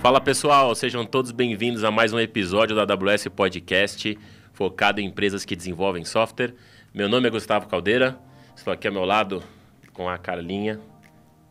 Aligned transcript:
Fala 0.00 0.18
pessoal, 0.18 0.74
sejam 0.74 1.04
todos 1.04 1.30
bem-vindos 1.30 1.84
a 1.84 1.90
mais 1.90 2.10
um 2.14 2.18
episódio 2.18 2.74
da 2.74 2.82
AWS 2.90 3.28
Podcast, 3.28 4.18
focado 4.50 4.98
em 4.98 5.06
empresas 5.06 5.44
que 5.44 5.54
desenvolvem 5.54 6.06
software. 6.06 6.54
Meu 6.94 7.06
nome 7.06 7.28
é 7.28 7.30
Gustavo 7.30 7.68
Caldeira, 7.68 8.18
estou 8.56 8.72
aqui 8.72 8.86
ao 8.86 8.94
meu 8.94 9.04
lado 9.04 9.42
com 9.92 10.08
a 10.08 10.16
Carlinha. 10.16 10.80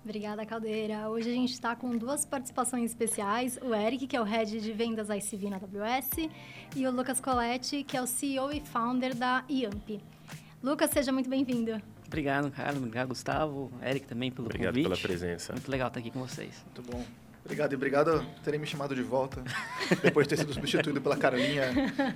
Obrigada, 0.03 0.43
Caldeira. 0.47 1.07
Hoje 1.09 1.29
a 1.29 1.33
gente 1.33 1.53
está 1.53 1.75
com 1.75 1.95
duas 1.95 2.25
participações 2.25 2.89
especiais. 2.89 3.59
O 3.61 3.75
Eric, 3.75 4.07
que 4.07 4.17
é 4.17 4.21
o 4.21 4.23
Head 4.23 4.59
de 4.59 4.71
Vendas 4.73 5.09
ICV 5.09 5.51
na 5.51 5.57
AWS, 5.57 6.29
e 6.75 6.87
o 6.87 6.91
Lucas 6.91 7.19
Coletti, 7.19 7.83
que 7.83 7.95
é 7.95 8.01
o 8.01 8.07
CEO 8.07 8.51
e 8.51 8.61
Founder 8.61 9.13
da 9.13 9.43
IAMP. 9.47 10.01
Lucas, 10.63 10.89
seja 10.89 11.11
muito 11.11 11.29
bem-vindo. 11.29 11.79
Obrigado, 12.07 12.49
Carlos. 12.49 12.77
Obrigado, 12.77 13.09
Gustavo. 13.09 13.71
Eric 13.85 14.07
também 14.07 14.31
pelo 14.31 14.47
Obrigado 14.47 14.73
convite. 14.73 14.83
pela 14.89 14.97
presença. 14.97 15.53
Muito 15.53 15.69
legal 15.69 15.89
estar 15.89 15.99
aqui 15.99 16.09
com 16.09 16.19
vocês. 16.21 16.65
Muito 16.65 16.91
bom. 16.91 17.05
Obrigado 17.49 17.71
e 17.73 17.75
obrigado 17.75 18.11
por 18.35 18.41
terem 18.43 18.59
me 18.59 18.67
chamado 18.67 18.93
de 18.93 19.01
volta, 19.01 19.43
depois 20.03 20.27
de 20.27 20.35
ter 20.35 20.37
sido 20.41 20.53
substituído 20.53 21.01
pela 21.01 21.17
Carlinha 21.17 21.71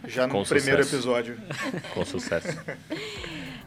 já 0.08 0.28
no 0.28 0.34
Com 0.34 0.44
primeiro 0.44 0.84
sucesso. 0.84 0.96
episódio. 0.96 1.42
Com 1.92 2.06
sucesso. 2.06 2.48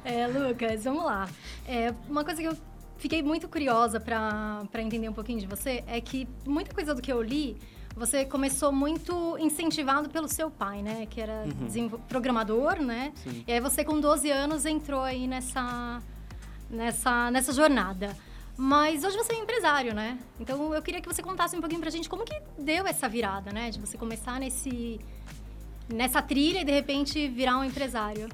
É, 0.04 0.28
Lucas, 0.28 0.84
vamos 0.84 1.04
lá. 1.04 1.28
É, 1.66 1.92
uma 2.08 2.24
coisa 2.24 2.40
que 2.40 2.46
eu 2.46 2.56
fiquei 2.98 3.20
muito 3.20 3.48
curiosa 3.48 3.98
para 3.98 4.62
entender 4.78 5.08
um 5.08 5.12
pouquinho 5.12 5.40
de 5.40 5.46
você 5.48 5.82
é 5.88 6.00
que 6.00 6.28
muita 6.46 6.72
coisa 6.72 6.94
do 6.94 7.02
que 7.02 7.12
eu 7.12 7.20
li, 7.20 7.56
você 7.96 8.24
começou 8.24 8.70
muito 8.70 9.36
incentivado 9.36 10.08
pelo 10.08 10.28
seu 10.28 10.48
pai, 10.48 10.82
né? 10.82 11.04
Que 11.10 11.20
era 11.20 11.46
desenvol- 11.64 11.98
programador, 12.08 12.80
né? 12.80 13.12
Sim. 13.24 13.42
E 13.44 13.52
aí 13.52 13.58
você 13.60 13.82
com 13.84 13.98
12 13.98 14.30
anos 14.30 14.64
entrou 14.66 15.00
aí 15.02 15.26
nessa, 15.26 16.00
nessa, 16.70 17.28
nessa 17.32 17.52
jornada. 17.52 18.16
Mas 18.56 19.04
hoje 19.04 19.16
você 19.16 19.34
é 19.34 19.36
empresário, 19.36 19.94
né? 19.94 20.18
Então 20.40 20.72
eu 20.72 20.80
queria 20.80 21.00
que 21.00 21.08
você 21.08 21.22
contasse 21.22 21.54
um 21.56 21.60
pouquinho 21.60 21.80
pra 21.80 21.90
gente 21.90 22.08
como 22.08 22.24
que 22.24 22.40
deu 22.58 22.86
essa 22.86 23.08
virada, 23.08 23.52
né? 23.52 23.70
De 23.70 23.78
você 23.78 23.98
começar 23.98 24.40
nesse, 24.40 24.98
nessa 25.88 26.22
trilha 26.22 26.60
e 26.60 26.64
de 26.64 26.72
repente 26.72 27.28
virar 27.28 27.58
um 27.58 27.64
empresário. 27.64 28.28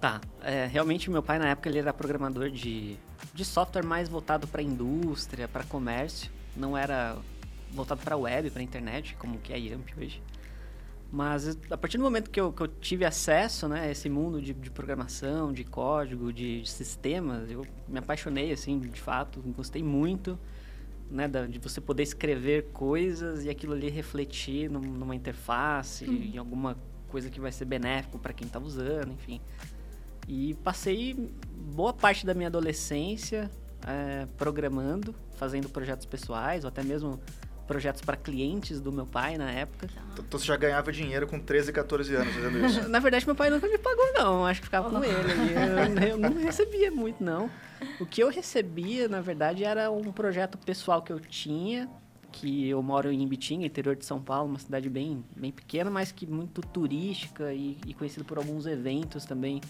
Tá. 0.00 0.20
É, 0.42 0.66
realmente, 0.66 1.10
meu 1.10 1.22
pai, 1.22 1.38
na 1.38 1.48
época, 1.48 1.68
ele 1.68 1.78
era 1.78 1.92
programador 1.92 2.50
de, 2.50 2.96
de 3.34 3.44
software 3.44 3.84
mais 3.84 4.08
voltado 4.08 4.46
para 4.46 4.62
indústria, 4.62 5.46
para 5.46 5.64
comércio. 5.64 6.30
Não 6.56 6.76
era 6.76 7.16
voltado 7.70 8.00
para 8.02 8.16
web, 8.16 8.50
para 8.50 8.62
internet, 8.62 9.14
como 9.18 9.38
que 9.38 9.52
é 9.52 9.56
a 9.56 9.58
Yamp 9.58 9.88
hoje. 9.98 10.22
Mas 11.10 11.58
a 11.70 11.76
partir 11.76 11.96
do 11.96 12.04
momento 12.04 12.30
que 12.30 12.38
eu, 12.38 12.52
que 12.52 12.62
eu 12.62 12.68
tive 12.68 13.04
acesso 13.04 13.66
né, 13.66 13.80
a 13.86 13.90
esse 13.90 14.10
mundo 14.10 14.42
de, 14.42 14.52
de 14.52 14.70
programação, 14.70 15.52
de 15.52 15.64
código, 15.64 16.30
de, 16.32 16.68
sistemas, 16.68 17.50
eu 17.50 17.66
me 17.88 17.98
apaixonei, 17.98 18.52
assim, 18.52 18.78
de 18.78 19.00
fato, 19.00 19.40
gostei 19.56 19.82
muito 19.82 20.38
né, 21.10 21.26
da- 21.26 21.46
de 21.46 21.58
você 21.58 21.80
poder 21.80 22.02
escrever 22.02 22.66
coisas 22.74 23.42
e 23.44 23.48
aquilo 23.48 23.72
ali 23.72 23.88
refletir 23.88 24.68
num- 24.70 24.80
numa 24.82 25.14
interface, 25.14 26.04
em 26.04 26.36
alguma 26.36 26.76
coisa 27.08 27.30
que 27.30 27.40
vai 27.40 27.50
ser 27.52 27.64
benéfico 27.64 28.18
para 28.18 28.34
quem 28.34 28.46
está 28.46 28.58
usando, 28.60 29.10
enfim. 29.12 29.40
E 30.28 30.52
passei 30.62 31.30
boa 31.74 31.94
parte 31.94 32.26
da 32.26 32.34
minha 32.34 32.48
adolescência 32.48 33.50
eh, 33.86 34.26
programando, 34.36 35.14
fazendo 35.36 35.70
projetos 35.70 36.04
pessoais, 36.04 36.64
ou 36.64 36.68
até 36.68 36.82
mesmo 36.82 37.18
projetos 37.68 38.00
para 38.02 38.16
clientes 38.16 38.80
do 38.80 38.90
meu 38.90 39.06
pai 39.06 39.36
na 39.38 39.50
época. 39.50 39.88
Então 40.14 40.40
você 40.40 40.46
já 40.46 40.56
ganhava 40.56 40.90
dinheiro 40.90 41.26
com 41.28 41.38
13, 41.38 41.72
14 41.72 42.14
anos 42.16 42.34
fazendo 42.34 42.66
isso. 42.66 42.88
Na 42.90 42.98
verdade, 42.98 43.24
meu 43.26 43.36
pai 43.36 43.50
nunca 43.50 43.68
me 43.68 43.78
pagou, 43.78 44.12
não. 44.14 44.44
Acho 44.46 44.60
que 44.60 44.66
ficava 44.66 44.90
com 44.90 45.04
ele. 45.04 45.12
Eu, 46.02 46.08
eu 46.08 46.16
não 46.18 46.32
recebia 46.42 46.90
muito, 46.90 47.22
não. 47.22 47.48
O 48.00 48.06
que 48.06 48.20
eu 48.22 48.28
recebia, 48.30 49.06
na 49.06 49.20
verdade, 49.20 49.62
era 49.64 49.90
um 49.90 50.10
projeto 50.10 50.58
pessoal 50.58 51.00
que 51.02 51.12
eu 51.12 51.20
tinha, 51.20 51.88
que 52.32 52.68
eu 52.68 52.82
moro 52.82 53.12
em 53.12 53.22
Ibitinga, 53.22 53.64
interior 53.66 53.94
de 53.94 54.04
São 54.04 54.20
Paulo, 54.20 54.48
uma 54.48 54.58
cidade 54.58 54.88
bem, 54.88 55.22
bem 55.36 55.52
pequena, 55.52 55.90
mas 55.90 56.10
que 56.10 56.26
muito 56.26 56.60
turística 56.62 57.52
e, 57.52 57.78
e 57.86 57.94
conhecida 57.94 58.24
por 58.24 58.38
alguns 58.38 58.66
eventos 58.66 59.24
também, 59.24 59.60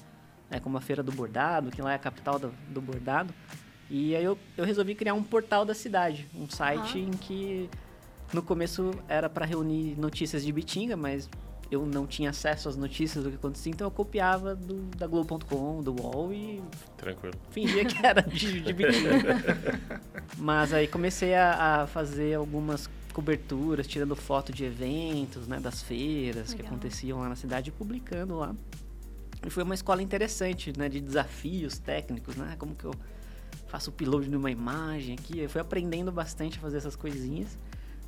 né, 0.49 0.59
como 0.61 0.79
a 0.79 0.81
Feira 0.81 1.03
do 1.03 1.13
Bordado, 1.13 1.71
que 1.71 1.83
lá 1.83 1.93
é 1.93 1.97
a 1.97 1.99
capital 1.99 2.39
do, 2.39 2.55
do 2.69 2.81
bordado. 2.81 3.35
E 3.91 4.15
aí 4.15 4.23
eu, 4.25 4.39
eu 4.57 4.65
resolvi 4.65 4.95
criar 4.95 5.15
um 5.15 5.23
portal 5.23 5.65
da 5.65 5.75
cidade, 5.75 6.27
um 6.35 6.49
site 6.49 6.99
Ah. 6.99 7.01
em 7.01 7.11
que 7.11 7.69
no 8.33 8.43
começo 8.43 8.93
era 9.09 9.29
para 9.29 9.47
reunir 9.47 9.95
notícias 9.99 10.45
de 10.45 10.53
Bitinga, 10.53 10.97
mas 10.97 11.29
eu 11.71 11.85
não 11.85 12.07
tinha 12.07 12.31
acesso 12.31 12.69
às 12.69 12.77
notícias 12.77 13.23
do 13.23 13.31
que 13.31 13.37
acontecia, 13.37 13.71
então 13.71 13.87
eu 13.87 13.91
copiava 13.91 14.55
do, 14.55 14.83
da 14.97 15.07
Globo.com, 15.07 15.83
do 15.83 16.01
UOL 16.01 16.33
e 16.33 16.63
Tranquilo. 16.97 17.35
fingia 17.51 17.85
que 17.85 18.05
era 18.05 18.23
de, 18.23 18.61
de 18.61 18.73
Bitinga. 18.73 20.01
Mas 20.39 20.73
aí 20.73 20.89
comecei 20.89 21.35
a, 21.35 21.83
a 21.83 21.87
fazer 21.87 22.35
algumas 22.35 22.89
coberturas, 23.13 23.87
tirando 23.87 24.15
foto 24.17 24.53
de 24.53 24.65
eventos, 24.65 25.47
né, 25.47 25.61
das 25.61 25.83
feiras 25.83 26.55
que 26.55 26.63
Legal. 26.63 26.73
aconteciam 26.73 27.21
lá 27.21 27.29
na 27.29 27.37
cidade 27.37 27.69
e 27.69 27.73
publicando 27.73 28.37
lá. 28.37 28.55
E 29.47 29.51
foi 29.51 29.63
uma 29.63 29.75
escola 29.75 30.03
interessante, 30.03 30.73
né, 30.77 30.89
de 30.89 31.01
desafios 31.01 31.79
técnicos, 31.79 32.37
né, 32.37 32.57
como 32.59 32.75
que 32.75 32.85
eu 32.85 32.95
faço 33.67 33.91
o 33.91 33.93
upload 33.93 34.29
de 34.29 34.37
uma 34.37 34.51
imagem 34.51 35.17
aqui. 35.19 35.39
Eu 35.39 35.51
fui 35.51 35.61
aprendendo 35.61 36.11
bastante 36.11 36.59
a 36.59 36.61
fazer 36.61 36.79
essas 36.79 36.97
coisinhas. 36.97 37.59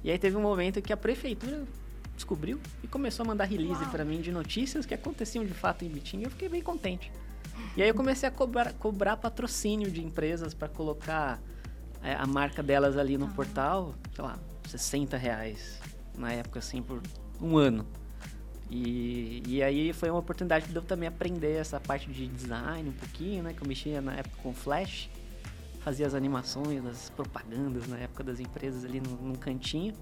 E 0.03 0.11
aí 0.11 0.19
teve 0.19 0.37
um 0.37 0.43
momento 0.43 0.81
que 0.81 0.93
a 0.93 0.97
prefeitura 0.97 1.65
descobriu 2.15 2.61
e 2.83 2.87
começou 2.87 3.25
a 3.25 3.27
mandar 3.27 3.45
release 3.45 3.85
para 3.87 4.05
mim 4.05 4.21
de 4.21 4.31
notícias 4.31 4.85
que 4.87 4.95
aconteciam 4.95 5.45
de 5.45 5.55
fato 5.55 5.85
em 5.85 5.89
Bitinga. 5.89 6.27
Eu 6.27 6.31
fiquei 6.31 6.49
bem 6.49 6.63
contente. 6.63 7.11
E 7.77 7.83
aí 7.83 7.89
eu 7.89 7.95
comecei 7.95 8.29
a 8.29 8.33
cobrar, 8.33 8.73
cobrar 8.75 9.17
patrocínio 9.17 9.91
de 9.91 10.03
empresas 10.05 10.55
para 10.55 10.69
colocar 10.69 11.41
é, 12.03 12.15
a 12.15 12.27
marca 12.27 12.63
delas 12.63 12.97
ali 12.97 13.17
no 13.19 13.27
Ah. 13.27 13.31
portal, 13.35 13.95
sei 14.15 14.25
lá, 14.25 14.39
60 14.69 15.17
reais 15.17 15.79
na 16.17 16.33
época, 16.33 16.59
assim, 16.59 16.83
por 16.83 17.03
um 17.41 17.57
ano. 17.57 17.87
E, 18.71 19.43
e 19.47 19.63
aí 19.63 19.93
foi 19.93 20.11
uma 20.11 20.21
oportunidade 20.21 20.67
de 20.69 20.77
eu 20.77 20.83
também 20.83 21.09
aprender 21.09 21.57
essa 21.57 21.81
parte 21.81 22.09
de 22.11 22.27
design 22.29 22.89
um 22.89 22.93
pouquinho, 22.93 23.43
né? 23.43 23.53
Que 23.53 23.63
eu 23.63 23.67
mexia 23.67 24.01
na 24.01 24.15
época 24.15 24.37
com 24.43 24.53
Flash, 24.55 25.11
fazia 25.81 26.07
as 26.07 26.15
animações, 26.15 26.85
as 26.87 27.11
propagandas 27.11 27.87
na 27.89 27.99
época 27.99 28.23
das 28.23 28.39
empresas 28.41 28.85
ali 28.85 29.01
num, 29.01 29.17
num 29.29 29.35
cantinho 29.35 29.95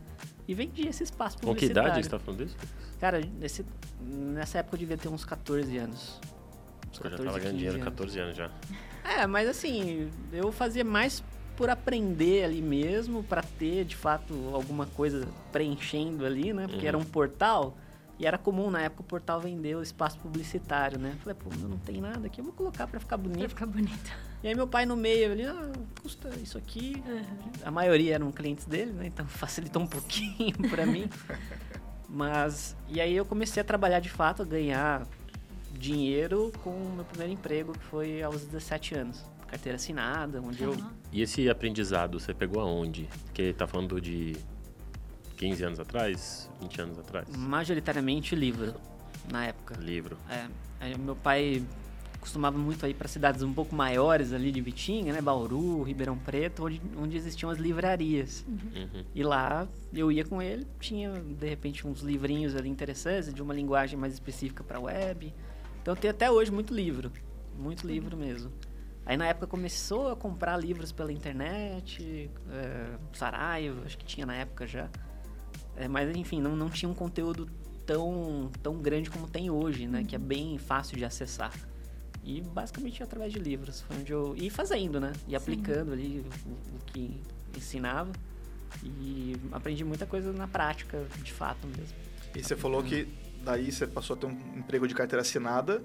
e 0.47 0.55
vendia 0.55 0.91
esse 0.91 1.03
espaço 1.05 1.37
Com 1.37 1.41
que 1.41 1.47
publicitário. 1.67 1.89
idade 1.91 2.03
você 2.03 2.07
está 2.07 2.19
falando 2.19 2.45
disso? 2.45 2.57
Cara, 3.01 3.21
nesse, 3.39 3.65
nessa 4.01 4.59
época 4.59 4.75
eu 4.77 4.81
devia 4.81 4.97
ter 4.99 5.09
uns 5.09 5.25
14 5.25 5.77
anos. 5.79 6.21
Uns 6.91 6.99
Eu 7.01 7.05
já 7.05 7.11
14, 7.11 7.25
tava 7.25 7.39
ganhando 7.39 7.43
15 7.53 7.57
dinheiro 7.57 7.75
anos. 7.77 7.85
14 7.85 8.19
anos 8.21 8.37
já. 8.37 8.51
É, 9.05 9.27
mas 9.27 9.49
assim, 9.49 10.11
eu 10.33 10.51
fazia 10.53 10.85
mais 10.85 11.23
por 11.57 11.71
aprender 11.71 12.45
ali 12.45 12.63
mesmo, 12.63 13.23
pra 13.25 13.43
ter 13.43 13.85
de 13.85 13.97
fato 13.97 14.33
alguma 14.53 14.87
coisa 14.87 15.27
preenchendo 15.51 16.25
ali, 16.25 16.53
né? 16.53 16.67
Porque 16.67 16.83
Uhum. 16.83 16.89
era 16.89 16.99
um 16.99 17.05
portal 17.05 17.77
e 18.19 18.27
era 18.27 18.37
comum 18.37 18.71
na 18.71 18.81
época 18.83 19.03
o 19.03 19.05
portal 19.05 19.41
vender 19.41 19.77
o 19.77 19.83
espaço 19.83 20.19
publicitário, 20.19 20.99
né? 20.99 21.15
Falei, 21.23 21.35
pô, 21.39 21.51
eu 21.63 21.69
não 21.69 21.79
tem 21.79 22.01
nada 22.01 22.27
aqui, 22.27 22.41
eu 22.41 22.45
vou 22.45 22.53
colocar 22.53 22.87
pra 22.87 22.99
ficar 22.99 23.17
Pra 23.19 23.29
bonito. 23.29 23.49
ficar 23.51 23.67
bonito. 23.67 24.11
E 24.43 24.49
aí 24.49 24.55
meu 24.55 24.67
pai 24.67 24.87
no 24.87 24.97
meio 24.97 25.33
ali, 25.33 25.45
ah, 25.45 25.71
custa 26.03 26.29
isso 26.43 26.57
aqui. 26.59 27.03
A 27.65 27.71
maioria 27.71 28.15
eram 28.17 28.31
clientes 28.33 28.65
dele, 28.65 28.93
né? 28.93 29.07
Então 29.07 29.27
facilitou 29.29 29.83
um 29.83 29.87
pouquinho 29.87 30.57
pra 30.71 30.85
mim. 30.87 31.09
Mas, 32.09 32.77
e 32.89 33.01
aí 33.01 33.15
eu 33.15 33.25
comecei 33.25 33.61
a 33.61 33.65
trabalhar 33.65 34.01
de 34.01 34.09
fato, 34.09 34.43
a 34.43 34.45
ganhar 34.45 35.07
dinheiro 35.73 36.51
com 36.65 36.71
o 36.71 36.93
meu 36.97 37.05
primeiro 37.05 37.33
emprego, 37.35 37.73
que 37.73 37.85
foi 37.85 38.23
aos 38.23 38.45
17 38.47 38.95
anos. 38.95 39.25
Carteira 39.47 39.77
assinada, 39.77 40.41
onde 40.43 40.63
eu... 40.63 40.73
Aham. 40.73 40.93
E 41.13 41.23
esse 41.23 41.49
aprendizado 41.49 42.19
você 42.21 42.35
pegou 42.35 42.61
aonde? 42.61 43.09
Porque 43.27 43.53
tá 43.55 43.67
falando 43.67 44.01
de 44.01 44.37
15 45.39 45.65
anos 45.65 45.81
atrás, 45.81 46.51
20 46.61 46.81
anos 46.81 46.99
atrás? 46.99 47.29
Majoritariamente 47.35 48.35
livro, 48.35 48.75
na 49.31 49.47
época. 49.47 49.79
Livro. 49.79 50.19
É, 50.29 50.97
meu 50.99 51.15
pai 51.15 51.63
costumava 52.21 52.59
muito 52.59 52.85
ir 52.87 52.95
para 52.95 53.07
cidades 53.07 53.43
um 53.43 53.55
pouco 53.55 53.75
maiores 53.75 54.33
ali 54.33 54.51
de 54.51 54.61
Bitinga, 54.61 55.13
né? 55.13 55.21
Bauru, 55.21 55.85
Ribeirão 55.85 56.19
Preto, 56.19 56.67
onde, 56.67 56.83
onde 56.97 57.17
existiam 57.17 57.51
as 57.51 57.59
livrarias. 57.59 58.45
Uhum. 58.49 59.05
E 59.15 59.23
lá 59.23 59.69
eu 59.95 60.11
ia 60.11 60.25
com 60.25 60.43
ele, 60.43 60.67
tinha 60.81 61.13
de 61.13 61.49
repente 61.49 61.87
uns 61.87 62.01
livrinhos 62.01 62.57
ali 62.57 62.69
interessantes, 62.69 63.33
de 63.33 63.41
uma 63.41 63.55
linguagem 63.55 63.97
mais 63.97 64.13
específica 64.13 64.65
para 64.65 64.81
web. 64.81 65.33
Então 65.81 65.95
eu 65.95 65.97
tenho 65.97 66.11
até 66.11 66.29
hoje 66.29 66.51
muito 66.51 66.75
livro, 66.75 67.13
muito 67.57 67.87
livro 67.87 68.17
mesmo. 68.17 68.51
Aí 69.07 69.17
na 69.17 69.27
época 69.27 69.47
começou 69.47 70.11
a 70.11 70.17
comprar 70.17 70.57
livros 70.57 70.91
pela 70.91 71.13
internet, 71.13 72.29
é, 72.51 72.99
Saraiva, 73.13 73.83
acho 73.87 73.97
que 73.97 74.05
tinha 74.05 74.27
na 74.27 74.35
época 74.35 74.67
já. 74.67 74.91
É, 75.79 75.87
mas 75.87 76.15
enfim, 76.17 76.41
não, 76.41 76.57
não 76.57 76.69
tinha 76.69 76.89
um 76.89 76.95
conteúdo 76.95 77.49
tão, 77.87 78.51
tão 78.63 78.77
grande 78.77 79.09
como 79.09 79.29
tem 79.29 79.49
hoje, 79.49 79.87
né? 79.87 80.05
Que 80.07 80.17
é 80.17 80.19
bem 80.19 80.59
fácil 80.59 80.97
de 80.97 81.05
acessar. 81.05 81.53
E 82.25 82.41
basicamente 82.43 83.03
através 83.03 83.33
de 83.33 83.39
livros, 83.39 83.81
foi 83.83 83.97
onde 83.97 84.13
eu. 84.13 84.35
E 84.37 84.51
fazendo, 84.51 85.01
né? 85.01 85.13
E 85.27 85.37
aplicando 85.37 85.93
ali 85.93 86.25
o, 86.45 86.51
o 86.51 86.85
que 86.87 87.21
ensinava. 87.57 88.11
E 88.85 89.37
aprendi 89.53 89.85
muita 89.85 90.05
coisa 90.05 90.33
na 90.33 90.47
prática, 90.47 91.07
de 91.23 91.33
fato 91.33 91.67
mesmo. 91.67 91.97
E 92.35 92.43
você 92.43 92.57
falou 92.57 92.83
que 92.83 93.09
daí 93.43 93.73
você 93.73 93.87
passou 93.87 94.15
a 94.15 94.19
ter 94.19 94.27
um 94.27 94.37
emprego 94.57 94.87
de 94.87 94.95
carteira 94.95 95.23
assinada. 95.23 95.83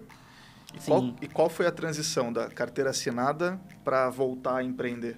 E, 0.73 0.81
Sim. 0.81 0.85
qual, 0.87 1.15
e 1.21 1.27
qual 1.27 1.49
foi 1.49 1.67
a 1.67 1.71
transição 1.71 2.33
da 2.33 2.49
carteira 2.49 2.89
assinada 2.89 3.59
para 3.83 4.09
voltar 4.09 4.57
a 4.57 4.63
empreender? 4.63 5.17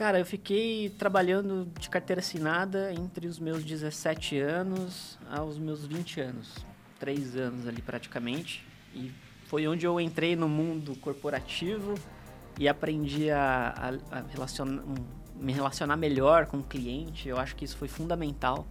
Cara, 0.00 0.18
eu 0.18 0.24
fiquei 0.24 0.88
trabalhando 0.88 1.70
de 1.78 1.90
carteira 1.90 2.20
assinada 2.20 2.90
entre 2.90 3.26
os 3.26 3.38
meus 3.38 3.62
17 3.62 4.38
anos 4.38 5.18
aos 5.30 5.58
meus 5.58 5.84
20 5.84 6.22
anos. 6.22 6.54
Três 6.98 7.36
anos 7.36 7.68
ali 7.68 7.82
praticamente. 7.82 8.66
E 8.94 9.12
foi 9.44 9.68
onde 9.68 9.86
eu 9.86 10.00
entrei 10.00 10.34
no 10.34 10.48
mundo 10.48 10.96
corporativo 11.00 11.96
e 12.58 12.66
aprendi 12.66 13.30
a, 13.30 13.74
a, 14.10 14.20
a 14.20 14.24
me 15.36 15.52
relacionar 15.52 15.98
melhor 15.98 16.46
com 16.46 16.60
o 16.60 16.62
cliente. 16.64 17.28
Eu 17.28 17.38
acho 17.38 17.54
que 17.54 17.66
isso 17.66 17.76
foi 17.76 17.86
fundamental 17.86 18.66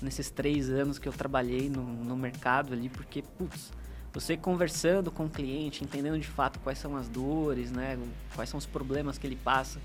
nesses 0.00 0.30
três 0.30 0.70
anos 0.70 0.96
que 0.96 1.08
eu 1.08 1.12
trabalhei 1.12 1.68
no, 1.68 1.82
no 1.82 2.16
mercado 2.16 2.72
ali, 2.72 2.88
porque, 2.88 3.24
putz, 3.36 3.72
você 4.12 4.36
conversando 4.36 5.10
com 5.10 5.24
o 5.24 5.28
cliente, 5.28 5.82
entendendo 5.82 6.20
de 6.20 6.28
fato 6.28 6.60
quais 6.60 6.78
são 6.78 6.96
as 6.96 7.08
dores, 7.08 7.72
né, 7.72 7.98
quais 8.36 8.48
são 8.48 8.58
os 8.58 8.66
problemas 8.66 9.18
que 9.18 9.26
ele 9.26 9.34
passa 9.34 9.80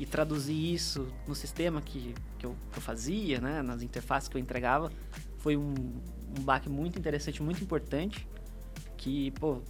e 0.00 0.06
traduzir 0.06 0.72
isso 0.72 1.06
no 1.28 1.34
sistema 1.34 1.82
que, 1.82 2.14
que, 2.38 2.46
eu, 2.46 2.56
que 2.72 2.78
eu 2.78 2.82
fazia, 2.82 3.38
né, 3.38 3.60
nas 3.60 3.82
interfaces 3.82 4.30
que 4.30 4.36
eu 4.38 4.40
entregava, 4.40 4.90
foi 5.36 5.58
um, 5.58 5.74
um 6.38 6.42
baque 6.42 6.70
muito 6.70 6.98
interessante, 6.98 7.42
muito 7.42 7.62
importante, 7.62 8.26
que, 8.96 9.30
pô, 9.32 9.60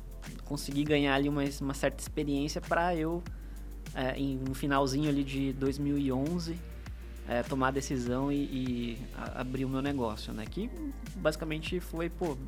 consegui 0.44 0.84
ganhar 0.84 1.16
ali 1.16 1.28
uma, 1.28 1.42
uma 1.60 1.74
certa 1.74 2.00
experiência 2.00 2.60
para 2.60 2.94
eu, 2.94 3.24
é, 3.92 4.16
em, 4.16 4.36
no 4.36 4.54
finalzinho 4.54 5.08
ali 5.08 5.24
de 5.24 5.52
2011, 5.54 6.56
é, 7.28 7.42
tomar 7.42 7.68
a 7.68 7.72
decisão 7.72 8.30
e, 8.30 8.36
e 8.36 8.98
a, 9.16 9.40
abrir 9.40 9.64
o 9.64 9.68
meu 9.68 9.82
negócio, 9.82 10.32
né, 10.32 10.44
que 10.48 10.70
basicamente 11.16 11.80
foi, 11.80 12.08
pô, 12.08 12.38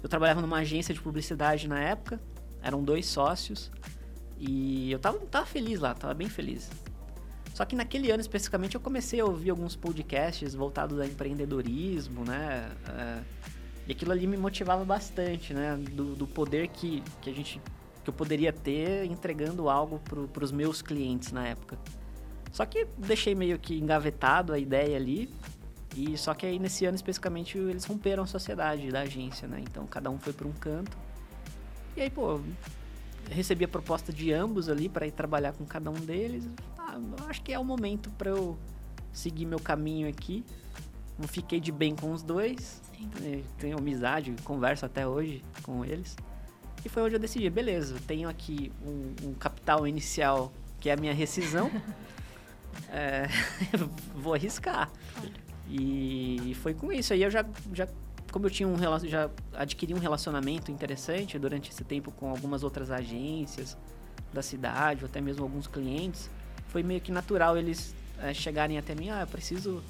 eu 0.00 0.08
trabalhava 0.08 0.40
numa 0.40 0.58
agência 0.58 0.94
de 0.94 1.00
publicidade 1.00 1.66
na 1.66 1.80
época, 1.80 2.20
eram 2.62 2.84
dois 2.84 3.06
sócios, 3.06 3.68
e 4.38 4.92
eu 4.92 5.00
tava, 5.00 5.18
tava 5.26 5.44
feliz 5.44 5.80
lá, 5.80 5.92
tava 5.92 6.14
bem 6.14 6.28
feliz. 6.28 6.70
Só 7.54 7.64
que 7.64 7.76
naquele 7.76 8.10
ano 8.10 8.20
especificamente 8.20 8.74
eu 8.74 8.80
comecei 8.80 9.20
a 9.20 9.24
ouvir 9.24 9.50
alguns 9.50 9.76
podcasts 9.76 10.54
voltados 10.54 10.98
a 10.98 11.06
empreendedorismo, 11.06 12.24
né? 12.24 12.70
Uh, 12.88 13.24
e 13.86 13.92
aquilo 13.92 14.12
ali 14.12 14.26
me 14.26 14.36
motivava 14.36 14.84
bastante, 14.84 15.52
né? 15.52 15.76
Do, 15.76 16.14
do, 16.14 16.26
poder 16.26 16.68
que, 16.68 17.02
que 17.20 17.28
a 17.28 17.32
gente 17.32 17.60
que 18.02 18.08
eu 18.08 18.14
poderia 18.14 18.52
ter 18.52 19.04
entregando 19.04 19.68
algo 19.68 20.00
para 20.32 20.44
os 20.44 20.52
meus 20.52 20.80
clientes 20.80 21.32
na 21.32 21.46
época. 21.48 21.78
Só 22.52 22.64
que 22.64 22.86
deixei 22.96 23.34
meio 23.34 23.58
que 23.58 23.78
engavetado 23.78 24.52
a 24.52 24.58
ideia 24.58 24.96
ali. 24.96 25.30
E 25.96 26.16
só 26.16 26.34
que 26.34 26.46
aí 26.46 26.58
nesse 26.58 26.86
ano 26.86 26.94
especificamente 26.94 27.58
eles 27.58 27.84
romperam 27.84 28.22
a 28.22 28.26
sociedade 28.26 28.90
da 28.90 29.00
agência, 29.00 29.46
né? 29.48 29.60
Então 29.60 29.86
cada 29.86 30.08
um 30.08 30.18
foi 30.18 30.32
para 30.32 30.46
um 30.46 30.52
canto. 30.52 30.96
E 31.96 32.00
aí, 32.00 32.10
pô, 32.10 32.40
recebi 33.28 33.64
a 33.64 33.68
proposta 33.68 34.12
de 34.12 34.32
ambos 34.32 34.68
ali 34.68 34.88
para 34.88 35.06
ir 35.06 35.10
trabalhar 35.10 35.52
com 35.52 35.64
cada 35.66 35.90
um 35.90 36.00
deles 36.00 36.48
acho 37.28 37.42
que 37.42 37.52
é 37.52 37.58
o 37.58 37.64
momento 37.64 38.10
para 38.10 38.30
eu 38.30 38.58
seguir 39.12 39.46
meu 39.46 39.58
caminho 39.58 40.08
aqui. 40.08 40.44
Não 41.18 41.28
fiquei 41.28 41.60
de 41.60 41.70
bem 41.70 41.94
com 41.94 42.12
os 42.12 42.22
dois. 42.22 42.80
Sim. 42.92 43.44
Tenho 43.58 43.78
amizade, 43.78 44.34
converso 44.44 44.86
até 44.86 45.06
hoje 45.06 45.44
com 45.62 45.84
eles. 45.84 46.16
E 46.84 46.88
foi 46.88 47.02
onde 47.02 47.14
eu 47.14 47.20
decidi, 47.20 47.48
beleza, 47.50 47.94
eu 47.94 48.00
tenho 48.00 48.28
aqui 48.28 48.72
um, 48.84 49.28
um 49.28 49.34
capital 49.34 49.86
inicial 49.86 50.52
que 50.78 50.88
é 50.88 50.94
a 50.94 50.96
minha 50.96 51.12
rescisão. 51.12 51.70
é, 52.88 53.26
vou 54.14 54.34
arriscar. 54.34 54.90
E, 55.68 56.50
e 56.50 56.54
foi 56.54 56.74
com 56.74 56.90
isso. 56.90 57.12
Aí 57.12 57.22
eu 57.22 57.30
já, 57.30 57.44
já 57.72 57.86
como 58.32 58.46
eu 58.46 58.50
tinha 58.50 58.68
um 58.68 58.76
já 59.06 59.30
adquiri 59.54 59.94
um 59.94 59.98
relacionamento 59.98 60.70
interessante 60.70 61.38
durante 61.38 61.70
esse 61.70 61.84
tempo 61.84 62.10
com 62.12 62.30
algumas 62.30 62.62
outras 62.62 62.90
agências 62.90 63.76
da 64.32 64.42
cidade, 64.42 65.04
ou 65.04 65.08
até 65.08 65.20
mesmo 65.20 65.42
alguns 65.42 65.66
clientes, 65.66 66.30
foi 66.70 66.82
meio 66.82 67.00
que 67.00 67.10
natural 67.10 67.56
eles 67.56 67.94
é, 68.18 68.32
chegarem 68.32 68.78
até 68.78 68.94
mim, 68.94 69.10
ah, 69.10 69.22
eu 69.22 69.26
preciso 69.26 69.82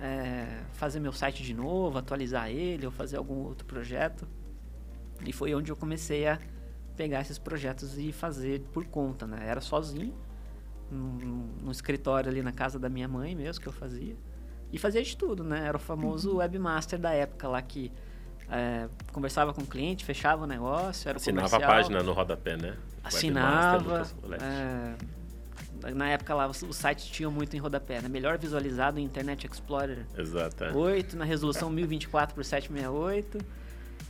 é, 0.00 0.46
fazer 0.72 0.98
meu 0.98 1.12
site 1.12 1.42
de 1.42 1.54
novo, 1.54 1.98
atualizar 1.98 2.50
ele, 2.50 2.86
ou 2.86 2.92
fazer 2.92 3.18
algum 3.18 3.44
outro 3.44 3.66
projeto. 3.66 4.26
E 5.24 5.32
foi 5.32 5.54
onde 5.54 5.70
eu 5.70 5.76
comecei 5.76 6.26
a 6.26 6.38
pegar 6.96 7.20
esses 7.20 7.38
projetos 7.38 7.98
e 7.98 8.12
fazer 8.12 8.60
por 8.72 8.84
conta, 8.86 9.26
né? 9.26 9.46
Era 9.46 9.60
sozinho, 9.60 10.14
no, 10.90 11.46
no 11.62 11.70
escritório 11.70 12.30
ali 12.30 12.42
na 12.42 12.52
casa 12.52 12.78
da 12.78 12.88
minha 12.88 13.06
mãe 13.06 13.34
mesmo 13.34 13.62
que 13.62 13.68
eu 13.68 13.72
fazia. 13.72 14.16
E 14.72 14.78
fazia 14.78 15.02
de 15.02 15.16
tudo, 15.16 15.44
né? 15.44 15.66
Era 15.66 15.76
o 15.76 15.80
famoso 15.80 16.30
uhum. 16.30 16.36
webmaster 16.38 16.98
da 16.98 17.12
época 17.12 17.46
lá 17.46 17.60
que 17.60 17.92
é, 18.50 18.88
conversava 19.12 19.52
com 19.52 19.60
o 19.60 19.66
cliente, 19.66 20.02
fechava 20.02 20.44
o 20.44 20.46
negócio, 20.46 21.08
era 21.08 21.16
Assinava 21.16 21.56
a 21.56 21.60
página 21.60 22.02
no 22.02 22.12
rodapé, 22.12 22.56
né? 22.56 22.76
Assinava. 23.04 24.06
É, 24.40 24.94
na 25.94 26.08
época 26.08 26.34
lá, 26.34 26.46
os 26.48 26.76
sites 26.76 27.06
tinham 27.06 27.30
muito 27.30 27.56
em 27.56 27.58
rodapé, 27.58 28.00
né? 28.00 28.08
Melhor 28.08 28.38
visualizado 28.38 28.98
em 29.00 29.04
Internet 29.04 29.46
Explorer 29.46 30.06
Exato. 30.16 30.64
8, 30.64 31.16
na 31.16 31.24
resolução 31.24 31.70
1024 31.70 32.34
por 32.34 32.44
768. 32.44 33.38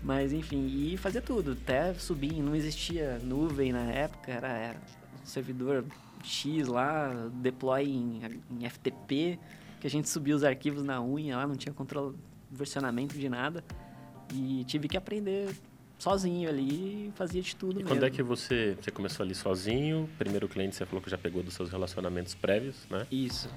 Mas 0.02 0.32
enfim, 0.32 0.66
e 0.66 0.96
fazia 0.96 1.22
tudo, 1.22 1.52
até 1.52 1.94
subir, 1.94 2.42
não 2.42 2.56
existia 2.56 3.20
nuvem 3.22 3.72
na 3.72 3.84
época, 3.84 4.32
era, 4.32 4.48
era 4.48 4.78
um 5.22 5.26
servidor 5.26 5.84
X 6.24 6.66
lá, 6.66 7.12
deploy 7.34 7.84
em, 7.84 8.20
em 8.50 8.68
FTP, 8.68 9.38
que 9.80 9.86
a 9.86 9.90
gente 9.90 10.08
subia 10.08 10.34
os 10.34 10.42
arquivos 10.42 10.82
na 10.82 11.00
unha 11.00 11.36
lá, 11.36 11.46
não 11.46 11.54
tinha 11.54 11.72
controle, 11.72 12.16
versionamento 12.50 13.16
de 13.16 13.28
nada. 13.28 13.64
E 14.34 14.64
tive 14.64 14.88
que 14.88 14.96
aprender 14.96 15.54
sozinho 16.02 16.48
ali 16.48 17.12
fazia 17.14 17.40
de 17.40 17.54
tudo 17.54 17.74
e 17.74 17.76
mesmo. 17.76 17.88
quando 17.90 18.04
é 18.04 18.10
que 18.10 18.22
você, 18.24 18.76
você 18.80 18.90
começou 18.90 19.22
ali 19.22 19.36
sozinho? 19.36 20.10
Primeiro 20.18 20.48
cliente 20.48 20.74
você 20.74 20.84
falou 20.84 21.00
que 21.00 21.08
já 21.08 21.16
pegou 21.16 21.44
dos 21.44 21.54
seus 21.54 21.70
relacionamentos 21.70 22.34
prévios, 22.34 22.76
né? 22.90 23.06
Isso. 23.08 23.48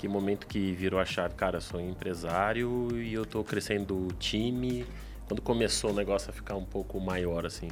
Que 0.00 0.08
momento 0.08 0.48
que 0.48 0.72
virou 0.72 0.98
a 0.98 1.04
chave? 1.04 1.36
Cara, 1.36 1.60
sou 1.60 1.80
empresário 1.80 2.88
e 3.00 3.14
eu 3.14 3.24
tô 3.24 3.44
crescendo 3.44 4.08
o 4.08 4.12
time. 4.14 4.84
Quando 5.28 5.40
começou 5.40 5.90
o 5.90 5.94
negócio 5.94 6.30
a 6.30 6.32
ficar 6.32 6.56
um 6.56 6.64
pouco 6.64 6.98
maior, 6.98 7.46
assim? 7.46 7.68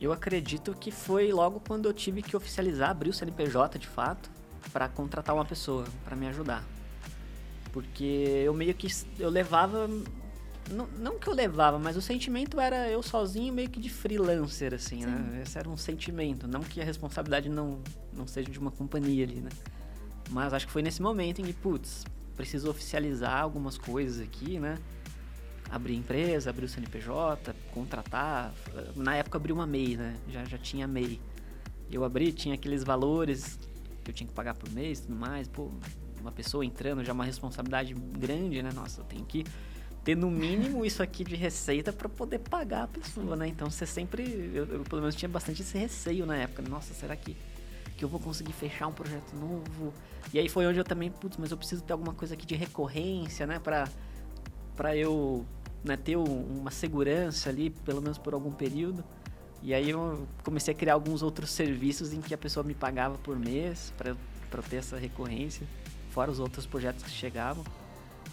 Eu 0.00 0.12
acredito 0.12 0.72
que 0.78 0.92
foi 0.92 1.32
logo 1.32 1.60
quando 1.66 1.88
eu 1.88 1.92
tive 1.92 2.22
que 2.22 2.36
oficializar, 2.36 2.90
abrir 2.90 3.10
o 3.10 3.12
CNPJ 3.12 3.76
de 3.76 3.88
fato, 3.88 4.30
para 4.72 4.88
contratar 4.88 5.34
uma 5.34 5.44
pessoa 5.44 5.84
para 6.04 6.14
me 6.14 6.28
ajudar. 6.28 6.62
Porque 7.72 8.04
eu 8.44 8.54
meio 8.54 8.72
que 8.72 8.86
eu 9.18 9.28
levava 9.28 9.90
não, 10.70 10.86
não, 10.98 11.18
que 11.18 11.28
eu 11.28 11.34
levava, 11.34 11.78
mas 11.78 11.96
o 11.96 12.02
sentimento 12.02 12.60
era 12.60 12.88
eu 12.88 13.02
sozinho, 13.02 13.52
meio 13.52 13.68
que 13.68 13.80
de 13.80 13.88
freelancer, 13.88 14.74
assim, 14.74 15.04
né? 15.04 15.16
Sim. 15.16 15.30
né? 15.30 15.42
Esse 15.42 15.58
era 15.58 15.68
um 15.68 15.76
sentimento. 15.76 16.46
Não 16.46 16.60
que 16.60 16.80
a 16.80 16.84
responsabilidade 16.84 17.48
não, 17.48 17.80
não 18.12 18.26
seja 18.26 18.50
de 18.50 18.58
uma 18.58 18.70
companhia 18.70 19.24
ali, 19.24 19.40
né? 19.40 19.50
Mas 20.30 20.52
acho 20.52 20.66
que 20.66 20.72
foi 20.72 20.82
nesse 20.82 21.00
momento 21.00 21.40
em 21.40 21.44
que, 21.44 21.52
putz, 21.52 22.04
preciso 22.36 22.70
oficializar 22.70 23.42
algumas 23.42 23.78
coisas 23.78 24.20
aqui, 24.20 24.58
né? 24.58 24.78
Abrir 25.70 25.96
empresa, 25.96 26.50
abrir 26.50 26.64
o 26.64 26.68
CNPJ, 26.68 27.54
contratar. 27.72 28.54
Na 28.94 29.16
época 29.16 29.38
abri 29.38 29.52
uma 29.52 29.66
MEI, 29.66 29.96
né? 29.96 30.16
Já, 30.28 30.44
já 30.44 30.58
tinha 30.58 30.86
MEI. 30.86 31.20
Eu 31.90 32.04
abri, 32.04 32.32
tinha 32.32 32.54
aqueles 32.54 32.84
valores 32.84 33.58
que 34.04 34.10
eu 34.10 34.14
tinha 34.14 34.26
que 34.26 34.34
pagar 34.34 34.54
por 34.54 34.70
mês 34.70 35.00
e 35.00 35.02
tudo 35.02 35.16
mais. 35.16 35.48
Pô, 35.48 35.70
uma 36.20 36.32
pessoa 36.32 36.64
entrando 36.64 37.02
já 37.04 37.10
é 37.10 37.14
uma 37.14 37.24
responsabilidade 37.24 37.94
grande, 37.94 38.62
né? 38.62 38.70
Nossa, 38.74 39.00
eu 39.00 39.04
tenho 39.04 39.24
que 39.24 39.44
ter 40.08 40.16
no 40.16 40.30
mínimo 40.30 40.86
isso 40.86 41.02
aqui 41.02 41.22
de 41.22 41.36
receita 41.36 41.92
para 41.92 42.08
poder 42.08 42.38
pagar 42.38 42.84
a 42.84 42.88
pessoa, 42.88 43.36
né? 43.36 43.46
Então 43.46 43.70
você 43.70 43.84
sempre, 43.84 44.22
eu, 44.54 44.64
eu, 44.64 44.82
pelo 44.82 45.02
menos 45.02 45.14
tinha 45.14 45.28
bastante 45.28 45.60
esse 45.60 45.76
receio 45.76 46.24
na 46.24 46.34
época. 46.34 46.62
Nossa, 46.62 46.94
será 46.94 47.14
que, 47.14 47.36
que 47.94 48.02
eu 48.06 48.08
vou 48.08 48.18
conseguir 48.18 48.54
fechar 48.54 48.86
um 48.86 48.92
projeto 48.92 49.36
novo? 49.36 49.92
E 50.32 50.38
aí 50.38 50.48
foi 50.48 50.66
onde 50.66 50.78
eu 50.78 50.84
também, 50.84 51.10
putz, 51.10 51.36
mas 51.36 51.50
eu 51.50 51.58
preciso 51.58 51.82
ter 51.82 51.92
alguma 51.92 52.14
coisa 52.14 52.32
aqui 52.32 52.46
de 52.46 52.54
recorrência, 52.54 53.46
né? 53.46 53.58
Para 53.58 53.86
para 54.74 54.96
eu 54.96 55.44
né, 55.84 55.94
ter 55.94 56.16
uma 56.16 56.70
segurança 56.70 57.50
ali, 57.50 57.68
pelo 57.68 58.00
menos 58.00 58.16
por 58.16 58.32
algum 58.32 58.50
período. 58.50 59.04
E 59.62 59.74
aí 59.74 59.90
eu 59.90 60.26
comecei 60.42 60.72
a 60.72 60.74
criar 60.74 60.94
alguns 60.94 61.22
outros 61.22 61.50
serviços 61.50 62.14
em 62.14 62.22
que 62.22 62.32
a 62.32 62.38
pessoa 62.38 62.64
me 62.64 62.72
pagava 62.72 63.18
por 63.18 63.38
mês 63.38 63.92
para 63.98 64.62
ter 64.62 64.76
essa 64.76 64.96
recorrência, 64.96 65.66
fora 66.12 66.30
os 66.30 66.40
outros 66.40 66.64
projetos 66.64 67.04
que 67.04 67.10
chegavam. 67.10 67.62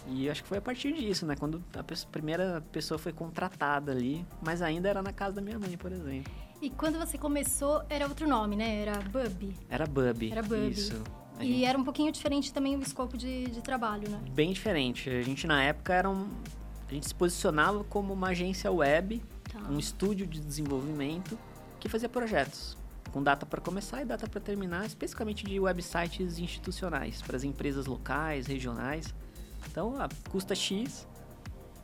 E 0.08 0.30
acho 0.30 0.42
que 0.42 0.48
foi 0.48 0.58
a 0.58 0.60
partir 0.60 0.92
disso, 0.92 1.26
né? 1.26 1.34
Quando 1.36 1.62
a 1.76 1.82
pessoa, 1.82 2.10
primeira 2.10 2.62
pessoa 2.72 2.98
foi 2.98 3.12
contratada 3.12 3.92
ali, 3.92 4.24
mas 4.44 4.62
ainda 4.62 4.88
era 4.88 5.02
na 5.02 5.12
casa 5.12 5.36
da 5.36 5.42
minha 5.42 5.58
mãe, 5.58 5.76
por 5.76 5.92
exemplo. 5.92 6.32
E 6.60 6.70
quando 6.70 6.98
você 6.98 7.18
começou, 7.18 7.82
era 7.88 8.06
outro 8.06 8.28
nome, 8.28 8.56
né? 8.56 8.82
Era 8.82 8.98
Bub. 9.00 9.54
Era 9.68 9.86
Bub. 9.86 10.30
Era 10.30 10.42
Bub. 10.42 10.70
Isso. 10.70 11.02
A 11.38 11.44
e 11.44 11.48
gente... 11.48 11.64
era 11.64 11.78
um 11.78 11.84
pouquinho 11.84 12.10
diferente 12.10 12.52
também 12.52 12.76
o 12.76 12.80
escopo 12.80 13.16
de, 13.16 13.46
de 13.46 13.60
trabalho, 13.60 14.08
né? 14.08 14.20
Bem 14.30 14.52
diferente. 14.52 15.10
A 15.10 15.22
gente, 15.22 15.46
na 15.46 15.62
época, 15.62 15.92
era 15.92 16.08
um... 16.08 16.28
A 16.88 16.94
gente 16.94 17.08
se 17.08 17.14
posicionava 17.14 17.84
como 17.84 18.12
uma 18.12 18.28
agência 18.28 18.70
web, 18.70 19.20
tá. 19.52 19.60
um 19.68 19.78
estúdio 19.78 20.26
de 20.26 20.40
desenvolvimento 20.40 21.36
que 21.80 21.88
fazia 21.88 22.08
projetos 22.08 22.76
com 23.12 23.22
data 23.22 23.46
para 23.46 23.60
começar 23.60 24.02
e 24.02 24.04
data 24.04 24.28
para 24.28 24.40
terminar, 24.40 24.84
especificamente 24.84 25.44
de 25.44 25.58
websites 25.58 26.38
institucionais, 26.38 27.22
para 27.22 27.36
as 27.36 27.44
empresas 27.44 27.86
locais, 27.86 28.46
regionais. 28.46 29.14
Então, 29.70 30.00
a 30.00 30.08
custa 30.30 30.54
X, 30.54 31.06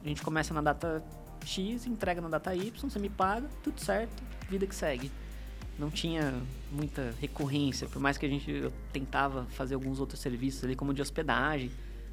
a 0.05 0.09
gente 0.09 0.23
começa 0.23 0.53
na 0.55 0.61
data 0.61 1.03
X, 1.45 1.87
entrega 1.87 2.21
na 2.21 2.29
data 2.29 2.55
Y, 2.55 2.73
você 2.89 2.99
me 2.99 3.09
paga, 3.09 3.49
tudo 3.63 3.81
certo, 3.81 4.23
vida 4.49 4.67
que 4.67 4.75
segue. 4.75 5.11
não 5.79 5.91
tinha 5.91 6.35
muita 6.71 7.15
recorrência, 7.21 7.89
por 7.89 8.01
mais 8.01 8.19
que 8.19 8.27
a 8.27 8.29
gente 8.29 8.51
eu 8.51 8.73
tentava 8.93 9.47
fazer 9.47 9.75
alguns 9.75 10.01
outros 10.01 10.21
serviços 10.21 10.65
ali, 10.65 10.77
como 10.77 10.95
de 10.95 11.03
hospedagem. 11.03 11.71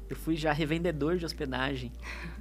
Eu 0.08 0.16
fui 0.16 0.34
já 0.34 0.52
revendedor 0.52 1.16
de 1.16 1.24
hospedagem 1.24 1.92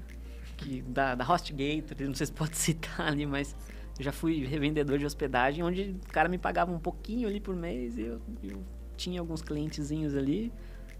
que 0.57 0.81
da, 0.81 1.13
da 1.15 1.23
HostGator, 1.23 1.95
não 2.07 2.15
sei 2.15 2.25
se 2.25 2.33
pode 2.33 2.57
citar 2.57 3.07
ali, 3.07 3.25
mas 3.25 3.55
eu 3.97 4.03
já 4.03 4.11
fui 4.11 4.45
revendedor 4.45 4.97
de 4.97 5.05
hospedagem, 5.05 5.63
onde 5.63 5.95
o 6.07 6.11
cara 6.11 6.29
me 6.29 6.37
pagava 6.37 6.71
um 6.71 6.79
pouquinho 6.79 7.27
ali 7.27 7.39
por 7.39 7.55
mês 7.55 7.97
e 7.97 8.03
eu, 8.03 8.21
eu 8.41 8.63
tinha 8.95 9.19
alguns 9.19 9.41
clientezinhos 9.41 10.15
ali. 10.15 10.51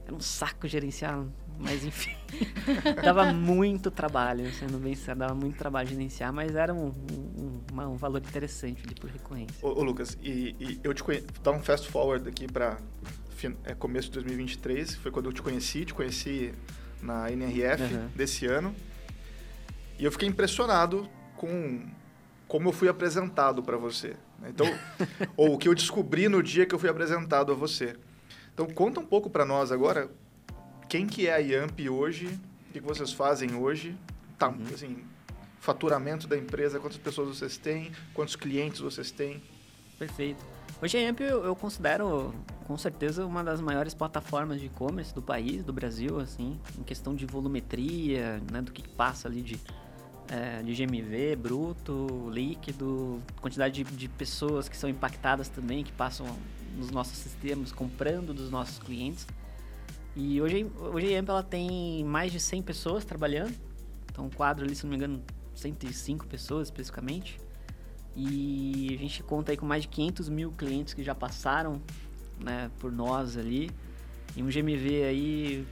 Era 0.05 0.13
um 0.13 0.19
saco 0.19 0.67
gerenciar, 0.67 1.25
mas 1.59 1.83
enfim. 1.83 2.15
dava 3.03 3.33
muito 3.33 3.91
trabalho, 3.91 4.51
sendo 4.53 4.77
bem 4.77 4.95
sincero, 4.95 5.19
dava 5.19 5.35
muito 5.35 5.57
trabalho 5.57 5.89
gerenciar, 5.89 6.31
mas 6.31 6.55
era 6.55 6.73
um, 6.73 6.87
um, 6.87 7.61
uma, 7.71 7.87
um 7.87 7.97
valor 7.97 8.19
interessante 8.19 8.81
ali 8.85 8.95
por 8.95 9.09
recorrência. 9.09 9.55
Ô, 9.61 9.79
ô 9.79 9.83
Lucas, 9.83 10.17
e, 10.21 10.55
e, 10.59 10.79
eu 10.83 10.93
te 10.93 11.03
conheço, 11.03 11.27
dar 11.43 11.51
um 11.51 11.61
fast 11.61 11.89
forward 11.89 12.27
aqui 12.27 12.47
para 12.47 12.77
é, 13.65 13.75
começo 13.75 14.07
de 14.07 14.13
2023, 14.15 14.95
foi 14.95 15.11
quando 15.11 15.27
eu 15.27 15.33
te 15.33 15.41
conheci, 15.41 15.85
te 15.85 15.93
conheci 15.93 16.53
na 17.01 17.31
NRF 17.31 17.83
uhum. 17.83 18.07
desse 18.15 18.45
ano. 18.45 18.73
E 19.97 20.05
eu 20.05 20.11
fiquei 20.11 20.27
impressionado 20.27 21.09
com 21.35 21.85
como 22.47 22.69
eu 22.69 22.73
fui 22.73 22.87
apresentado 22.87 23.61
para 23.61 23.77
você. 23.77 24.15
Né? 24.39 24.49
Então, 24.49 24.65
ou 25.35 25.55
o 25.55 25.57
que 25.57 25.67
eu 25.67 25.75
descobri 25.75 26.27
no 26.29 26.41
dia 26.41 26.65
que 26.65 26.73
eu 26.73 26.79
fui 26.79 26.89
apresentado 26.89 27.51
a 27.51 27.55
você. 27.55 27.95
Então, 28.53 28.65
conta 28.67 28.99
um 28.99 29.05
pouco 29.05 29.29
para 29.29 29.45
nós 29.45 29.71
agora 29.71 30.09
quem 30.89 31.05
que 31.05 31.27
é 31.27 31.33
a 31.35 31.37
Yamp 31.37 31.79
hoje, 31.87 32.27
o 32.67 32.73
que, 32.73 32.81
vocês 32.81 33.13
fazem 33.13 33.55
hoje, 33.55 33.95
tá, 34.39 34.49
uhum. 34.49 34.63
assim, 34.73 34.97
faturamento 35.59 36.27
da 36.27 36.35
empresa, 36.35 36.79
quantas 36.79 36.97
pessoas 36.97 37.37
vocês 37.37 37.57
têm, 37.57 37.91
quantos 38.13 38.35
clientes 38.35 38.79
vocês 38.79 39.11
têm. 39.11 39.41
Perfeito. 39.99 40.43
Hoje 40.81 40.97
a 40.97 41.01
Yamp 41.01 41.19
eu, 41.19 41.45
eu 41.45 41.55
considero 41.55 42.33
com 42.65 42.77
certeza 42.77 43.25
uma 43.25 43.43
das 43.43 43.61
maiores 43.61 43.93
plataformas 43.93 44.59
de 44.59 44.65
e-commerce 44.65 45.13
do 45.13 45.21
país, 45.21 45.63
do 45.63 45.71
Brasil, 45.71 46.19
assim, 46.19 46.59
em 46.77 46.83
questão 46.83 47.13
de 47.13 47.25
volumetria, 47.25 48.41
né, 48.51 48.61
do 48.61 48.71
que 48.71 48.87
passa 48.89 49.27
ali 49.27 49.41
de 49.41 49.59
é, 50.31 50.61
de 50.61 50.73
GMV 50.75 51.35
bruto, 51.35 52.29
líquido, 52.31 53.19
quantidade 53.41 53.83
de, 53.83 53.91
de, 53.95 54.07
pessoas 54.07 54.69
que 54.69 54.77
são 54.77 54.87
impactadas 54.87 55.49
também, 55.49 55.83
que 55.83 55.91
passam 55.91 56.27
nos 56.77 56.91
nossos 56.91 57.17
sistemas, 57.17 57.71
comprando 57.71 58.31
dos 58.31 58.51
nossos 58.51 58.77
clientes. 58.77 59.25
E 60.15 60.41
hoje, 60.41 60.69
hoje 60.77 61.13
a 61.13 61.19
EMP 61.19 61.29
ela 61.29 61.43
tem 61.43 62.03
mais 62.03 62.31
de 62.31 62.39
100 62.39 62.63
pessoas 62.63 63.05
trabalhando, 63.05 63.53
então 64.11 64.25
o 64.27 64.35
quadro 64.35 64.65
ali, 64.65 64.75
se 64.75 64.83
não 64.83 64.89
me 64.89 64.95
engano, 64.95 65.23
105 65.53 66.25
pessoas 66.27 66.67
especificamente. 66.67 67.39
E 68.15 68.95
a 68.95 68.97
gente 68.97 69.21
conta 69.23 69.51
aí 69.51 69.57
com 69.57 69.65
mais 69.65 69.83
de 69.83 69.87
500 69.89 70.29
mil 70.29 70.51
clientes 70.51 70.93
que 70.93 71.03
já 71.03 71.13
passaram 71.13 71.81
né, 72.39 72.71
por 72.79 72.91
nós 72.91 73.37
ali. 73.37 73.69
E 74.35 74.41
um 74.41 74.47
GMV 74.47 75.03
aí, 75.03 75.67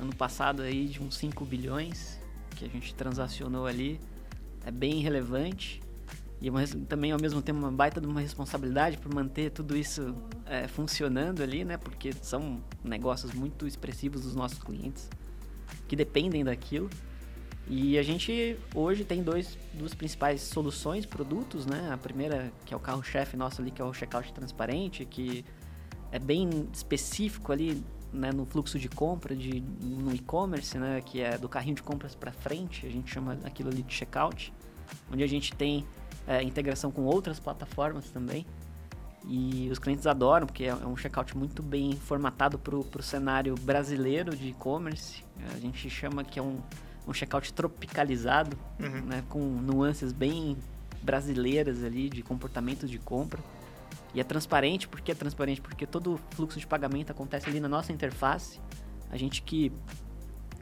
ano 0.00 0.14
passado 0.16 0.62
aí 0.62 0.86
de 0.86 1.02
uns 1.02 1.16
5 1.16 1.44
bilhões 1.44 2.18
que 2.56 2.64
a 2.64 2.68
gente 2.68 2.94
transacionou 2.94 3.66
ali 3.66 4.00
é 4.64 4.70
bem 4.70 5.00
relevante 5.00 5.81
e 6.42 6.50
uma, 6.50 6.66
também 6.88 7.12
ao 7.12 7.20
mesmo 7.20 7.40
tempo 7.40 7.60
uma 7.60 7.70
baita 7.70 8.00
de 8.00 8.06
uma 8.08 8.20
responsabilidade 8.20 8.98
por 8.98 9.14
manter 9.14 9.50
tudo 9.52 9.76
isso 9.76 10.12
é, 10.44 10.66
funcionando 10.66 11.40
ali, 11.40 11.64
né? 11.64 11.76
Porque 11.76 12.12
são 12.20 12.60
negócios 12.82 13.32
muito 13.32 13.64
expressivos 13.64 14.22
dos 14.22 14.34
nossos 14.34 14.58
clientes 14.58 15.08
que 15.86 15.94
dependem 15.94 16.42
daquilo. 16.42 16.90
E 17.68 17.96
a 17.96 18.02
gente 18.02 18.58
hoje 18.74 19.04
tem 19.04 19.22
dois 19.22 19.56
duas 19.72 19.94
principais 19.94 20.40
soluções, 20.40 21.06
produtos, 21.06 21.64
né? 21.64 21.90
A 21.92 21.96
primeira 21.96 22.52
que 22.66 22.74
é 22.74 22.76
o 22.76 22.80
carro-chefe 22.80 23.36
nosso 23.36 23.62
ali, 23.62 23.70
que 23.70 23.80
é 23.80 23.84
o 23.84 23.92
checkout 23.94 24.32
transparente, 24.32 25.04
que 25.04 25.44
é 26.10 26.18
bem 26.18 26.68
específico 26.72 27.52
ali 27.52 27.80
né, 28.12 28.32
no 28.32 28.44
fluxo 28.44 28.80
de 28.80 28.88
compra 28.88 29.34
de, 29.34 29.60
no 29.80 30.12
e-commerce, 30.12 30.76
né, 30.76 31.00
que 31.00 31.20
é 31.20 31.38
do 31.38 31.48
carrinho 31.48 31.76
de 31.76 31.82
compras 31.82 32.14
para 32.14 32.30
frente, 32.30 32.86
a 32.86 32.90
gente 32.90 33.10
chama 33.10 33.38
aquilo 33.44 33.70
ali 33.70 33.82
de 33.82 33.94
checkout, 33.94 34.52
onde 35.10 35.22
a 35.22 35.26
gente 35.26 35.54
tem 35.54 35.86
é, 36.26 36.42
integração 36.42 36.90
com 36.90 37.02
outras 37.02 37.38
plataformas 37.38 38.10
também. 38.10 38.46
E 39.24 39.68
os 39.70 39.78
clientes 39.78 40.06
adoram, 40.06 40.46
porque 40.46 40.64
é 40.64 40.74
um 40.74 40.96
checkout 40.96 41.36
muito 41.36 41.62
bem 41.62 41.92
formatado 41.92 42.58
para 42.58 42.74
o 42.76 43.02
cenário 43.02 43.54
brasileiro 43.54 44.36
de 44.36 44.48
e-commerce. 44.48 45.24
A 45.54 45.58
gente 45.58 45.88
chama 45.88 46.24
que 46.24 46.40
é 46.40 46.42
um, 46.42 46.58
um 47.06 47.12
checkout 47.12 47.52
tropicalizado, 47.52 48.56
uhum. 48.80 49.02
né, 49.02 49.24
com 49.28 49.38
nuances 49.38 50.12
bem 50.12 50.56
brasileiras 51.02 51.84
ali 51.84 52.08
de 52.08 52.22
comportamento 52.22 52.86
de 52.86 52.98
compra. 52.98 53.40
E 54.14 54.20
é 54.20 54.24
transparente, 54.24 54.88
por 54.88 55.00
que 55.00 55.12
é 55.12 55.14
transparente? 55.14 55.60
Porque 55.60 55.86
todo 55.86 56.14
o 56.14 56.20
fluxo 56.30 56.58
de 56.58 56.66
pagamento 56.66 57.12
acontece 57.12 57.48
ali 57.48 57.60
na 57.60 57.68
nossa 57.68 57.92
interface. 57.92 58.60
A 59.10 59.16
gente 59.16 59.42
que 59.42 59.72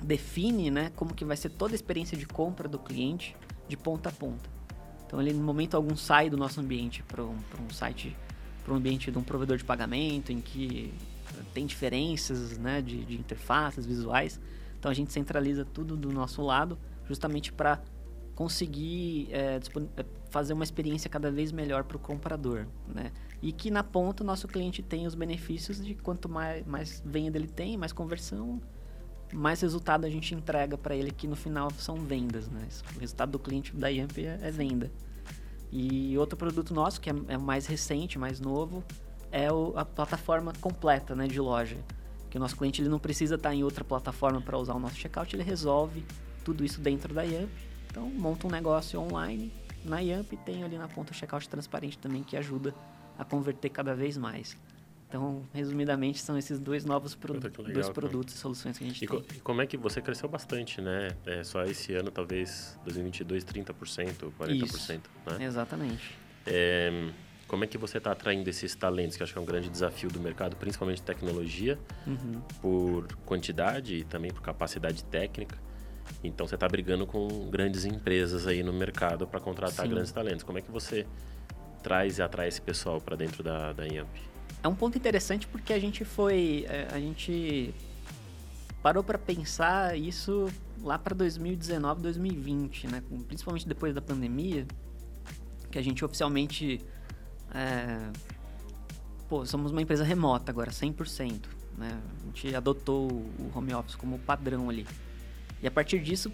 define 0.02 0.70
né, 0.70 0.92
como 0.96 1.14
que 1.14 1.24
vai 1.24 1.36
ser 1.36 1.50
toda 1.50 1.74
a 1.74 1.76
experiência 1.76 2.16
de 2.16 2.26
compra 2.26 2.68
do 2.68 2.78
cliente 2.78 3.36
de 3.68 3.76
ponta 3.76 4.08
a 4.08 4.12
ponta. 4.12 4.59
Então 5.10 5.20
ele 5.20 5.32
no 5.32 5.42
momento 5.42 5.74
algum 5.76 5.96
sai 5.96 6.30
do 6.30 6.36
nosso 6.36 6.60
ambiente 6.60 7.02
para 7.02 7.24
um, 7.24 7.34
um 7.34 7.70
site, 7.70 8.16
para 8.62 8.72
um 8.72 8.76
ambiente 8.76 9.10
de 9.10 9.18
um 9.18 9.24
provedor 9.24 9.56
de 9.56 9.64
pagamento 9.64 10.30
em 10.30 10.40
que 10.40 10.94
tem 11.52 11.66
diferenças 11.66 12.56
né, 12.56 12.80
de, 12.80 13.04
de 13.04 13.16
interfaces 13.16 13.84
visuais. 13.84 14.38
Então 14.78 14.88
a 14.88 14.94
gente 14.94 15.12
centraliza 15.12 15.64
tudo 15.64 15.96
do 15.96 16.12
nosso 16.12 16.40
lado 16.42 16.78
justamente 17.08 17.52
para 17.52 17.80
conseguir 18.36 19.28
é, 19.32 19.58
fazer 20.30 20.52
uma 20.52 20.62
experiência 20.62 21.10
cada 21.10 21.28
vez 21.28 21.50
melhor 21.50 21.82
para 21.82 21.96
o 21.96 22.00
comprador, 22.00 22.68
né? 22.86 23.10
E 23.42 23.50
que 23.50 23.68
na 23.68 23.82
ponta 23.82 24.22
o 24.22 24.26
nosso 24.26 24.46
cliente 24.46 24.80
tem 24.80 25.08
os 25.08 25.16
benefícios 25.16 25.84
de 25.84 25.96
quanto 25.96 26.28
mais, 26.28 26.64
mais 26.64 27.02
venda 27.04 27.36
ele 27.36 27.48
tem, 27.48 27.76
mais 27.76 27.92
conversão, 27.92 28.62
mais 29.32 29.60
resultado 29.60 30.04
a 30.04 30.10
gente 30.10 30.34
entrega 30.34 30.76
para 30.76 30.94
ele, 30.94 31.10
que 31.10 31.26
no 31.26 31.36
final 31.36 31.70
são 31.72 31.96
vendas, 31.96 32.48
né? 32.48 32.66
O 32.96 33.00
resultado 33.00 33.32
do 33.32 33.38
cliente 33.38 33.74
da 33.74 33.88
Yamp 33.88 34.18
é, 34.18 34.38
é 34.42 34.50
venda. 34.50 34.90
E 35.72 36.18
outro 36.18 36.36
produto 36.36 36.74
nosso, 36.74 37.00
que 37.00 37.10
é, 37.10 37.14
é 37.28 37.38
mais 37.38 37.66
recente, 37.66 38.18
mais 38.18 38.40
novo, 38.40 38.84
é 39.30 39.52
o, 39.52 39.72
a 39.76 39.84
plataforma 39.84 40.52
completa 40.60 41.14
né, 41.14 41.26
de 41.26 41.40
loja. 41.40 41.78
Que 42.28 42.36
o 42.36 42.40
nosso 42.40 42.56
cliente 42.56 42.82
ele 42.82 42.88
não 42.88 42.98
precisa 42.98 43.36
estar 43.36 43.54
em 43.54 43.62
outra 43.62 43.84
plataforma 43.84 44.40
para 44.40 44.58
usar 44.58 44.74
o 44.74 44.78
nosso 44.78 44.96
checkout, 44.96 45.34
ele 45.34 45.42
resolve 45.42 46.04
tudo 46.44 46.64
isso 46.64 46.80
dentro 46.80 47.14
da 47.14 47.22
Yamp. 47.22 47.50
Então, 47.88 48.08
monta 48.08 48.46
um 48.46 48.50
negócio 48.50 49.00
online 49.00 49.52
na 49.84 50.00
Yamp 50.00 50.32
e 50.32 50.36
tem 50.36 50.62
ali 50.62 50.76
na 50.76 50.88
ponta 50.88 51.12
o 51.12 51.14
checkout 51.14 51.48
transparente 51.48 51.98
também 51.98 52.22
que 52.22 52.36
ajuda 52.36 52.74
a 53.18 53.24
converter 53.24 53.68
cada 53.70 53.94
vez 53.94 54.16
mais. 54.16 54.56
Então, 55.10 55.42
resumidamente, 55.52 56.20
são 56.20 56.38
esses 56.38 56.60
dois 56.60 56.84
novos 56.84 57.18
legal, 57.20 57.50
dois 57.72 57.88
produtos 57.88 58.32
e 58.32 58.38
soluções 58.38 58.78
que 58.78 58.84
a 58.84 58.86
gente 58.86 59.04
e 59.04 59.08
tem. 59.08 59.24
E 59.34 59.40
como 59.40 59.60
é 59.60 59.66
que 59.66 59.76
você 59.76 60.00
cresceu 60.00 60.28
bastante, 60.28 60.80
né? 60.80 61.08
É, 61.26 61.42
só 61.42 61.64
esse 61.64 61.92
ano, 61.94 62.12
talvez, 62.12 62.78
2022, 62.84 63.44
30%, 63.44 64.32
40%, 64.38 64.50
Isso, 64.52 65.00
né? 65.26 65.44
Exatamente. 65.44 66.16
É, 66.46 67.10
como 67.48 67.64
é 67.64 67.66
que 67.66 67.76
você 67.76 67.98
está 67.98 68.12
atraindo 68.12 68.48
esses 68.48 68.72
talentos, 68.76 69.16
que 69.16 69.24
acho 69.24 69.32
que 69.32 69.38
é 69.40 69.42
um 69.42 69.44
grande 69.44 69.68
desafio 69.68 70.08
do 70.08 70.20
mercado, 70.20 70.54
principalmente 70.54 71.02
tecnologia, 71.02 71.76
uhum. 72.06 72.40
por 72.62 73.12
quantidade 73.26 73.96
e 73.96 74.04
também 74.04 74.30
por 74.30 74.42
capacidade 74.42 75.02
técnica? 75.02 75.58
Então, 76.22 76.46
você 76.46 76.54
está 76.54 76.68
brigando 76.68 77.04
com 77.04 77.50
grandes 77.50 77.84
empresas 77.84 78.46
aí 78.46 78.62
no 78.62 78.72
mercado 78.72 79.26
para 79.26 79.40
contratar 79.40 79.86
Sim. 79.86 79.90
grandes 79.90 80.12
talentos. 80.12 80.44
Como 80.44 80.56
é 80.56 80.62
que 80.62 80.70
você 80.70 81.04
traz 81.82 82.18
e 82.18 82.22
atrai 82.22 82.46
esse 82.46 82.62
pessoal 82.62 83.00
para 83.00 83.16
dentro 83.16 83.42
da, 83.42 83.72
da 83.72 83.84
IAMP? 83.84 84.29
É 84.62 84.68
um 84.68 84.74
ponto 84.74 84.96
interessante 84.96 85.46
porque 85.46 85.72
a 85.72 85.78
gente 85.78 86.04
foi. 86.04 86.66
É, 86.68 86.88
a 86.92 86.98
gente 86.98 87.74
parou 88.82 89.02
para 89.02 89.18
pensar 89.18 89.98
isso 89.98 90.48
lá 90.82 90.98
para 90.98 91.14
2019, 91.14 92.02
2020, 92.02 92.86
né? 92.88 93.02
Principalmente 93.26 93.66
depois 93.66 93.94
da 93.94 94.02
pandemia, 94.02 94.66
que 95.70 95.78
a 95.78 95.82
gente 95.82 96.04
oficialmente. 96.04 96.80
É, 97.54 98.10
pô, 99.28 99.46
somos 99.46 99.72
uma 99.72 99.80
empresa 99.80 100.04
remota 100.04 100.50
agora, 100.52 100.70
100%. 100.70 101.60
Né? 101.78 101.98
A 102.22 102.26
gente 102.26 102.54
adotou 102.54 103.10
o 103.10 103.50
home 103.54 103.72
office 103.72 103.94
como 103.94 104.18
padrão 104.18 104.68
ali. 104.68 104.86
E 105.62 105.66
a 105.66 105.70
partir 105.70 106.00
disso, 106.00 106.30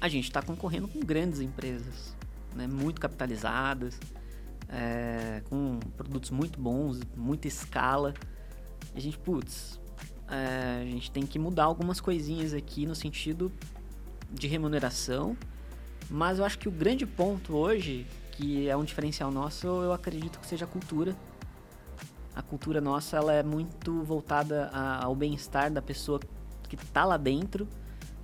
a 0.00 0.08
gente 0.08 0.24
está 0.24 0.42
concorrendo 0.42 0.88
com 0.88 1.00
grandes 1.00 1.40
empresas, 1.40 2.14
né? 2.54 2.66
muito 2.66 3.00
capitalizadas, 3.00 3.98
é, 4.72 5.42
com 5.48 5.78
produtos 5.96 6.30
muito 6.30 6.58
bons, 6.60 7.00
muita 7.14 7.46
escala. 7.46 8.14
E 8.94 8.98
a 8.98 9.00
gente, 9.00 9.18
putz, 9.18 9.78
é, 10.28 10.80
a 10.80 10.84
gente 10.84 11.10
tem 11.10 11.26
que 11.26 11.38
mudar 11.38 11.64
algumas 11.64 12.00
coisinhas 12.00 12.54
aqui 12.54 12.86
no 12.86 12.94
sentido 12.94 13.52
de 14.30 14.48
remuneração. 14.48 15.36
Mas 16.10 16.38
eu 16.38 16.44
acho 16.44 16.58
que 16.58 16.68
o 16.68 16.72
grande 16.72 17.06
ponto 17.06 17.54
hoje, 17.54 18.06
que 18.32 18.68
é 18.68 18.76
um 18.76 18.84
diferencial 18.84 19.30
nosso, 19.30 19.66
eu 19.66 19.92
acredito 19.92 20.40
que 20.40 20.46
seja 20.46 20.64
a 20.64 20.68
cultura. 20.68 21.14
A 22.34 22.40
cultura 22.40 22.80
nossa 22.80 23.18
ela 23.18 23.32
é 23.32 23.42
muito 23.42 24.02
voltada 24.02 24.70
ao 25.02 25.14
bem-estar 25.14 25.70
da 25.70 25.82
pessoa 25.82 26.18
que 26.66 26.74
está 26.74 27.04
lá 27.04 27.18
dentro 27.18 27.68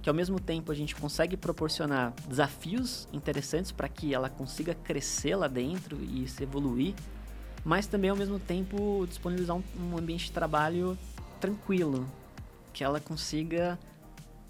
que 0.08 0.10
ao 0.10 0.14
mesmo 0.14 0.40
tempo 0.40 0.72
a 0.72 0.74
gente 0.74 0.96
consegue 0.96 1.36
proporcionar 1.36 2.14
desafios 2.26 3.06
interessantes 3.12 3.70
para 3.70 3.90
que 3.90 4.14
ela 4.14 4.30
consiga 4.30 4.74
crescer 4.74 5.36
lá 5.36 5.46
dentro 5.46 5.98
e 6.02 6.26
se 6.26 6.42
evoluir, 6.42 6.94
mas 7.62 7.86
também 7.86 8.08
ao 8.08 8.16
mesmo 8.16 8.38
tempo 8.38 9.04
disponibilizar 9.06 9.54
um, 9.54 9.62
um 9.78 9.98
ambiente 9.98 10.24
de 10.24 10.32
trabalho 10.32 10.96
tranquilo, 11.38 12.10
que 12.72 12.82
ela 12.82 12.98
consiga 13.00 13.78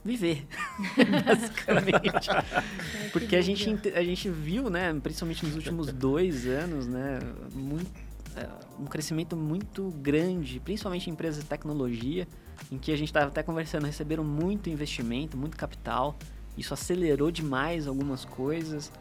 viver, 0.05 0.47
basicamente. 1.27 2.31
Porque 3.11 3.35
a 3.35 3.43
gente, 3.43 3.69
a 3.97 4.05
gente 4.05 4.31
viu, 4.31 4.71
né, 4.71 4.95
principalmente 5.03 5.45
nos 5.45 5.57
últimos 5.57 5.93
dois 5.93 6.47
anos, 6.47 6.87
né, 6.87 7.19
muito, 7.53 7.91
é, 8.37 8.49
um 8.79 8.87
crescimento 8.87 9.37
muito 9.37 9.91
grande, 10.00 10.61
principalmente 10.61 11.11
em 11.11 11.15
empresas 11.15 11.43
de 11.43 11.49
tecnologia, 11.49 12.29
em 12.71 12.79
que 12.79 12.93
a 12.93 12.97
gente 12.97 13.09
estava 13.09 13.27
até 13.27 13.43
conversando, 13.43 13.87
receberam 13.87 14.25
muito 14.25 14.69
investimento, 14.69 15.37
muito 15.37 15.57
capital, 15.57 16.17
isso 16.57 16.75
acelerou 16.75 17.31
demais 17.31 17.87
algumas 17.87 18.25
coisas, 18.25 18.93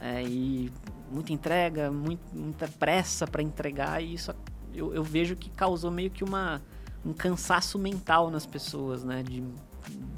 é, 0.00 0.22
e 0.22 0.72
muita 1.10 1.32
entrega, 1.32 1.90
muito, 1.90 2.22
muita 2.32 2.66
pressa 2.66 3.26
para 3.26 3.42
entregar, 3.42 4.02
e 4.02 4.14
isso 4.14 4.34
eu, 4.74 4.92
eu 4.92 5.04
vejo 5.04 5.36
que 5.36 5.48
causou 5.50 5.90
meio 5.90 6.10
que 6.10 6.24
uma 6.24 6.60
um 7.04 7.12
cansaço 7.12 7.78
mental 7.78 8.30
nas 8.30 8.46
pessoas, 8.46 9.04
né? 9.04 9.22
De, 9.22 9.44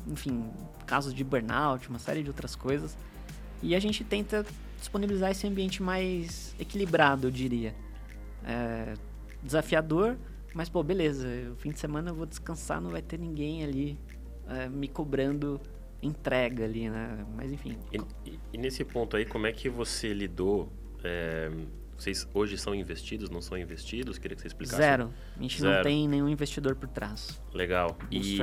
enfim, 0.07 0.49
casos 0.87 1.13
de 1.13 1.25
burnout, 1.25 1.89
uma 1.89 1.99
série 1.99 2.23
de 2.23 2.29
outras 2.29 2.55
coisas. 2.55 2.97
E 3.63 3.75
a 3.75 3.81
gente 3.81 4.05
tenta 4.05 4.47
disponibilizar 4.79 5.31
esse 5.31 5.47
ambiente 5.47 5.83
mais 5.83 6.55
equilibrado, 6.59 7.27
eu 7.27 7.31
diria. 7.31 7.75
É, 8.45 8.95
desafiador, 9.43 10.17
mas 10.57 10.69
pô, 10.69 10.83
beleza, 10.83 11.29
o 11.53 11.57
fim 11.57 11.71
de 11.71 11.79
semana 11.79 12.11
eu 12.11 12.15
vou 12.15 12.27
descansar, 12.27 12.81
não 12.81 12.91
vai 12.91 13.03
ter 13.03 13.19
ninguém 13.19 13.63
ali 13.63 13.99
é, 14.49 14.69
me 14.69 14.89
cobrando 14.89 15.61
entrega 16.03 16.65
ali, 16.65 16.89
né? 16.89 17.27
Mas 17.35 17.53
enfim. 17.53 17.77
E, 17.93 18.39
e, 18.53 18.59
nesse 18.59 18.85
ponto 18.85 19.17
aí, 19.17 19.25
como 19.25 19.47
é 19.47 19.53
que 19.53 19.69
você 19.69 20.13
lidou? 20.13 20.73
É 21.05 21.51
vocês 21.97 22.29
hoje 22.35 22.59
são 22.59 22.75
investidos, 22.75 23.31
não 23.31 23.41
são 23.41 23.57
investidos? 23.57 24.19
Queria 24.19 24.37
que 24.37 24.43
você 24.43 24.49
explicasse. 24.49 24.77
Zero. 24.77 25.13
A 25.37 25.43
gente 25.43 25.61
Zero. 25.61 25.77
não 25.77 25.83
tem 25.83 26.07
nenhum 26.07 26.29
investidor 26.29 26.77
por 26.77 26.89
trás. 26.89 27.41
Legal. 27.55 27.97
E 28.11 28.39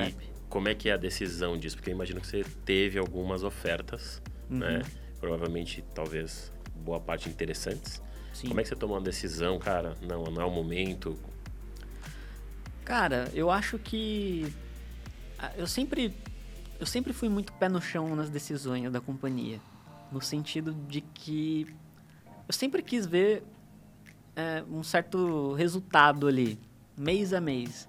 como 0.50 0.68
é 0.68 0.76
que 0.76 0.90
é 0.90 0.94
a 0.94 0.98
decisão 0.98 1.58
disso? 1.58 1.76
Porque 1.76 1.92
eu 1.92 1.94
imagino 1.94 2.20
que 2.20 2.28
você 2.28 2.44
teve 2.66 2.98
algumas 2.98 3.44
ofertas, 3.44 4.22
uhum. 4.50 4.58
né? 4.58 4.82
Provavelmente, 5.20 5.84
talvez, 5.94 6.52
boa 6.76 7.00
parte 7.00 7.30
interessantes. 7.30 8.02
Sim. 8.34 8.48
Como 8.48 8.60
é 8.60 8.64
que 8.64 8.70
você 8.70 8.76
tomou 8.76 8.98
uma 8.98 9.04
decisão, 9.04 9.60
cara? 9.60 9.96
Não, 10.02 10.24
não 10.24 10.42
é 10.42 10.46
o 10.46 10.52
momento. 10.52 11.18
Cara, 12.86 13.30
eu 13.34 13.50
acho 13.50 13.78
que 13.80 14.52
ah, 15.40 15.52
eu 15.58 15.68
sempre 15.68 16.14
eu 16.80 16.86
sempre 16.86 17.14
fui 17.14 17.30
muito 17.30 17.54
pé 17.54 17.70
no 17.70 17.82
chão 17.82 18.16
nas 18.16 18.30
decisões 18.30 18.92
da 18.92 19.00
companhia, 19.00 19.60
no 20.12 20.22
sentido 20.22 20.74
de 20.88 21.02
que 21.02 21.68
eu 22.48 22.54
sempre 22.54 22.82
quis 22.82 23.06
ver 23.06 23.44
é, 24.36 24.64
um 24.70 24.84
certo 24.84 25.54
resultado 25.54 26.28
ali, 26.28 26.60
mês 26.98 27.34
a 27.34 27.40
mês. 27.40 27.88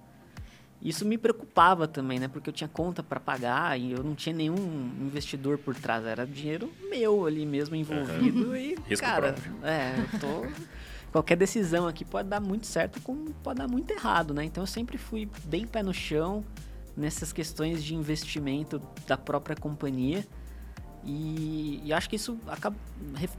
Isso 0.81 1.07
me 1.07 1.17
preocupava 1.17 1.89
também, 1.89 2.19
né? 2.19 2.29
Porque 2.29 2.51
eu 2.51 2.53
tinha 2.53 2.69
conta 2.69 3.03
para 3.03 3.19
pagar 3.19 3.81
e 3.81 3.93
eu 3.93 4.05
não 4.05 4.15
tinha 4.15 4.35
nenhum 4.35 4.93
investidor 5.01 5.57
por 5.57 5.75
trás. 5.75 6.05
Era 6.05 6.27
dinheiro 6.27 6.71
meu 6.91 7.27
ali 7.27 7.47
mesmo 7.47 7.75
envolvido 7.75 8.49
uhum. 8.49 8.57
e, 8.57 8.77
Risco 8.87 9.05
cara, 9.05 9.33
próprio. 9.33 9.55
é, 9.65 9.95
eu 9.99 10.21
tô... 10.21 10.75
Qualquer 11.15 11.37
decisão 11.37 11.87
aqui 11.87 12.05
pode 12.05 12.29
dar 12.29 12.41
muito 12.41 12.67
certo 12.67 13.01
como 13.01 13.33
pode 13.35 13.59
dar 13.59 13.69
muito 13.69 13.89
errado, 13.93 14.35
né? 14.35 14.43
Então 14.43 14.65
eu 14.65 14.67
sempre 14.67 14.99
fui 14.99 15.31
bem 15.45 15.65
pé 15.65 15.81
no 15.81 15.95
chão 15.95 16.45
nessas 16.97 17.33
questões 17.33 17.85
de 17.85 17.95
investimento 17.95 18.83
da 19.07 19.17
própria 19.17 19.55
companhia. 19.55 20.27
E, 21.05 21.81
e, 21.85 21.93
acho 21.93 22.11
que 22.11 22.17
isso 22.17 22.37
acaba 22.49 22.77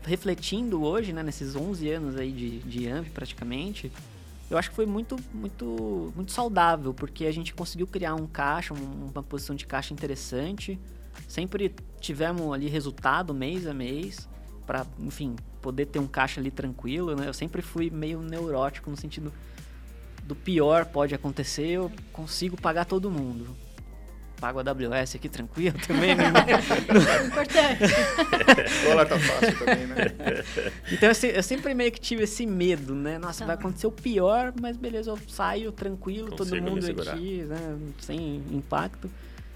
refletindo 0.03 0.83
hoje, 0.83 1.11
né, 1.11 1.21
nesses 1.21 1.53
11 1.53 1.89
anos 1.89 2.15
aí 2.15 2.31
de, 2.31 2.59
de 2.59 2.87
AMP 2.87 3.09
praticamente, 3.09 3.91
eu 4.49 4.57
acho 4.57 4.69
que 4.69 4.75
foi 4.75 4.85
muito, 4.85 5.17
muito, 5.33 6.13
muito 6.15 6.31
saudável, 6.31 6.93
porque 6.93 7.25
a 7.25 7.31
gente 7.31 7.53
conseguiu 7.53 7.87
criar 7.87 8.15
um 8.15 8.25
caixa, 8.25 8.73
uma 8.73 9.21
posição 9.21 9.53
de 9.53 9.65
caixa 9.65 9.93
interessante, 9.93 10.79
sempre 11.27 11.75
tivemos 11.99 12.53
ali 12.53 12.69
resultado 12.69 13.33
mês 13.33 13.67
a 13.67 13.73
mês, 13.73 14.29
para, 14.65 14.85
enfim, 14.99 15.35
poder 15.61 15.85
ter 15.85 15.99
um 15.99 16.07
caixa 16.07 16.39
ali 16.39 16.51
tranquilo, 16.51 17.15
né? 17.15 17.27
Eu 17.27 17.33
sempre 17.33 17.61
fui 17.61 17.89
meio 17.89 18.21
neurótico 18.21 18.89
no 18.89 18.97
sentido 18.97 19.33
do 20.23 20.35
pior 20.35 20.85
pode 20.85 21.13
acontecer, 21.13 21.67
eu 21.67 21.91
consigo 22.11 22.59
pagar 22.59 22.85
todo 22.85 23.11
mundo 23.11 23.55
pago 24.39 24.59
a 24.59 24.63
AWS 24.63 25.15
aqui 25.15 25.29
tranquilo 25.29 25.75
também. 25.87 26.15
Né? 26.15 26.25
Importante. 27.25 28.83
dólar 28.83 29.05
tá 29.07 29.19
fácil 29.19 29.57
também, 29.57 29.87
né? 29.87 29.95
Então 30.91 31.09
eu, 31.09 31.29
eu, 31.29 31.43
sempre 31.43 31.73
meio 31.73 31.91
que 31.91 31.99
tive 31.99 32.23
esse 32.23 32.45
medo, 32.45 32.93
né? 32.93 33.17
Nossa, 33.17 33.39
tá. 33.39 33.45
vai 33.47 33.55
acontecer 33.55 33.87
o 33.87 33.91
pior, 33.91 34.53
mas 34.59 34.77
beleza, 34.77 35.09
eu 35.09 35.17
saio 35.27 35.71
tranquilo, 35.71 36.29
Consigo 36.31 36.57
todo 36.57 36.61
mundo 36.61 36.85
aqui, 37.09 37.43
né? 37.43 37.77
Sem 37.99 38.43
impacto. 38.51 39.09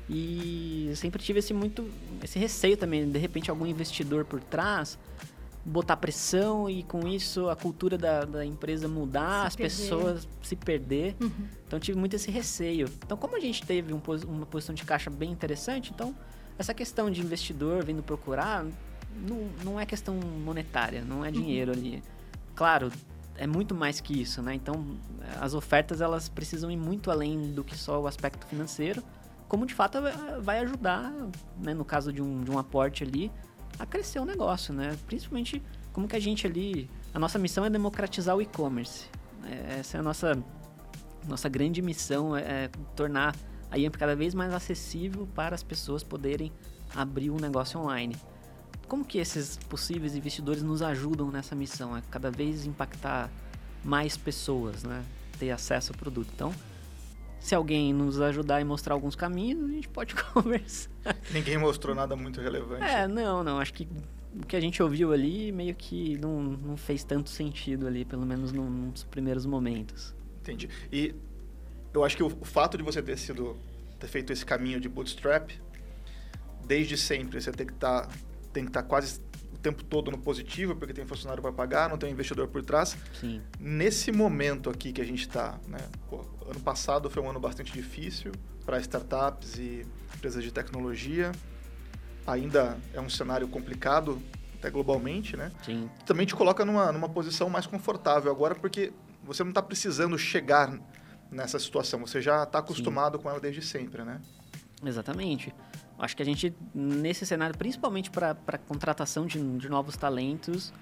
E 0.09 0.87
eu 0.89 0.95
sempre 0.95 1.21
tive 1.21 1.39
esse 1.39 1.53
muito 1.53 1.87
esse 2.23 2.39
receio 2.39 2.75
também, 2.75 3.09
de 3.09 3.19
repente 3.19 3.49
algum 3.49 3.65
investidor 3.65 4.25
por 4.25 4.41
trás 4.41 4.97
botar 5.63 5.97
pressão 5.97 6.69
e 6.69 6.83
com 6.83 7.07
isso 7.07 7.49
a 7.49 7.55
cultura 7.55 7.97
da, 7.97 8.25
da 8.25 8.45
empresa 8.45 8.87
mudar, 8.87 9.41
se 9.41 9.47
as 9.47 9.55
perder. 9.55 9.75
pessoas 9.75 10.27
se 10.41 10.55
perder. 10.55 11.15
Uhum. 11.19 11.47
Então 11.67 11.79
tive 11.79 11.97
muito 11.97 12.15
esse 12.15 12.31
receio. 12.31 12.89
Então 13.05 13.17
como 13.17 13.35
a 13.35 13.39
gente 13.39 13.63
teve 13.65 13.93
um, 13.93 14.01
uma 14.27 14.45
posição 14.45 14.73
de 14.73 14.83
caixa 14.83 15.09
bem 15.09 15.31
interessante, 15.31 15.91
então 15.93 16.15
essa 16.57 16.73
questão 16.73 17.11
de 17.11 17.21
investidor 17.21 17.83
vindo 17.83 18.01
procurar 18.01 18.65
não, 19.15 19.49
não 19.63 19.79
é 19.79 19.85
questão 19.85 20.15
monetária, 20.15 21.03
não 21.03 21.23
é 21.23 21.31
dinheiro 21.31 21.71
uhum. 21.71 21.77
ali. 21.77 22.03
Claro, 22.55 22.91
é 23.37 23.45
muito 23.45 23.75
mais 23.75 24.01
que 24.01 24.19
isso, 24.19 24.41
né? 24.41 24.55
Então 24.55 24.85
as 25.39 25.53
ofertas 25.53 26.01
elas 26.01 26.27
precisam 26.27 26.71
ir 26.71 26.77
muito 26.77 27.11
além 27.11 27.51
do 27.51 27.63
que 27.63 27.77
só 27.77 28.01
o 28.01 28.07
aspecto 28.07 28.45
financeiro, 28.47 29.03
como 29.49 29.65
de 29.65 29.73
fato 29.73 29.97
vai 30.41 30.59
ajudar, 30.59 31.11
né, 31.57 31.73
no 31.73 31.83
caso 31.83 32.13
de 32.13 32.21
um, 32.21 32.43
de 32.43 32.51
um 32.51 32.59
aporte 32.59 33.03
ali, 33.03 33.31
a 33.79 33.85
crescer 33.85 34.19
o 34.19 34.25
negócio, 34.25 34.73
né? 34.73 34.95
Principalmente 35.07 35.61
como 35.91 36.07
que 36.07 36.15
a 36.15 36.19
gente 36.19 36.45
ali, 36.45 36.89
a 37.13 37.19
nossa 37.19 37.39
missão 37.39 37.65
é 37.65 37.69
democratizar 37.69 38.35
o 38.35 38.41
e-commerce. 38.41 39.07
É, 39.43 39.79
essa 39.79 39.97
é 39.97 39.99
a 39.99 40.03
nossa 40.03 40.41
nossa 41.27 41.49
grande 41.49 41.81
missão 41.81 42.35
é, 42.35 42.41
é 42.41 42.69
tornar 42.95 43.35
a 43.71 43.77
IAMP 43.77 43.97
cada 43.97 44.15
vez 44.15 44.33
mais 44.33 44.53
acessível 44.53 45.27
para 45.35 45.55
as 45.55 45.63
pessoas 45.63 46.03
poderem 46.03 46.51
abrir 46.95 47.29
um 47.29 47.37
negócio 47.37 47.79
online. 47.79 48.15
Como 48.87 49.03
que 49.03 49.17
esses 49.17 49.57
possíveis 49.57 50.15
investidores 50.15 50.63
nos 50.63 50.81
ajudam 50.81 51.29
nessa 51.29 51.55
missão? 51.55 51.97
É 51.97 52.01
cada 52.09 52.31
vez 52.31 52.65
impactar 52.65 53.29
mais 53.83 54.15
pessoas, 54.15 54.83
né? 54.83 55.03
Ter 55.37 55.51
acesso 55.51 55.91
ao 55.91 55.97
produto. 55.97 56.29
Então, 56.33 56.53
se 57.39 57.55
alguém 57.55 57.93
nos 57.93 58.19
ajudar 58.19 58.61
e 58.61 58.63
mostrar 58.63 58.93
alguns 58.93 59.15
caminhos, 59.15 59.69
a 59.69 59.73
gente 59.73 59.89
pode 59.89 60.15
conversar. 60.33 60.89
Ninguém 61.31 61.57
mostrou 61.57 61.95
nada 61.95 62.15
muito 62.15 62.41
relevante. 62.41 62.83
É, 62.83 63.07
não, 63.07 63.43
não. 63.43 63.59
Acho 63.59 63.73
que 63.73 63.87
o 64.35 64.45
que 64.45 64.55
a 64.55 64.59
gente 64.59 64.81
ouviu 64.81 65.11
ali 65.11 65.51
meio 65.51 65.73
que 65.73 66.17
não, 66.17 66.41
não 66.41 66.77
fez 66.77 67.03
tanto 67.03 67.29
sentido 67.29 67.87
ali, 67.87 68.05
pelo 68.05 68.25
menos 68.25 68.51
nos 68.51 69.03
primeiros 69.05 69.45
momentos. 69.45 70.13
Entendi. 70.41 70.69
E 70.91 71.15
eu 71.93 72.03
acho 72.03 72.15
que 72.15 72.23
o, 72.23 72.29
fato 72.29 72.77
de 72.77 72.83
você 72.83 73.01
ter 73.01 73.17
sido 73.17 73.57
ter 73.99 74.07
feito 74.07 74.31
esse 74.31 74.45
caminho 74.45 74.79
de 74.79 74.87
bootstrap, 74.87 75.51
desde 76.65 76.95
sempre 76.95 77.41
você 77.41 77.51
tem 77.51 77.65
que 77.65 77.73
estar 77.73 78.07
tá, 78.07 78.13
tem 78.53 78.63
que 78.63 78.69
estar 78.69 78.83
tá 78.83 78.87
quase 78.87 79.19
tempo 79.57 79.83
todo 79.83 80.11
no 80.11 80.17
positivo, 80.17 80.75
porque 80.75 80.93
tem 80.93 81.05
funcionário 81.05 81.41
para 81.41 81.51
pagar, 81.51 81.89
não 81.89 81.97
tem 81.97 82.09
um 82.09 82.13
investidor 82.13 82.47
por 82.47 82.63
trás. 82.63 82.97
Sim. 83.19 83.41
Nesse 83.59 84.11
momento 84.11 84.69
aqui 84.69 84.93
que 84.93 85.01
a 85.01 85.05
gente 85.05 85.21
está, 85.21 85.59
né? 85.67 85.79
Pô, 86.09 86.23
ano 86.49 86.59
passado 86.59 87.09
foi 87.09 87.21
um 87.21 87.29
ano 87.29 87.39
bastante 87.39 87.71
difícil 87.71 88.31
para 88.65 88.79
startups 88.79 89.57
e 89.57 89.85
empresas 90.15 90.43
de 90.43 90.51
tecnologia. 90.51 91.31
Ainda 92.25 92.77
é 92.93 93.01
um 93.01 93.09
cenário 93.09 93.47
complicado, 93.47 94.21
até 94.55 94.69
globalmente, 94.69 95.35
né? 95.35 95.51
Sim. 95.63 95.89
Também 96.05 96.25
te 96.25 96.35
coloca 96.35 96.63
numa, 96.63 96.91
numa 96.91 97.09
posição 97.09 97.49
mais 97.49 97.65
confortável 97.65 98.31
agora, 98.31 98.53
porque 98.53 98.91
você 99.23 99.43
não 99.43 99.49
está 99.49 99.61
precisando 99.61 100.17
chegar 100.17 100.79
nessa 101.31 101.59
situação, 101.59 101.99
você 101.99 102.21
já 102.21 102.43
está 102.43 102.59
acostumado 102.59 103.17
Sim. 103.17 103.23
com 103.23 103.29
ela 103.29 103.39
desde 103.39 103.61
sempre, 103.61 104.03
né? 104.03 104.21
Exatamente. 104.83 105.53
Acho 105.99 106.15
que 106.15 106.23
a 106.23 106.25
gente, 106.25 106.55
nesse 106.73 107.25
cenário, 107.25 107.57
principalmente 107.57 108.09
para 108.09 108.33
contratação 108.67 109.25
de, 109.25 109.37
de, 109.57 109.67
novos 109.67 109.97
talentos, 109.97 110.73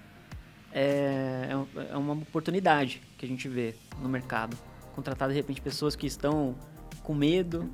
é, 0.71 1.49
é, 1.75 1.93
é 1.93 1.97
uma 1.97 2.13
oportunidade 2.13 3.01
que 3.17 3.25
a 3.25 3.27
gente 3.27 3.49
vê 3.49 3.75
no 3.99 4.07
mercado. 4.07 4.55
Contratar, 4.93 5.27
de 5.27 5.33
repente, 5.33 5.59
pessoas 5.59 5.95
que 5.95 6.05
estão 6.05 6.55
com 7.01 7.15
medo 7.15 7.67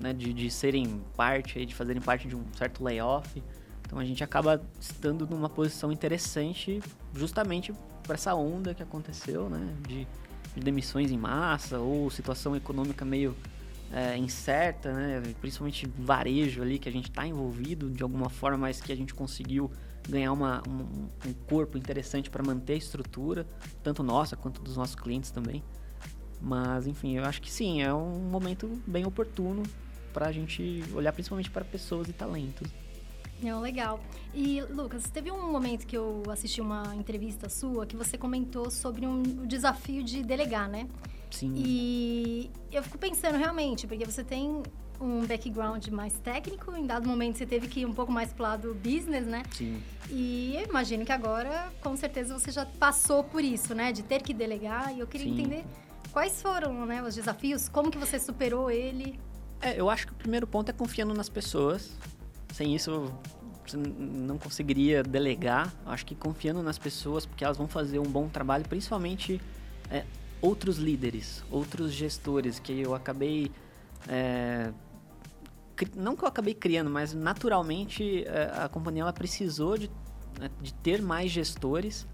né, 0.00 0.12
de, 0.12 0.32
de 0.32 0.50
serem 0.50 1.02
parte, 1.16 1.64
de 1.66 1.74
fazerem 1.74 2.00
parte 2.00 2.28
de 2.28 2.36
um 2.36 2.44
certo 2.56 2.84
layoff. 2.84 3.42
Então 3.84 3.98
a 3.98 4.04
gente 4.04 4.22
acaba 4.22 4.62
estando 4.80 5.26
numa 5.26 5.48
posição 5.48 5.90
interessante 5.90 6.80
justamente 7.14 7.72
para 8.04 8.14
essa 8.14 8.34
onda 8.34 8.72
que 8.72 8.82
aconteceu, 8.82 9.50
né? 9.50 9.74
De, 9.88 10.06
de 10.54 10.60
demissões 10.62 11.10
em 11.10 11.18
massa 11.18 11.78
ou 11.78 12.08
situação 12.10 12.54
econômica 12.54 13.04
meio 13.04 13.36
é, 13.92 14.16
incerta, 14.16 14.92
né? 14.92 15.22
principalmente 15.40 15.86
varejo 15.86 16.62
ali, 16.62 16.78
que 16.78 16.88
a 16.88 16.92
gente 16.92 17.10
está 17.10 17.26
envolvido 17.26 17.90
de 17.90 18.02
alguma 18.02 18.28
forma, 18.28 18.58
mas 18.58 18.80
que 18.80 18.92
a 18.92 18.96
gente 18.96 19.14
conseguiu 19.14 19.70
ganhar 20.08 20.32
uma, 20.32 20.62
um, 20.68 21.08
um 21.28 21.32
corpo 21.46 21.76
interessante 21.76 22.30
para 22.30 22.42
manter 22.42 22.74
a 22.74 22.76
estrutura, 22.76 23.46
tanto 23.82 24.02
nossa 24.02 24.36
quanto 24.36 24.62
dos 24.62 24.76
nossos 24.76 24.94
clientes 24.94 25.30
também. 25.30 25.62
Mas, 26.40 26.86
enfim, 26.86 27.16
eu 27.16 27.24
acho 27.24 27.42
que 27.42 27.50
sim, 27.50 27.82
é 27.82 27.92
um 27.92 28.18
momento 28.18 28.80
bem 28.86 29.04
oportuno 29.04 29.62
para 30.12 30.28
a 30.28 30.32
gente 30.32 30.82
olhar 30.94 31.12
principalmente 31.12 31.50
para 31.50 31.64
pessoas 31.64 32.08
e 32.08 32.12
talentos. 32.12 32.68
Não, 33.42 33.60
legal. 33.60 34.00
E, 34.34 34.60
Lucas, 34.62 35.04
teve 35.04 35.30
um 35.30 35.50
momento 35.50 35.86
que 35.86 35.96
eu 35.96 36.22
assisti 36.30 36.60
uma 36.60 36.94
entrevista 36.94 37.48
sua 37.48 37.86
que 37.86 37.96
você 37.96 38.18
comentou 38.18 38.70
sobre 38.70 39.06
um 39.06 39.22
desafio 39.22 40.02
de 40.02 40.22
delegar, 40.22 40.68
né? 40.68 40.86
Sim. 41.30 41.54
E 41.56 42.50
eu 42.72 42.82
fico 42.82 42.98
pensando 42.98 43.38
realmente, 43.38 43.86
porque 43.86 44.04
você 44.04 44.22
tem 44.22 44.62
um 45.00 45.24
background 45.24 45.86
mais 45.88 46.12
técnico, 46.18 46.76
em 46.76 46.86
dado 46.86 47.08
momento 47.08 47.38
você 47.38 47.46
teve 47.46 47.68
que 47.68 47.80
ir 47.80 47.86
um 47.86 47.94
pouco 47.94 48.12
mais 48.12 48.32
pro 48.32 48.42
lado 48.42 48.74
business, 48.74 49.26
né? 49.26 49.42
Sim. 49.52 49.82
E 50.10 50.56
eu 50.56 50.68
imagino 50.68 51.04
que 51.06 51.12
agora, 51.12 51.72
com 51.80 51.96
certeza, 51.96 52.38
você 52.38 52.50
já 52.50 52.66
passou 52.66 53.24
por 53.24 53.42
isso, 53.42 53.74
né? 53.74 53.92
De 53.92 54.02
ter 54.02 54.22
que 54.22 54.34
delegar. 54.34 54.94
E 54.94 55.00
eu 55.00 55.06
queria 55.06 55.26
Sim. 55.26 55.40
entender 55.40 55.64
quais 56.12 56.42
foram 56.42 56.84
né, 56.84 57.02
os 57.02 57.14
desafios, 57.14 57.68
como 57.68 57.90
que 57.90 57.96
você 57.96 58.18
superou 58.18 58.70
ele. 58.70 59.18
É, 59.62 59.78
eu 59.80 59.88
acho 59.88 60.06
que 60.06 60.12
o 60.12 60.16
primeiro 60.16 60.46
ponto 60.46 60.68
é 60.68 60.72
confiando 60.72 61.14
nas 61.14 61.28
pessoas. 61.28 61.90
Sem 62.52 62.74
isso, 62.74 63.12
você 63.66 63.76
não 63.76 64.38
conseguiria 64.38 65.02
delegar. 65.02 65.72
Acho 65.86 66.04
que 66.04 66.14
confiando 66.14 66.62
nas 66.62 66.78
pessoas, 66.78 67.24
porque 67.26 67.44
elas 67.44 67.56
vão 67.56 67.68
fazer 67.68 67.98
um 67.98 68.10
bom 68.10 68.28
trabalho, 68.28 68.64
principalmente 68.68 69.40
é, 69.90 70.04
outros 70.40 70.78
líderes, 70.78 71.44
outros 71.50 71.92
gestores 71.92 72.58
que 72.58 72.80
eu 72.80 72.94
acabei 72.94 73.50
é, 74.08 74.72
não 75.96 76.16
que 76.16 76.24
eu 76.24 76.28
acabei 76.28 76.54
criando, 76.54 76.90
mas 76.90 77.14
naturalmente 77.14 78.24
é, 78.26 78.50
a 78.64 78.68
companhia 78.68 79.02
ela 79.02 79.12
precisou 79.12 79.78
de, 79.78 79.90
né, 80.38 80.50
de 80.60 80.74
ter 80.74 81.00
mais 81.00 81.30
gestores 81.30 82.06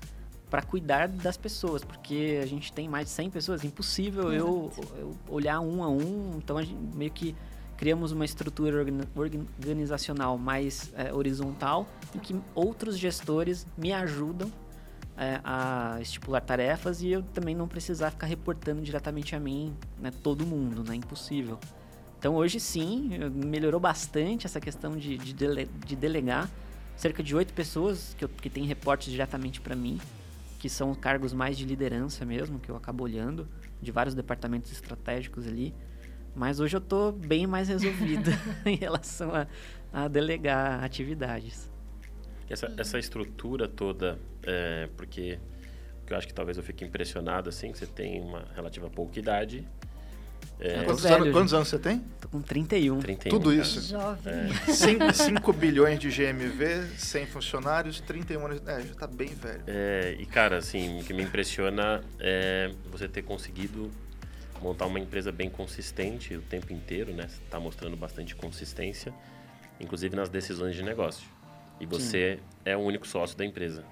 para 0.48 0.62
cuidar 0.62 1.08
das 1.08 1.36
pessoas, 1.36 1.84
porque 1.84 2.40
a 2.40 2.46
gente 2.46 2.72
tem 2.72 2.88
mais 2.88 3.06
de 3.06 3.12
100 3.12 3.30
pessoas, 3.30 3.64
é 3.64 3.66
impossível 3.66 4.32
eu, 4.32 4.70
eu, 4.96 5.16
olhar 5.28 5.60
um 5.60 5.82
a 5.82 5.88
um, 5.88 6.34
então 6.38 6.56
a 6.56 6.62
gente 6.62 6.78
meio 6.96 7.10
que 7.10 7.34
criamos 7.76 8.12
uma 8.12 8.24
estrutura 8.24 8.84
organizacional 9.14 10.38
mais 10.38 10.92
é, 10.96 11.12
horizontal 11.12 11.86
em 12.14 12.18
que 12.18 12.34
outros 12.54 12.98
gestores 12.98 13.66
me 13.76 13.92
ajudam 13.92 14.50
é, 15.16 15.40
a 15.42 15.98
estipular 16.00 16.42
tarefas 16.42 17.02
e 17.02 17.08
eu 17.08 17.22
também 17.22 17.54
não 17.54 17.66
precisar 17.66 18.10
ficar 18.10 18.26
reportando 18.26 18.82
diretamente 18.82 19.34
a 19.34 19.40
mim, 19.40 19.74
né, 19.98 20.10
todo 20.22 20.44
mundo, 20.46 20.84
né, 20.84 20.94
impossível. 20.94 21.58
Então 22.18 22.34
hoje 22.34 22.58
sim, 22.58 23.10
melhorou 23.32 23.80
bastante 23.80 24.46
essa 24.46 24.60
questão 24.60 24.96
de, 24.96 25.16
de, 25.16 25.34
dele, 25.34 25.68
de 25.86 25.94
delegar. 25.94 26.50
Cerca 26.96 27.22
de 27.22 27.36
oito 27.36 27.52
pessoas 27.52 28.14
que, 28.16 28.24
eu, 28.24 28.28
que 28.28 28.48
têm 28.48 28.64
reportes 28.64 29.10
diretamente 29.10 29.60
para 29.60 29.76
mim, 29.76 30.00
que 30.58 30.68
são 30.68 30.94
cargos 30.94 31.34
mais 31.34 31.58
de 31.58 31.66
liderança 31.66 32.24
mesmo, 32.24 32.58
que 32.58 32.70
eu 32.70 32.76
acabo 32.76 33.04
olhando, 33.04 33.46
de 33.82 33.92
vários 33.92 34.14
departamentos 34.14 34.72
estratégicos 34.72 35.46
ali. 35.46 35.74
Mas 36.36 36.60
hoje 36.60 36.76
eu 36.76 36.80
estou 36.80 37.10
bem 37.10 37.46
mais 37.46 37.68
resolvido 37.68 38.30
em 38.66 38.76
relação 38.76 39.34
a, 39.34 39.46
a, 39.90 40.06
delegar 40.06 40.84
atividades. 40.84 41.70
Essa, 42.48 42.72
essa 42.76 42.98
estrutura 42.98 43.66
toda, 43.66 44.18
é, 44.42 44.88
porque, 44.96 45.38
eu 46.08 46.16
acho 46.16 46.28
que 46.28 46.34
talvez 46.34 46.58
eu 46.58 46.62
fique 46.62 46.84
impressionado 46.84 47.48
assim, 47.48 47.72
que 47.72 47.78
você 47.78 47.86
tem 47.86 48.20
uma 48.20 48.44
relativa 48.54 48.90
pouca 48.90 49.18
idade, 49.18 49.66
é, 50.60 50.84
quantos, 50.84 51.02
velho, 51.02 51.16
anos, 51.16 51.32
quantos 51.32 51.54
anos 51.54 51.68
você 51.68 51.78
tem? 51.78 52.02
Tô 52.20 52.28
com 52.28 52.40
31. 52.40 52.98
31 53.00 53.30
Tudo 53.30 53.52
isso. 53.52 53.80
Jovem. 53.80 54.32
É. 54.68 55.12
5, 55.12 55.52
bilhões 55.52 55.98
de 55.98 56.08
GMV, 56.08 56.96
100 56.96 57.26
funcionários, 57.26 58.00
31 58.00 58.46
anos. 58.46 58.62
É, 58.66 58.80
já 58.80 58.94
tá 58.94 59.06
bem 59.06 59.28
velho. 59.28 59.64
É, 59.66 60.16
e 60.18 60.24
cara, 60.24 60.58
assim, 60.58 61.00
o 61.00 61.04
que 61.04 61.12
me 61.12 61.22
impressiona 61.22 62.02
é 62.18 62.70
você 62.90 63.06
ter 63.06 63.22
conseguido 63.22 63.90
montar 64.62 64.86
uma 64.86 64.98
empresa 65.00 65.30
bem 65.30 65.48
consistente 65.48 66.34
o 66.34 66.42
tempo 66.42 66.72
inteiro, 66.72 67.12
né? 67.12 67.28
Você 67.28 67.40
tá 67.50 67.58
mostrando 67.60 67.96
bastante 67.96 68.34
consistência, 68.34 69.12
inclusive 69.80 70.14
nas 70.16 70.28
decisões 70.28 70.74
de 70.74 70.82
negócio. 70.82 71.28
E 71.80 71.86
você 71.86 72.36
Sim. 72.36 72.42
é 72.64 72.76
o 72.76 72.80
único 72.80 73.06
sócio 73.06 73.36
da 73.36 73.44
empresa. 73.44 73.84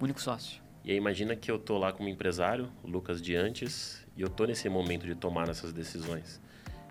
Único 0.00 0.20
sócio. 0.20 0.60
E 0.84 0.90
aí 0.90 0.96
imagina 0.96 1.36
que 1.36 1.50
eu 1.50 1.58
tô 1.58 1.76
lá 1.78 1.92
como 1.92 2.08
empresário, 2.08 2.68
Lucas 2.82 3.20
de 3.20 3.34
antes, 3.34 4.06
e 4.16 4.22
eu 4.22 4.28
tô 4.28 4.44
nesse 4.44 4.68
momento 4.68 5.06
de 5.06 5.14
tomar 5.14 5.48
essas 5.48 5.72
decisões. 5.72 6.40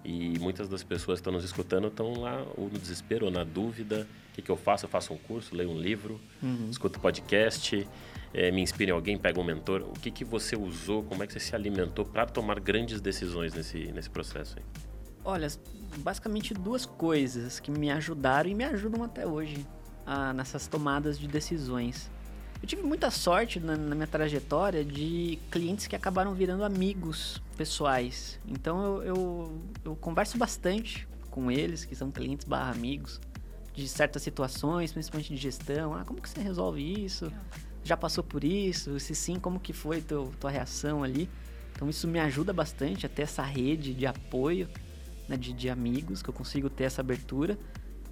E 0.04 0.38
muitas 0.39 0.70
das 0.70 0.84
pessoas 0.84 1.20
que 1.20 1.22
estão 1.22 1.34
nos 1.34 1.44
escutando 1.44 1.88
estão 1.88 2.13
lá 2.13 2.46
ou 2.56 2.70
no 2.70 2.80
desespero 2.80 3.26
ou 3.26 3.32
na 3.32 3.44
dúvida. 3.44 4.08
O 4.32 4.36
que, 4.36 4.42
que 4.42 4.50
eu 4.50 4.56
faço? 4.56 4.86
Eu 4.86 4.89
faço 4.89 5.13
um 5.13 5.18
curso, 5.18 5.56
leio 5.56 5.70
um 5.70 5.78
livro, 5.78 6.22
uhum. 6.42 6.70
escuto 6.70 7.00
podcast, 7.00 7.88
é, 8.34 8.52
me 8.52 8.62
inspiro 8.62 8.92
em 8.92 8.94
alguém, 8.94 9.18
pego 9.18 9.42
um 9.42 9.44
mentor. 9.44 9.82
O 9.82 9.94
que, 9.94 10.12
que 10.12 10.24
você 10.24 10.56
usou? 10.56 11.04
Como 11.04 11.24
é 11.24 11.28
que 11.28 11.34
você 11.34 11.39
se 11.39 11.56
alimentou 11.56 12.06
para 12.06 12.26
tomar 12.26 12.60
grandes 12.60 13.02
decisões 13.02 13.54
nesse, 13.54 13.92
nesse 13.92 14.10
processo? 14.10 14.56
Aí? 14.58 14.63
Olha, 15.24 15.48
basicamente 15.98 16.54
duas 16.54 16.86
coisas 16.86 17.60
que 17.60 17.72
me 17.72 17.92
ajudaram 17.92 18.50
e 18.50 18.56
me 18.56 18.63
ajudam 18.63 19.04
até 19.04 19.26
hoje 19.26 19.65
a, 20.06 20.34
nessas 20.34 20.68
tomadas 20.68 21.20
de 21.20 21.28
decisões. 21.28 22.10
Eu 22.62 22.68
tive 22.68 22.84
muita 22.84 23.10
sorte 23.10 23.60
na, 23.60 23.78
na, 23.78 23.96
minha 23.96 24.08
trajetória 24.08 24.84
de 24.84 25.39
clientes 25.50 25.88
que 25.88 25.96
acabaram 25.96 26.34
virando 26.34 26.63
amigos 26.63 27.42
pessoais. 27.56 28.39
Então 28.46 29.02
eu, 29.02 29.04
eu, 29.04 29.62
eu 29.86 29.96
converso 29.96 30.38
bastante 30.38 31.08
com 31.30 31.50
eles, 31.50 31.86
que 31.86 31.96
são 31.96 32.12
clientes 32.12 32.46
barra 32.46 32.72
amigos, 32.72 33.20
de 33.74 33.88
certas 33.88 34.22
situações, 34.22 34.92
principalmente 34.92 35.34
de 35.34 35.38
gestão. 35.38 35.94
Ah, 35.94 36.04
como 36.04 36.22
que 36.22 36.30
você 36.30 36.42
resolve 36.42 36.82
isso? 36.82 37.32
Já 37.84 37.96
passou 37.98 38.24
por 38.24 38.44
isso? 38.44 39.00
Se 39.00 39.15
sim, 39.15 39.39
como 39.39 39.60
que 39.60 39.74
foi 39.74 40.02
teu, 40.02 40.32
tua 40.39 40.52
reação 40.52 41.04
ali? 41.04 41.30
Então 41.72 41.89
isso 41.89 42.08
me 42.08 42.20
ajuda 42.20 42.52
bastante 42.52 43.06
a 43.06 43.10
ter 43.10 43.24
essa 43.24 43.42
rede 43.42 43.94
de 43.94 44.06
apoio, 44.06 44.68
né, 45.28 45.38
de, 45.38 45.54
de 45.54 45.70
amigos, 45.70 46.22
que 46.22 46.30
eu 46.30 46.34
consigo 46.34 46.70
ter 46.70 46.86
essa 46.86 47.02
abertura. 47.02 47.58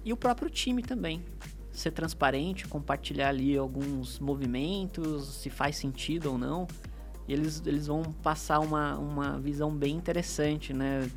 E 0.04 0.12
o 0.12 0.16
próprio 0.16 0.48
time 0.48 0.82
também 0.82 1.22
ser 1.70 1.92
transparente, 1.92 2.66
compartilhar 2.66 3.28
ali 3.28 3.56
alguns 3.56 4.18
movimentos, 4.18 5.26
se 5.34 5.50
faz 5.50 5.76
sentido 5.76 6.32
ou 6.32 6.38
não. 6.38 6.66
E 7.26 7.32
eles, 7.32 7.62
eles 7.66 7.86
vão 7.86 8.02
passar 8.02 8.58
uma, 8.58 8.96
uma 8.96 9.38
visão 9.38 9.70
bem 9.70 9.94
interessante, 9.94 10.72
né? 10.72 11.08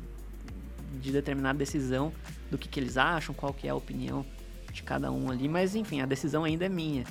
De 1.00 1.10
determinada 1.10 1.58
decisão, 1.58 2.12
do 2.50 2.58
que, 2.58 2.68
que 2.68 2.78
eles 2.78 2.98
acham, 2.98 3.34
qual 3.34 3.52
que 3.52 3.66
é 3.66 3.70
a 3.70 3.74
opinião 3.74 4.24
de 4.72 4.82
cada 4.82 5.10
um 5.10 5.30
ali. 5.30 5.48
Mas, 5.48 5.74
enfim, 5.74 6.00
a 6.00 6.06
decisão 6.06 6.44
ainda 6.44 6.66
é 6.66 6.68
minha. 6.68 7.04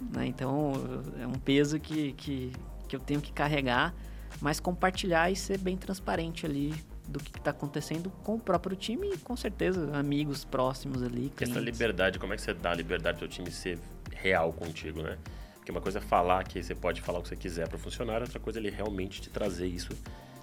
Né? 0.00 0.26
Então, 0.26 0.72
é 1.20 1.26
um 1.26 1.32
peso 1.32 1.78
que, 1.78 2.12
que, 2.12 2.52
que 2.88 2.96
eu 2.96 3.00
tenho 3.00 3.20
que 3.20 3.32
carregar, 3.32 3.94
mas 4.40 4.60
compartilhar 4.60 5.30
e 5.30 5.36
ser 5.36 5.58
bem 5.58 5.76
transparente 5.76 6.46
ali 6.46 6.74
do 7.08 7.18
que 7.18 7.38
está 7.38 7.50
acontecendo 7.50 8.10
com 8.22 8.34
o 8.34 8.38
próprio 8.38 8.76
time 8.76 9.08
e 9.08 9.18
com 9.18 9.34
certeza 9.34 9.96
amigos 9.96 10.44
próximos 10.44 11.02
ali. 11.02 11.30
Clientes. 11.30 11.50
Essa 11.50 11.60
liberdade, 11.60 12.18
como 12.18 12.34
é 12.34 12.36
que 12.36 12.42
você 12.42 12.52
dá 12.52 12.70
a 12.70 12.74
liberdade 12.74 13.18
para 13.18 13.24
o 13.24 13.28
time 13.28 13.50
ser 13.50 13.78
real 14.14 14.52
contigo, 14.52 15.02
né? 15.02 15.16
Porque 15.54 15.72
uma 15.72 15.80
coisa 15.80 15.98
é 15.98 16.02
falar 16.02 16.44
que 16.44 16.62
você 16.62 16.74
pode 16.74 17.00
falar 17.00 17.18
o 17.18 17.22
que 17.22 17.28
você 17.28 17.36
quiser 17.36 17.66
para 17.66 17.76
o 17.76 17.78
funcionário, 17.78 18.26
outra 18.26 18.38
coisa 18.38 18.58
é 18.58 18.60
ele 18.60 18.70
realmente 18.70 19.22
te 19.22 19.30
trazer 19.30 19.66
isso 19.66 19.90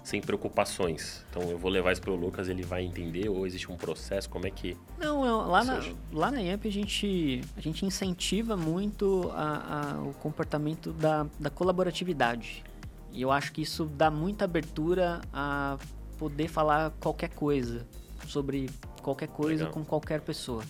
sem 0.06 0.22
preocupações. 0.22 1.26
Então 1.32 1.42
eu 1.50 1.58
vou 1.58 1.72
levar 1.72 1.92
isso 1.92 2.00
para 2.00 2.12
o 2.12 2.16
Lucas, 2.16 2.48
ele 2.48 2.62
vai 2.62 2.84
entender 2.86 3.28
ou 3.28 3.46
existe 3.46 3.72
um 3.72 3.76
processo, 3.76 4.30
como 4.30 4.46
é 4.46 4.52
que 4.52 4.78
Não, 5.00 5.26
eu, 5.26 5.38
lá 5.48 5.64
na, 5.64 5.80
lá 6.14 6.32
na 6.32 6.40
IAMP 6.40 6.68
a 6.68 6.72
gente 6.72 7.42
a 7.58 7.60
gente 7.60 7.84
incentiva 7.84 8.56
muito 8.56 9.32
a, 9.34 9.96
a, 9.96 10.02
o 10.04 10.14
comportamento 10.14 10.94
da, 10.94 11.26
da 11.40 11.50
colaboratividade. 11.50 12.64
E 13.12 13.20
eu 13.20 13.32
acho 13.32 13.52
que 13.52 13.64
isso 13.64 13.86
dá 13.86 14.12
muita 14.12 14.46
abertura 14.46 15.22
a 15.34 15.80
poder 16.20 16.50
falar 16.50 16.92
qualquer 17.00 17.30
coisa 17.30 17.84
sobre 18.28 18.70
qualquer 19.02 19.28
coisa 19.30 19.64
Legal. 19.64 19.74
com 19.74 19.84
qualquer 19.84 20.22
pessoa. 20.22 20.64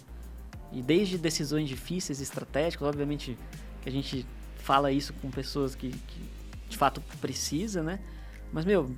E 0.72 0.82
desde 0.82 1.18
decisões 1.18 1.68
difíceis, 1.68 2.22
estratégicas, 2.22 2.88
obviamente 2.88 3.38
que 3.82 3.90
a 3.90 3.92
gente 3.92 4.26
fala 4.60 4.94
isso 4.94 5.12
com 5.22 5.30
pessoas 5.30 5.76
que, 5.76 5.90
que 5.90 6.30
de 6.70 6.78
fato 6.78 7.02
precisa, 7.20 7.84
né? 7.84 8.00
Mas, 8.52 8.64
meu, 8.64 8.96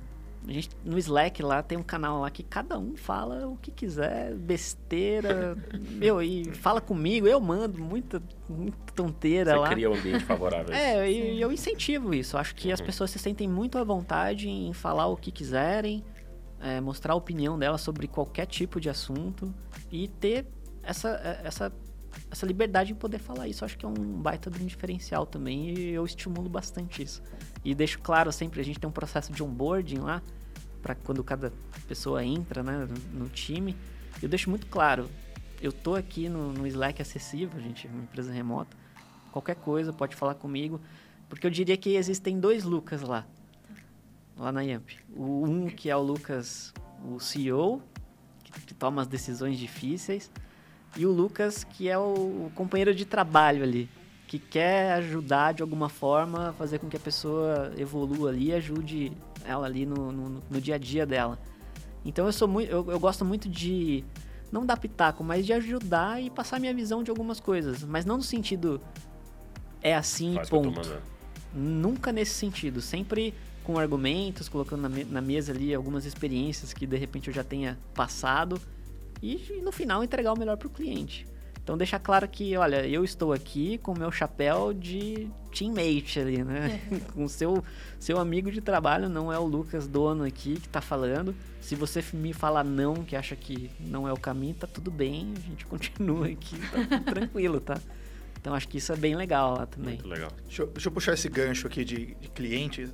a 0.48 0.52
gente, 0.52 0.70
no 0.82 0.96
Slack 0.96 1.42
lá 1.42 1.62
tem 1.62 1.76
um 1.76 1.82
canal 1.82 2.22
lá 2.22 2.30
que 2.30 2.42
cada 2.42 2.78
um 2.78 2.96
fala 2.96 3.46
o 3.46 3.56
que 3.58 3.70
quiser, 3.70 4.34
besteira, 4.34 5.56
meu, 5.92 6.22
e 6.22 6.44
fala 6.54 6.80
comigo, 6.80 7.26
eu 7.26 7.38
mando 7.38 7.78
muita, 7.78 8.22
muita 8.48 8.92
tonteira 8.94 9.52
Você 9.52 9.56
lá. 9.58 9.66
Você 9.66 9.74
cria 9.74 9.90
um 9.90 9.94
ambiente 9.94 10.24
favorável. 10.24 10.74
é, 10.74 11.10
e 11.10 11.40
eu 11.40 11.52
incentivo 11.52 12.14
isso. 12.14 12.38
Acho 12.38 12.54
que 12.54 12.68
uhum. 12.68 12.74
as 12.74 12.80
pessoas 12.80 13.10
se 13.10 13.18
sentem 13.18 13.46
muito 13.46 13.76
à 13.76 13.84
vontade 13.84 14.48
em 14.48 14.72
falar 14.72 15.06
o 15.06 15.16
que 15.18 15.30
quiserem, 15.30 16.02
é, 16.60 16.80
mostrar 16.80 17.12
a 17.12 17.16
opinião 17.16 17.58
dela 17.58 17.76
sobre 17.76 18.08
qualquer 18.08 18.46
tipo 18.46 18.80
de 18.80 18.88
assunto 18.88 19.54
e 19.92 20.08
ter 20.08 20.46
essa, 20.82 21.10
é, 21.22 21.46
essa, 21.46 21.70
essa 22.30 22.46
liberdade 22.46 22.92
em 22.92 22.96
poder 22.96 23.18
falar 23.18 23.48
isso. 23.48 23.66
Acho 23.66 23.76
que 23.76 23.84
é 23.84 23.88
um 23.88 23.92
baita 23.92 24.50
de 24.50 24.62
um 24.62 24.66
diferencial 24.66 25.26
também 25.26 25.78
e 25.78 25.90
eu 25.90 26.06
estimulo 26.06 26.48
bastante 26.48 27.02
isso. 27.02 27.22
E 27.62 27.74
deixo 27.74 27.98
claro 27.98 28.32
sempre, 28.32 28.62
a 28.62 28.64
gente 28.64 28.80
tem 28.80 28.88
um 28.88 28.92
processo 28.92 29.30
de 29.30 29.42
onboarding 29.42 29.98
lá, 29.98 30.22
para 30.82 30.94
quando 30.94 31.22
cada 31.22 31.52
pessoa 31.86 32.24
entra 32.24 32.62
né, 32.62 32.86
no, 33.12 33.24
no, 33.24 33.28
time. 33.28 33.76
Eu 34.22 34.28
deixo 34.28 34.50
muito 34.50 34.66
claro, 34.66 35.08
eu 35.60 35.72
tô 35.72 35.94
aqui 35.94 36.28
no, 36.28 36.52
no 36.52 36.66
Slack 36.66 37.00
acessível, 37.02 37.60
gente, 37.60 37.86
uma 37.86 38.02
empresa 38.02 38.32
remota. 38.32 38.76
Qualquer 39.32 39.56
coisa 39.56 39.92
pode 39.92 40.16
falar 40.16 40.34
comigo, 40.34 40.80
porque 41.28 41.46
eu 41.46 41.50
diria 41.50 41.76
que 41.76 41.94
existem 41.96 42.40
dois 42.40 42.64
Lucas 42.64 43.02
lá, 43.02 43.26
lá 44.36 44.50
na 44.50 44.62
Yamp. 44.62 44.90
O 45.14 45.44
um 45.44 45.66
que 45.66 45.90
é 45.90 45.96
o 45.96 46.02
Lucas, 46.02 46.72
o 47.04 47.20
CEO, 47.20 47.82
que, 48.42 48.52
que 48.60 48.74
toma 48.74 49.02
as 49.02 49.08
decisões 49.08 49.58
difíceis, 49.58 50.30
e 50.96 51.04
o 51.04 51.12
Lucas 51.12 51.64
que 51.64 51.88
é 51.88 51.98
o, 51.98 52.46
o 52.46 52.52
companheiro 52.54 52.94
de 52.94 53.04
trabalho 53.04 53.62
ali, 53.62 53.88
que 54.26 54.38
quer 54.38 54.92
ajudar 54.92 55.52
de 55.54 55.62
alguma 55.62 55.88
forma, 55.88 56.54
fazer 56.58 56.78
com 56.78 56.88
que 56.88 56.96
a 56.96 57.00
pessoa 57.00 57.72
evolua 57.76 58.30
ali 58.30 58.52
ajude 58.52 59.12
ela 59.48 59.66
ali 59.66 59.86
no, 59.86 60.12
no, 60.12 60.42
no, 60.50 60.60
dia 60.60 60.74
a 60.74 60.78
dia 60.78 61.06
dela. 61.06 61.38
Então 62.04 62.26
eu 62.26 62.32
sou 62.32 62.46
muito, 62.46 62.70
eu, 62.70 62.90
eu, 62.90 63.00
gosto 63.00 63.24
muito 63.24 63.48
de 63.48 64.04
não 64.52 64.64
dar 64.64 64.76
pitaco, 64.76 65.24
mas 65.24 65.46
de 65.46 65.52
ajudar 65.52 66.22
e 66.22 66.30
passar 66.30 66.60
minha 66.60 66.74
visão 66.74 67.02
de 67.02 67.10
algumas 67.10 67.40
coisas, 67.40 67.82
mas 67.82 68.04
não 68.04 68.18
no 68.18 68.22
sentido 68.22 68.80
é 69.82 69.94
assim 69.94 70.34
Faz 70.34 70.50
ponto. 70.50 70.80
Nunca 71.54 72.12
nesse 72.12 72.34
sentido, 72.34 72.80
sempre 72.80 73.34
com 73.64 73.78
argumentos, 73.78 74.48
colocando 74.48 74.82
na, 74.82 74.88
me 74.88 75.04
na 75.04 75.20
mesa 75.20 75.52
ali 75.52 75.74
algumas 75.74 76.04
experiências 76.04 76.72
que 76.72 76.86
de 76.86 76.96
repente 76.96 77.28
eu 77.28 77.34
já 77.34 77.44
tenha 77.44 77.78
passado 77.94 78.60
e, 79.22 79.36
e 79.50 79.62
no 79.62 79.72
final 79.72 80.04
entregar 80.04 80.32
o 80.32 80.38
melhor 80.38 80.56
para 80.56 80.68
o 80.68 80.70
cliente. 80.70 81.26
Então 81.68 81.76
deixar 81.76 81.98
claro 81.98 82.26
que, 82.26 82.56
olha, 82.56 82.88
eu 82.88 83.04
estou 83.04 83.30
aqui 83.30 83.76
com 83.76 83.92
o 83.92 83.98
meu 83.98 84.10
chapéu 84.10 84.72
de 84.72 85.28
teammate 85.52 86.18
ali, 86.18 86.42
né? 86.42 86.80
com 87.12 87.24
o 87.24 87.28
seu, 87.28 87.62
seu 88.00 88.18
amigo 88.18 88.50
de 88.50 88.62
trabalho, 88.62 89.06
não 89.06 89.30
é 89.30 89.38
o 89.38 89.44
Lucas 89.44 89.86
dono 89.86 90.24
aqui 90.24 90.54
que 90.54 90.66
está 90.66 90.80
falando. 90.80 91.36
Se 91.60 91.74
você 91.74 92.02
me 92.14 92.32
falar 92.32 92.64
não, 92.64 93.04
que 93.04 93.14
acha 93.14 93.36
que 93.36 93.70
não 93.80 94.08
é 94.08 94.12
o 94.14 94.16
caminho, 94.16 94.54
tá 94.54 94.66
tudo 94.66 94.90
bem, 94.90 95.34
a 95.36 95.40
gente 95.40 95.66
continua 95.68 96.28
aqui, 96.28 96.56
tá 96.58 97.00
tranquilo, 97.12 97.60
tá? 97.60 97.78
Então 98.40 98.54
acho 98.54 98.66
que 98.66 98.78
isso 98.78 98.90
é 98.90 98.96
bem 98.96 99.14
legal 99.14 99.52
lá 99.58 99.66
também. 99.66 99.96
Muito 99.96 100.08
legal. 100.08 100.30
Deixa 100.46 100.62
eu, 100.62 100.68
deixa 100.68 100.88
eu 100.88 100.92
puxar 100.92 101.12
esse 101.12 101.28
gancho 101.28 101.66
aqui 101.66 101.84
de, 101.84 102.14
de 102.14 102.28
cliente, 102.30 102.88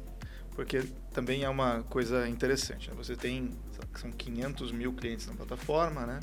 porque 0.57 0.83
também 1.13 1.45
é 1.45 1.49
uma 1.49 1.85
coisa 1.85 2.29
interessante. 2.29 2.91
Né? 2.91 2.97
Você 2.97 3.15
tem, 3.15 3.53
são 3.95 4.11
500 4.11 4.73
mil 4.73 4.93
clientes 4.93 5.29
na 5.29 5.35
plataforma, 5.35 6.05
né? 6.05 6.19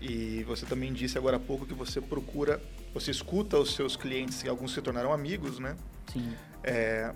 E 0.00 0.42
você 0.44 0.64
também 0.64 0.92
disse 0.92 1.18
agora 1.18 1.36
há 1.36 1.40
pouco 1.40 1.66
que 1.66 1.74
você 1.74 2.00
procura, 2.00 2.60
você 2.94 3.10
escuta 3.10 3.58
os 3.58 3.74
seus 3.74 3.96
clientes, 3.96 4.42
que 4.42 4.48
alguns 4.48 4.72
se 4.72 4.80
tornaram 4.80 5.12
amigos, 5.12 5.58
né? 5.58 5.76
Sim. 6.10 6.34
É, 6.62 7.12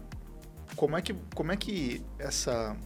como 0.77 0.97
é 0.97 1.03
que 1.03 1.15
como 1.35 1.53
é 1.53 1.57
que 1.57 2.03
essa 2.19 2.77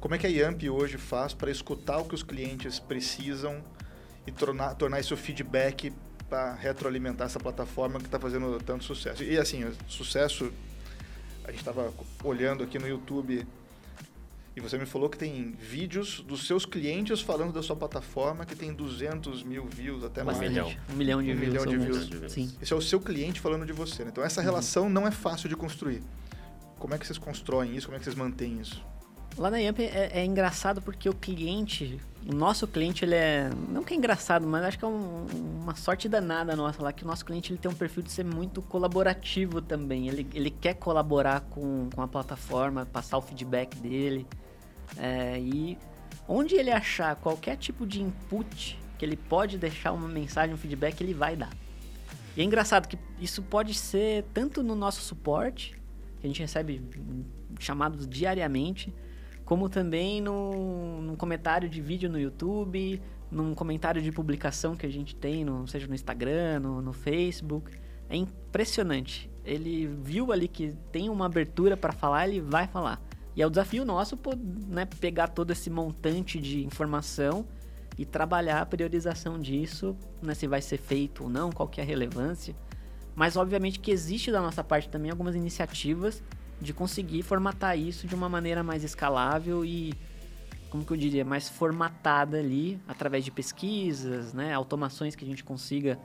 como 0.00 0.14
é 0.14 0.18
que 0.18 0.26
a 0.26 0.30
Yamp 0.30 0.62
hoje 0.64 0.98
faz 0.98 1.32
para 1.32 1.50
escutar 1.50 1.98
o 1.98 2.04
que 2.04 2.14
os 2.14 2.22
clientes 2.22 2.78
precisam 2.78 3.62
e 4.26 4.32
tornar 4.32 4.74
tornar 4.74 5.00
esse 5.00 5.14
feedback 5.16 5.92
para 6.28 6.54
retroalimentar 6.54 7.26
essa 7.26 7.38
plataforma 7.38 7.98
que 7.98 8.06
está 8.06 8.18
fazendo 8.18 8.58
tanto 8.58 8.84
sucesso? 8.84 9.22
E 9.22 9.38
assim, 9.38 9.64
sucesso 9.86 10.52
a 11.44 11.50
gente 11.50 11.60
estava 11.60 11.92
olhando 12.22 12.62
aqui 12.62 12.78
no 12.78 12.86
YouTube 12.86 13.46
e 14.54 14.60
você 14.60 14.76
me 14.76 14.84
falou 14.84 15.08
que 15.08 15.16
tem 15.16 15.52
vídeos 15.52 16.20
dos 16.20 16.46
seus 16.46 16.66
clientes 16.66 17.22
falando 17.22 17.52
da 17.52 17.62
sua 17.62 17.74
plataforma 17.74 18.44
que 18.44 18.54
tem 18.54 18.72
200 18.72 19.42
mil 19.42 19.66
views, 19.66 20.04
até 20.04 20.22
mais. 20.22 20.36
Um 20.36 20.40
milhão. 20.40 20.72
Um 20.90 20.94
milhão 20.94 21.22
de 21.22 21.30
um 21.30 21.36
views. 21.36 21.48
Milhão 21.48 21.66
de 21.66 21.76
views. 21.78 22.32
Sim. 22.32 22.52
Esse 22.60 22.72
é 22.72 22.76
o 22.76 22.82
seu 22.82 23.00
cliente 23.00 23.40
falando 23.40 23.64
de 23.64 23.72
você. 23.72 24.04
Né? 24.04 24.10
Então 24.12 24.22
essa 24.22 24.42
relação 24.42 24.84
uhum. 24.84 24.90
não 24.90 25.06
é 25.06 25.10
fácil 25.10 25.48
de 25.48 25.56
construir. 25.56 26.02
Como 26.78 26.92
é 26.92 26.98
que 26.98 27.06
vocês 27.06 27.18
constroem 27.18 27.74
isso? 27.74 27.86
Como 27.86 27.96
é 27.96 27.98
que 27.98 28.04
vocês 28.04 28.16
mantêm 28.16 28.60
isso? 28.60 28.84
Lá 29.38 29.50
na 29.50 29.56
Yamp 29.56 29.80
é, 29.80 30.10
é, 30.12 30.24
engraçado 30.24 30.82
porque 30.82 31.08
o 31.08 31.14
cliente, 31.14 31.98
o 32.30 32.34
nosso 32.34 32.66
cliente, 32.66 33.04
ele 33.04 33.14
é. 33.14 33.50
Não 33.70 33.82
que 33.82 33.94
é 33.94 33.96
engraçado, 33.96 34.46
mas 34.46 34.62
acho 34.64 34.78
que 34.78 34.84
é 34.84 34.88
um, 34.88 35.26
uma 35.62 35.74
sorte 35.74 36.06
danada 36.06 36.54
nossa 36.54 36.82
lá, 36.82 36.92
que 36.92 37.04
o 37.04 37.06
nosso 37.06 37.24
cliente 37.24 37.50
ele 37.50 37.58
tem 37.58 37.70
um 37.70 37.74
perfil 37.74 38.02
de 38.02 38.12
ser 38.12 38.24
muito 38.24 38.60
colaborativo 38.60 39.62
também. 39.62 40.08
Ele, 40.08 40.26
ele 40.34 40.50
quer 40.50 40.74
colaborar 40.74 41.40
com, 41.40 41.88
com 41.94 42.02
a 42.02 42.08
plataforma, 42.08 42.84
passar 42.84 43.16
o 43.16 43.22
feedback 43.22 43.74
dele. 43.76 44.26
É, 44.96 45.38
e 45.38 45.78
onde 46.28 46.54
ele 46.54 46.70
achar 46.70 47.16
qualquer 47.16 47.56
tipo 47.56 47.86
de 47.86 48.02
input 48.02 48.78
que 48.98 49.04
ele 49.04 49.16
pode 49.16 49.58
deixar 49.58 49.92
uma 49.92 50.08
mensagem, 50.08 50.54
um 50.54 50.58
feedback, 50.58 51.00
ele 51.00 51.14
vai 51.14 51.36
dar. 51.36 51.50
E 52.36 52.40
é 52.40 52.44
engraçado 52.44 52.86
que 52.86 52.98
isso 53.20 53.42
pode 53.42 53.74
ser 53.74 54.24
tanto 54.32 54.62
no 54.62 54.74
nosso 54.74 55.02
suporte, 55.02 55.74
que 56.20 56.26
a 56.26 56.28
gente 56.28 56.40
recebe 56.40 56.82
chamados 57.58 58.06
diariamente, 58.06 58.94
como 59.44 59.68
também 59.68 60.20
no, 60.20 61.02
no 61.02 61.16
comentário 61.16 61.68
de 61.68 61.80
vídeo 61.80 62.08
no 62.08 62.18
YouTube, 62.18 63.02
num 63.30 63.54
comentário 63.54 64.00
de 64.00 64.12
publicação 64.12 64.76
que 64.76 64.86
a 64.86 64.90
gente 64.90 65.16
tem, 65.16 65.44
no, 65.44 65.66
seja 65.66 65.86
no 65.86 65.94
Instagram, 65.94 66.60
no, 66.60 66.80
no 66.80 66.92
Facebook. 66.92 67.72
É 68.08 68.16
impressionante. 68.16 69.30
Ele 69.44 69.86
viu 69.86 70.32
ali 70.32 70.46
que 70.46 70.76
tem 70.92 71.10
uma 71.10 71.26
abertura 71.26 71.76
para 71.76 71.92
falar, 71.92 72.28
ele 72.28 72.40
vai 72.40 72.66
falar. 72.66 73.02
E 73.34 73.42
é 73.42 73.46
o 73.46 73.50
desafio 73.50 73.84
nosso 73.84 74.18
né, 74.68 74.84
pegar 74.84 75.28
todo 75.28 75.50
esse 75.50 75.70
montante 75.70 76.38
de 76.38 76.64
informação 76.64 77.46
e 77.96 78.04
trabalhar 78.04 78.60
a 78.60 78.66
priorização 78.66 79.38
disso, 79.38 79.96
né, 80.22 80.34
se 80.34 80.46
vai 80.46 80.60
ser 80.60 80.78
feito 80.78 81.24
ou 81.24 81.30
não, 81.30 81.50
qual 81.50 81.68
que 81.68 81.80
é 81.80 81.84
a 81.84 81.86
relevância. 81.86 82.54
Mas 83.14 83.36
obviamente 83.36 83.78
que 83.78 83.90
existe 83.90 84.30
da 84.30 84.40
nossa 84.40 84.64
parte 84.64 84.88
também 84.88 85.10
algumas 85.10 85.34
iniciativas 85.34 86.22
de 86.60 86.72
conseguir 86.72 87.22
formatar 87.22 87.78
isso 87.78 88.06
de 88.06 88.14
uma 88.14 88.28
maneira 88.28 88.62
mais 88.62 88.84
escalável 88.84 89.64
e, 89.64 89.92
como 90.70 90.84
que 90.84 90.92
eu 90.92 90.96
diria, 90.96 91.24
mais 91.24 91.48
formatada 91.48 92.38
ali, 92.38 92.80
através 92.86 93.24
de 93.24 93.30
pesquisas, 93.30 94.32
né, 94.32 94.52
automações 94.54 95.16
que 95.16 95.24
a 95.24 95.28
gente 95.28 95.42
consiga 95.42 95.98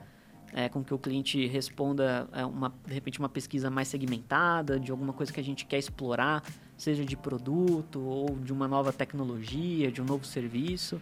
é, 0.52 0.68
com 0.68 0.82
que 0.82 0.92
o 0.94 0.98
cliente 0.98 1.46
responda 1.46 2.28
é, 2.32 2.44
uma, 2.44 2.72
de 2.86 2.94
repente 2.94 3.18
uma 3.18 3.28
pesquisa 3.28 3.70
mais 3.70 3.88
segmentada 3.88 4.78
de 4.78 4.90
alguma 4.90 5.12
coisa 5.12 5.32
que 5.32 5.40
a 5.40 5.44
gente 5.44 5.66
quer 5.66 5.78
explorar, 5.78 6.42
seja 6.76 7.04
de 7.04 7.16
produto 7.16 8.00
ou 8.00 8.36
de 8.36 8.52
uma 8.52 8.66
nova 8.66 8.92
tecnologia, 8.92 9.90
de 9.90 10.00
um 10.00 10.04
novo 10.04 10.24
serviço. 10.24 11.00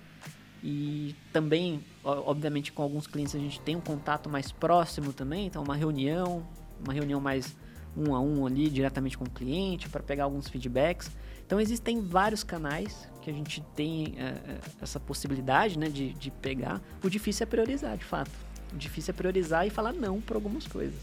E 0.63 1.15
também, 1.33 1.85
obviamente, 2.03 2.73
com 2.73 2.83
alguns 2.83 3.07
clientes 3.07 3.35
a 3.35 3.39
gente 3.39 3.61
tem 3.61 3.77
um 3.77 3.81
contato 3.81 4.29
mais 4.29 4.51
próximo 4.51 5.13
também, 5.13 5.47
então 5.47 5.63
uma 5.63 5.77
reunião, 5.77 6.47
uma 6.83 6.93
reunião 6.93 7.21
mais 7.21 7.57
um 7.97 8.15
a 8.15 8.21
um 8.21 8.47
ali 8.47 8.69
diretamente 8.69 9.17
com 9.17 9.25
o 9.25 9.31
cliente 9.31 9.89
para 9.89 10.03
pegar 10.03 10.25
alguns 10.25 10.49
feedbacks. 10.49 11.11
Então 11.47 11.61
existem 11.61 12.01
vários 12.01 12.43
canais 12.43 13.09
que 13.23 13.31
a 13.31 13.33
gente 13.33 13.63
tem 13.75 14.15
é, 14.19 14.59
essa 14.83 14.99
possibilidade 14.99 15.79
né, 15.79 15.89
de, 15.89 16.13
de 16.15 16.31
pegar. 16.31 16.81
O 17.03 17.09
difícil 17.09 17.45
é 17.45 17.47
priorizar, 17.47 17.97
de 17.97 18.05
fato. 18.05 18.46
Difícil 18.77 19.13
é 19.13 19.17
priorizar 19.17 19.67
e 19.67 19.71
falar 19.71 19.93
não 19.93 20.21
para 20.21 20.37
algumas 20.37 20.67
coisas. 20.67 20.95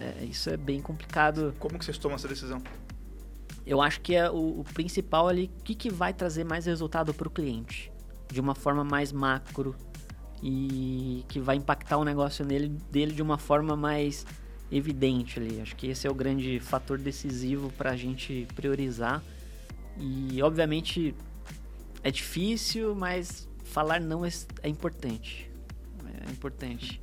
É, 0.00 0.24
isso 0.24 0.48
é 0.48 0.56
bem 0.56 0.80
complicado. 0.80 1.54
Como 1.58 1.78
que 1.78 1.84
vocês 1.84 1.98
tomam 1.98 2.16
essa 2.16 2.26
decisão? 2.26 2.62
Eu 3.66 3.82
acho 3.82 4.00
que 4.00 4.14
é 4.14 4.30
o, 4.30 4.60
o 4.60 4.64
principal 4.72 5.28
ali, 5.28 5.50
o 5.60 5.62
que, 5.62 5.74
que 5.74 5.90
vai 5.90 6.14
trazer 6.14 6.44
mais 6.44 6.64
resultado 6.64 7.12
para 7.12 7.28
o 7.28 7.30
cliente, 7.30 7.92
de 8.28 8.40
uma 8.40 8.54
forma 8.54 8.82
mais 8.82 9.12
macro 9.12 9.76
e 10.42 11.24
que 11.28 11.38
vai 11.38 11.56
impactar 11.56 11.98
o 11.98 12.04
negócio 12.04 12.44
nele, 12.44 12.68
dele 12.90 13.12
de 13.12 13.20
uma 13.20 13.36
forma 13.36 13.76
mais 13.76 14.26
evidente 14.72 15.38
ali. 15.38 15.60
Acho 15.60 15.76
que 15.76 15.88
esse 15.88 16.06
é 16.06 16.10
o 16.10 16.14
grande 16.14 16.58
fator 16.60 16.96
decisivo 16.96 17.70
para 17.76 17.90
a 17.90 17.96
gente 17.96 18.48
priorizar. 18.54 19.22
E 19.98 20.42
obviamente 20.42 21.14
é 22.02 22.10
difícil, 22.10 22.94
mas 22.94 23.46
falar 23.64 24.00
não 24.00 24.24
é, 24.24 24.30
é 24.62 24.68
importante 24.68 25.49
é 26.26 26.30
importante. 26.30 27.00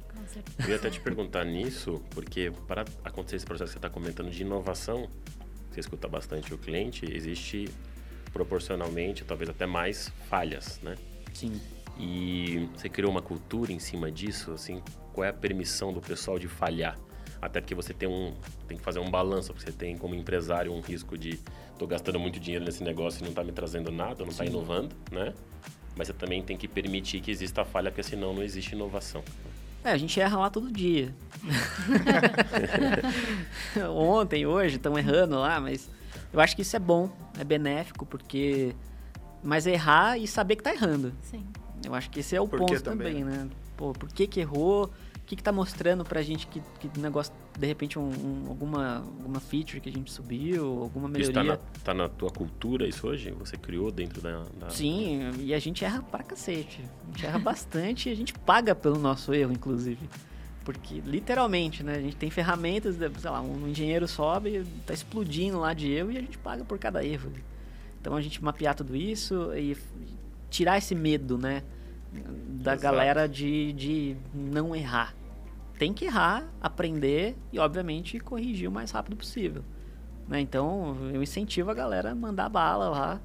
Eu 0.60 0.70
ia 0.70 0.76
até 0.76 0.90
te 0.90 1.00
perguntar 1.00 1.46
nisso, 1.46 2.02
porque 2.12 2.52
para 2.68 2.86
acontecer 3.04 3.38
esse 3.38 3.46
processo 3.46 3.70
que 3.70 3.74
você 3.74 3.78
está 3.78 3.90
comentando 3.90 4.30
de 4.30 4.42
inovação, 4.42 5.10
você 5.70 5.80
escuta 5.80 6.08
bastante 6.08 6.54
o 6.54 6.58
cliente, 6.58 7.06
existe 7.10 7.70
proporcionalmente, 8.34 9.24
talvez 9.24 9.50
até 9.50 9.66
mais 9.66 10.12
falhas, 10.30 10.80
né? 10.82 10.96
Sim. 11.34 11.60
E 11.98 12.70
você 12.76 12.90
criou 12.90 13.12
uma 13.12 13.22
cultura 13.22 13.72
em 13.72 13.80
cima 13.80 14.12
disso, 14.12 14.52
assim, 14.52 14.82
qual 15.14 15.26
é 15.26 15.30
a 15.30 15.34
permissão 15.34 15.92
do 15.92 16.02
pessoal 16.02 16.38
de 16.38 16.48
falhar? 16.48 16.98
Até 17.42 17.62
porque 17.62 17.76
você 17.76 17.94
tem 17.94 18.10
um 18.10 18.34
tem 18.68 18.78
que 18.78 18.84
fazer 18.84 19.00
um 19.00 19.10
balanço, 19.10 19.54
porque 19.54 19.70
você 19.70 19.76
tem 19.76 19.98
como 19.98 20.16
empresário 20.16 20.74
um 20.74 20.82
risco 20.82 21.18
de 21.18 21.40
tô 21.78 21.86
gastando 21.86 22.20
muito 22.20 22.40
dinheiro 22.40 22.66
nesse 22.66 22.84
negócio 22.84 23.20
e 23.20 23.24
não 23.24 23.30
está 23.30 23.44
me 23.44 23.52
trazendo 23.52 23.92
nada, 23.92 24.24
não 24.24 24.32
está 24.32 24.46
inovando, 24.46 24.96
né? 25.12 25.34
Mas 25.98 26.08
você 26.08 26.14
também 26.14 26.42
tem 26.42 26.56
que 26.56 26.68
permitir 26.68 27.20
que 27.22 27.32
exista 27.32 27.66
falha, 27.66 27.92
porque 27.92 28.04
senão 28.04 28.34
não 28.34 28.44
existe 28.44 28.74
inovação. 28.74 29.24
É, 29.84 29.92
a 29.92 29.98
gente 29.98 30.20
erra 30.20 30.38
lá 30.38 30.50
todo 30.50 30.72
dia. 30.72 31.14
Ontem, 33.90 34.46
hoje, 34.46 34.76
estão 34.76 34.98
errando 34.98 35.40
lá, 35.40 35.60
mas 35.60 35.90
eu 36.32 36.40
acho 36.40 36.56
que 36.56 36.62
isso 36.62 36.76
é 36.76 36.80
bom, 36.80 37.10
é 37.40 37.44
benéfico, 37.44 38.06
porque. 38.06 38.76
Mas 39.44 39.66
errar 39.66 40.18
e 40.18 40.28
saber 40.28 40.56
que 40.56 40.64
tá 40.64 40.74
errando. 40.74 41.14
Sim. 41.22 41.46
Eu 41.86 41.94
acho 41.94 42.10
que 42.10 42.20
esse 42.20 42.36
é 42.36 42.42
o 42.42 42.48
por 42.48 42.60
ponto 42.60 42.82
também, 42.82 43.24
né? 43.24 43.48
Pô, 43.78 43.94
por 43.94 44.10
que, 44.10 44.28
que 44.28 44.40
errou? 44.40 44.92
Que 45.36 45.42
está 45.42 45.52
mostrando 45.52 46.06
para 46.06 46.22
a 46.22 46.24
gente 46.24 46.48
que, 46.48 46.62
que 46.80 47.00
negócio, 47.00 47.34
de 47.60 47.68
repente, 47.68 48.00
um, 48.00 48.08
um, 48.08 48.46
alguma, 48.48 49.00
alguma 49.00 49.42
feature 49.42 49.82
que 49.82 49.90
a 49.90 49.92
gente 49.92 50.10
subiu, 50.10 50.82
alguma 50.82 51.10
melhoria. 51.10 51.24
Isso 51.24 51.34
tá 51.34 51.44
na, 51.44 51.58
tá 51.84 51.94
na 51.94 52.08
tua 52.08 52.30
cultura 52.30 52.88
isso 52.88 53.06
hoje? 53.06 53.32
Você 53.32 53.58
criou 53.58 53.92
dentro 53.92 54.22
da, 54.22 54.46
da... 54.58 54.70
Sim, 54.70 55.32
e 55.40 55.54
a 55.54 55.60
gente 55.60 55.84
erra 55.84 56.02
pra 56.02 56.24
cacete. 56.24 56.82
A 56.82 57.12
gente 57.12 57.26
erra 57.26 57.40
bastante 57.40 58.08
e 58.08 58.12
a 58.12 58.16
gente 58.16 58.34
paga 58.34 58.74
pelo 58.74 58.98
nosso 58.98 59.34
erro, 59.34 59.52
inclusive. 59.52 60.10
Porque, 60.64 61.02
literalmente, 61.02 61.84
né? 61.84 61.96
A 61.96 62.02
gente 62.02 62.16
tem 62.16 62.30
ferramentas, 62.30 62.96
sei 62.96 63.30
lá, 63.30 63.42
um 63.42 63.68
engenheiro 63.68 64.08
sobe, 64.08 64.66
tá 64.86 64.94
explodindo 64.94 65.60
lá 65.60 65.74
de 65.74 65.92
erro 65.92 66.10
e 66.10 66.18
a 66.18 66.22
gente 66.22 66.38
paga 66.38 66.64
por 66.64 66.80
cada 66.80 67.04
erro. 67.04 67.34
Então, 68.00 68.16
a 68.16 68.22
gente 68.22 68.42
mapear 68.42 68.76
tudo 68.76 68.96
isso 68.96 69.54
e 69.54 69.76
tirar 70.50 70.78
esse 70.78 70.96
medo, 70.96 71.38
né? 71.38 71.64
Da 72.18 72.74
Exato. 72.74 72.82
galera 72.82 73.28
de, 73.28 73.74
de 73.74 74.18
não 74.34 74.76
errar 74.76 75.14
tem 75.78 75.94
que 75.94 76.06
errar, 76.06 76.48
aprender 76.60 77.38
e, 77.52 77.60
obviamente, 77.60 78.20
corrigir 78.20 78.68
o 78.68 78.72
mais 78.72 78.92
rápido 78.92 79.16
possível. 79.16 79.64
Né? 80.28 80.42
Então, 80.42 80.98
eu 81.14 81.22
incentivo 81.22 81.70
a 81.70 81.74
galera 81.74 82.12
a 82.12 82.16
mandar 82.16 82.50
bala 82.50 82.90
lá, 82.90 83.22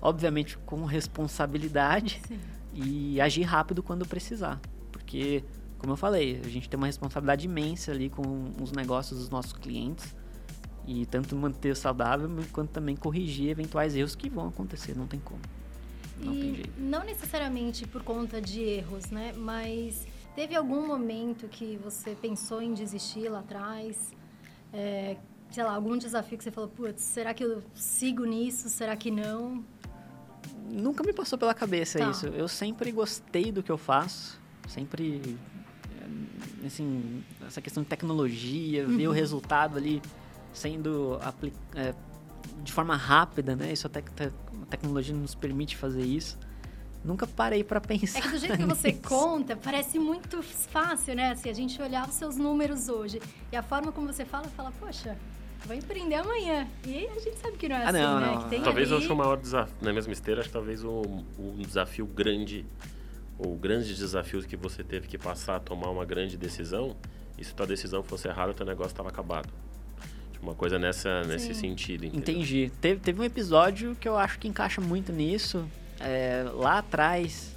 obviamente 0.00 0.56
com 0.58 0.84
responsabilidade 0.84 2.20
Sim. 2.26 2.38
e 2.72 3.20
agir 3.20 3.42
rápido 3.42 3.82
quando 3.82 4.06
precisar. 4.06 4.60
Porque, 4.92 5.44
como 5.78 5.92
eu 5.92 5.96
falei, 5.96 6.40
a 6.44 6.48
gente 6.48 6.68
tem 6.68 6.78
uma 6.78 6.86
responsabilidade 6.86 7.46
imensa 7.46 7.90
ali 7.90 8.08
com 8.08 8.52
os 8.62 8.72
negócios 8.72 9.18
dos 9.18 9.28
nossos 9.28 9.52
clientes. 9.52 10.14
E 10.86 11.04
tanto 11.06 11.34
manter 11.34 11.74
saudável, 11.74 12.30
quanto 12.52 12.70
também 12.70 12.94
corrigir 12.94 13.50
eventuais 13.50 13.96
erros 13.96 14.14
que 14.14 14.30
vão 14.30 14.46
acontecer, 14.46 14.96
não 14.96 15.08
tem 15.08 15.18
como. 15.18 15.40
Não 16.20 16.34
e. 16.34 16.64
Não 16.78 17.04
necessariamente 17.04 17.86
por 17.86 18.02
conta 18.02 18.40
de 18.40 18.60
erros, 18.62 19.10
né? 19.10 19.32
Mas 19.36 20.06
Teve 20.36 20.54
algum 20.54 20.86
momento 20.86 21.48
que 21.48 21.80
você 21.82 22.14
pensou 22.14 22.60
em 22.60 22.74
desistir 22.74 23.26
lá 23.30 23.38
atrás? 23.38 24.12
É, 24.70 25.16
sei 25.50 25.64
lá, 25.64 25.74
algum 25.74 25.96
desafio 25.96 26.36
que 26.36 26.44
você 26.44 26.50
falou, 26.50 26.68
putz, 26.68 27.00
será 27.00 27.32
que 27.32 27.42
eu 27.42 27.62
sigo 27.74 28.26
nisso? 28.26 28.68
Será 28.68 28.94
que 28.94 29.10
não? 29.10 29.64
Nunca 30.68 31.02
me 31.02 31.14
passou 31.14 31.38
pela 31.38 31.54
cabeça 31.54 31.98
tá. 31.98 32.10
isso. 32.10 32.26
Eu 32.26 32.48
sempre 32.48 32.92
gostei 32.92 33.50
do 33.50 33.62
que 33.62 33.72
eu 33.72 33.78
faço. 33.78 34.38
Sempre, 34.68 35.38
assim, 36.66 37.24
essa 37.46 37.62
questão 37.62 37.82
de 37.82 37.88
tecnologia, 37.88 38.86
uhum. 38.86 38.94
ver 38.94 39.06
o 39.06 39.10
uhum. 39.10 39.16
resultado 39.16 39.78
ali 39.78 40.02
sendo 40.52 41.18
é, 41.74 41.94
de 42.62 42.72
forma 42.74 42.94
rápida, 42.94 43.56
né? 43.56 43.72
Isso 43.72 43.86
até 43.86 44.02
que 44.02 44.12
a 44.66 44.70
tecnologia 44.70 45.14
nos 45.14 45.34
permite 45.34 45.76
fazer 45.76 46.02
isso 46.02 46.38
nunca 47.06 47.26
parei 47.26 47.62
para 47.62 47.80
pensar. 47.80 48.18
É 48.18 48.22
que 48.22 48.28
do 48.28 48.38
jeito 48.38 48.56
que 48.56 48.64
você 48.64 48.92
conta, 49.08 49.56
parece 49.56 49.98
muito 49.98 50.42
fácil, 50.42 51.14
né? 51.14 51.34
Se 51.34 51.42
assim, 51.42 51.50
a 51.50 51.52
gente 51.52 51.80
olhar 51.80 52.08
os 52.08 52.14
seus 52.14 52.36
números 52.36 52.88
hoje 52.88 53.22
e 53.50 53.56
a 53.56 53.62
forma 53.62 53.92
como 53.92 54.12
você 54.12 54.24
fala, 54.24 54.48
fala, 54.48 54.72
poxa, 54.72 55.16
vai 55.64 55.78
empreender 55.78 56.16
amanhã. 56.16 56.66
E 56.84 57.06
a 57.06 57.18
gente 57.20 57.38
sabe 57.38 57.56
que 57.56 57.68
não 57.68 57.76
é 57.76 57.84
ah, 57.84 57.88
assim, 57.88 57.98
não, 57.98 58.20
né? 58.20 58.26
Não. 58.56 58.62
talvez 58.62 58.88
ali... 58.88 59.00
eu 59.00 59.04
ache 59.04 59.12
o 59.12 59.16
maior 59.16 59.36
desafio, 59.36 59.76
na 59.80 59.92
mesma 59.92 60.12
esteira, 60.12 60.40
acho 60.40 60.48
que 60.48 60.52
talvez 60.52 60.84
o, 60.84 61.24
um 61.38 61.62
desafio 61.62 62.06
grande, 62.06 62.66
ou 63.38 63.56
grandes 63.56 63.96
desafios 63.96 64.44
que 64.44 64.56
você 64.56 64.82
teve 64.82 65.06
que 65.06 65.16
passar 65.16 65.56
a 65.56 65.60
tomar 65.60 65.90
uma 65.90 66.04
grande 66.04 66.36
decisão, 66.36 66.96
e 67.38 67.44
se 67.44 67.54
tua 67.54 67.66
decisão 67.66 68.02
fosse 68.02 68.26
errada, 68.26 68.52
teu 68.52 68.66
negócio 68.66 68.92
estava 68.92 69.10
acabado. 69.10 69.48
Tipo, 70.36 70.46
uma 70.46 70.54
coisa 70.54 70.78
nessa, 70.78 71.22
nesse 71.22 71.54
sentido. 71.54 72.04
Entendeu? 72.04 72.20
Entendi. 72.20 72.72
Teve, 72.80 73.00
teve 73.00 73.20
um 73.20 73.24
episódio 73.24 73.96
que 73.96 74.06
eu 74.06 74.16
acho 74.16 74.38
que 74.38 74.46
encaixa 74.46 74.80
muito 74.80 75.12
nisso, 75.12 75.66
é, 75.98 76.44
lá 76.54 76.78
atrás, 76.78 77.56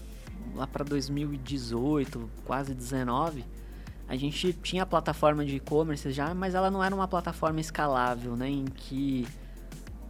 lá 0.55 0.65
para 0.65 0.85
2018, 0.85 2.29
quase 2.45 2.73
19, 2.73 3.43
a 4.07 4.15
gente 4.15 4.53
tinha 4.53 4.83
a 4.83 4.85
plataforma 4.85 5.45
de 5.45 5.57
e-commerce 5.57 6.09
já, 6.11 6.33
mas 6.33 6.55
ela 6.55 6.71
não 6.71 6.83
era 6.83 6.95
uma 6.95 7.07
plataforma 7.07 7.59
escalável, 7.59 8.35
né? 8.35 8.49
Em 8.49 8.65
que 8.65 9.27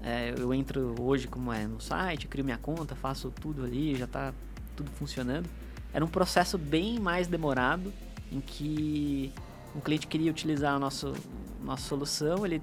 é, 0.03 0.33
eu 0.37 0.53
entro 0.53 0.95
hoje 1.01 1.27
como 1.27 1.51
é 1.51 1.65
no 1.65 1.81
site, 1.81 2.27
crio 2.27 2.45
minha 2.45 2.57
conta, 2.57 2.95
faço 2.95 3.31
tudo 3.31 3.63
ali, 3.63 3.95
já 3.95 4.05
está 4.05 4.33
tudo 4.75 4.91
funcionando. 4.91 5.49
Era 5.91 6.05
um 6.05 6.07
processo 6.07 6.57
bem 6.57 6.99
mais 6.99 7.27
demorado, 7.27 7.91
em 8.31 8.39
que 8.39 9.33
um 9.75 9.79
cliente 9.79 10.07
queria 10.07 10.31
utilizar 10.31 10.75
a 10.75 10.79
nossa, 10.79 11.13
nossa 11.61 11.83
solução, 11.83 12.45
ele 12.45 12.61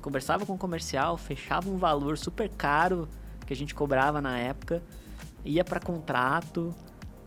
conversava 0.00 0.44
com 0.44 0.54
o 0.54 0.58
comercial, 0.58 1.16
fechava 1.16 1.68
um 1.68 1.76
valor 1.76 2.18
super 2.18 2.48
caro 2.48 3.08
que 3.46 3.52
a 3.52 3.56
gente 3.56 3.74
cobrava 3.74 4.20
na 4.20 4.38
época, 4.38 4.82
ia 5.44 5.64
para 5.64 5.80
contrato, 5.80 6.74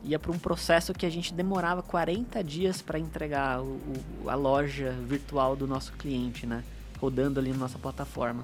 ia 0.03 0.17
para 0.17 0.31
um 0.31 0.39
processo 0.39 0.93
que 0.93 1.05
a 1.05 1.09
gente 1.09 1.33
demorava 1.33 1.81
40 1.83 2.43
dias 2.43 2.81
para 2.81 2.97
entregar 2.97 3.61
o, 3.61 3.79
o, 4.23 4.29
a 4.29 4.35
loja 4.35 4.91
virtual 5.05 5.55
do 5.55 5.67
nosso 5.67 5.93
cliente, 5.93 6.45
né? 6.45 6.63
Rodando 6.99 7.39
ali 7.39 7.51
na 7.51 7.57
nossa 7.57 7.77
plataforma. 7.77 8.43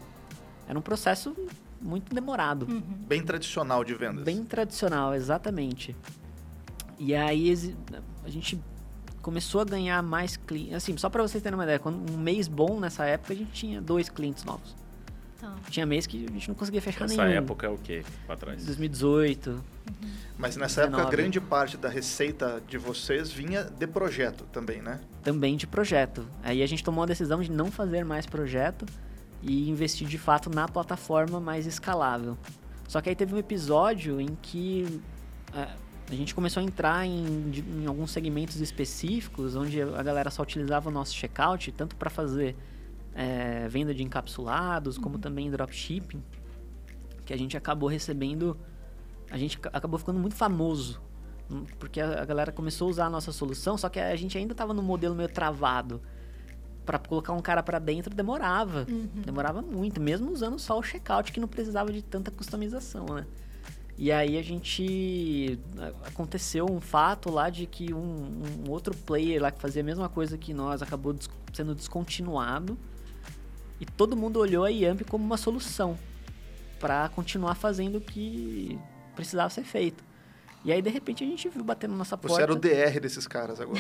Era 0.68 0.78
um 0.78 0.82
processo 0.82 1.36
muito 1.82 2.14
demorado. 2.14 2.66
Uhum. 2.66 2.82
Bem 3.08 3.24
tradicional 3.24 3.84
de 3.84 3.94
vendas. 3.94 4.24
Bem 4.24 4.44
tradicional, 4.44 5.14
exatamente. 5.14 5.96
E 7.00 7.16
aí 7.16 7.76
a 8.24 8.30
gente 8.30 8.60
começou 9.24 9.62
a 9.62 9.64
ganhar 9.64 10.04
mais 10.04 10.38
clientes. 10.38 10.76
Assim, 10.76 10.96
só 10.98 11.10
para 11.10 11.24
vocês 11.24 11.42
terem 11.42 11.58
uma 11.58 11.64
ideia, 11.64 11.80
quando 11.80 12.14
um 12.14 12.18
mês 12.18 12.48
bom 12.48 12.80
nessa 12.80 13.06
época 13.06 13.34
a 13.34 13.36
gente 13.36 13.52
tinha 13.52 13.82
dois 13.82 14.10
clientes 14.10 14.44
novos. 14.44 14.76
Tá. 15.40 15.56
Tinha 15.70 15.86
mês 15.86 16.06
que 16.06 16.26
a 16.26 16.32
gente 16.32 16.48
não 16.48 16.56
conseguia 16.56 16.82
fechar 16.82 17.02
Nessa 17.02 17.16
nenhum. 17.16 17.30
Nessa 17.30 17.38
época 17.38 17.66
é 17.66 17.70
o 17.70 17.78
quê? 17.78 18.04
Pra 18.28 18.36
trás? 18.36 18.64
2018. 18.66 19.50
Uhum. 19.50 19.62
Mas 20.38 20.58
nessa 20.58 20.82
19. 20.82 21.02
época, 21.02 21.18
grande 21.18 21.40
parte 21.40 21.78
da 21.78 21.90
receita 21.90 22.62
de 22.68 22.78
vocês 22.78 23.32
vinha 23.32 23.64
de 23.64 23.88
projeto 23.88 24.44
também, 24.52 24.82
né? 24.82 25.00
Também 25.24 25.56
de 25.56 25.66
projeto. 25.66 26.28
Aí 26.44 26.62
a 26.62 26.68
gente 26.68 26.84
tomou 26.84 27.04
a 27.04 27.08
decisão 27.08 27.42
de 27.42 27.50
não 27.50 27.72
fazer 27.72 28.04
mais 28.04 28.26
projeto 28.26 28.86
e 29.42 29.70
investir 29.70 30.08
de 30.08 30.18
fato 30.18 30.50
na 30.50 30.68
plataforma 30.68 31.40
mais 31.40 31.66
escalável. 31.66 32.38
Só 32.90 33.00
que 33.00 33.10
aí 33.10 33.16
teve 33.16 33.34
um 33.34 33.38
episódio 33.38 34.20
em 34.20 34.38
que 34.42 35.02
é, 35.56 35.68
a 36.10 36.16
gente 36.16 36.36
começou 36.36 36.62
a 36.62 36.64
entrar 36.64 37.06
em, 37.06 37.52
em 37.82 37.86
alguns 37.86 38.12
segmentos 38.12 38.60
específicos, 38.60 39.56
onde 39.56 39.82
a 39.82 40.04
galera 40.04 40.30
só 40.30 40.44
utilizava 40.44 40.90
o 40.90 40.92
nosso 40.92 41.14
checkout, 41.14 41.72
tanto 41.72 41.96
para 41.96 42.10
fazer 42.10 42.56
é, 43.16 43.68
venda 43.70 43.94
de 43.94 44.04
encapsulados, 44.04 44.98
como 44.98 45.16
uhum. 45.16 45.22
também 45.22 45.50
dropshipping, 45.50 46.22
que 47.26 47.34
a 47.34 47.38
gente 47.38 47.56
acabou 47.56 47.88
recebendo, 47.88 48.58
a 49.32 49.38
gente 49.38 49.60
acabou 49.72 49.98
ficando 49.98 50.20
muito 50.20 50.36
famoso, 50.36 51.02
hum, 51.50 51.66
porque 51.80 52.02
a, 52.02 52.22
a 52.22 52.26
galera 52.26 52.52
começou 52.52 52.88
a 52.88 52.92
usar 52.92 53.06
a 53.06 53.10
nossa 53.10 53.32
solução, 53.32 53.78
só 53.78 53.88
que 53.88 54.00
a 54.00 54.16
gente 54.16 54.38
ainda 54.38 54.52
estava 54.52 54.74
no 54.74 54.84
modelo 54.84 55.16
meio 55.16 55.30
travado. 55.30 56.02
Para 56.86 57.00
colocar 57.00 57.32
um 57.32 57.40
cara 57.40 57.64
para 57.64 57.80
dentro 57.80 58.14
demorava, 58.14 58.86
uhum. 58.90 59.08
demorava 59.26 59.62
muito, 59.62 60.02
mesmo 60.02 60.30
usando 60.30 60.60
só 60.60 60.78
o 60.78 60.84
checkout 60.84 61.32
que 61.32 61.40
não 61.40 61.48
precisava 61.48 61.94
de 61.94 62.02
tanta 62.02 62.30
customização, 62.30 63.06
né? 63.06 63.26
E 63.98 64.12
aí 64.12 64.38
a 64.38 64.42
gente 64.42 65.60
aconteceu 66.06 66.66
um 66.70 66.82
fato 66.82 67.30
lá 67.30 67.50
de 67.50 67.68
que 67.68 67.94
um, 67.94 68.42
um 68.66 68.72
outro 68.72 68.96
player 68.96 69.42
lá 69.42 69.52
que 69.52 69.62
fazia 69.62 69.82
a 69.82 69.86
mesma 69.86 70.10
coisa 70.10 70.38
que 70.38 70.54
nós 70.54 70.82
acabou 70.82 71.14
des 71.14 71.30
sendo 71.54 71.76
descontinuado 71.76 72.76
e 73.80 73.86
todo 73.86 74.18
mundo 74.18 74.40
olhou 74.40 74.66
a 74.66 74.70
Yamp 74.70 75.02
como 75.08 75.24
uma 75.24 75.38
solução 75.38 75.98
para 76.80 77.10
continuar 77.10 77.56
fazendo 77.56 77.98
o 77.98 78.02
que 78.02 78.80
precisava 79.16 79.50
ser 79.50 79.64
feito. 79.64 80.04
E 80.66 80.72
aí, 80.72 80.82
de 80.82 80.90
repente, 80.90 81.24
a 81.24 81.28
gente 81.28 81.50
viu 81.50 81.64
batendo 81.64 81.92
na 81.92 81.98
nossa 81.98 82.18
porta. 82.18 82.38
Você 82.38 82.42
era 82.42 82.54
o 82.54 82.56
DR 82.56 83.00
desses 83.02 83.28
caras 83.28 83.60
agora. 83.60 83.80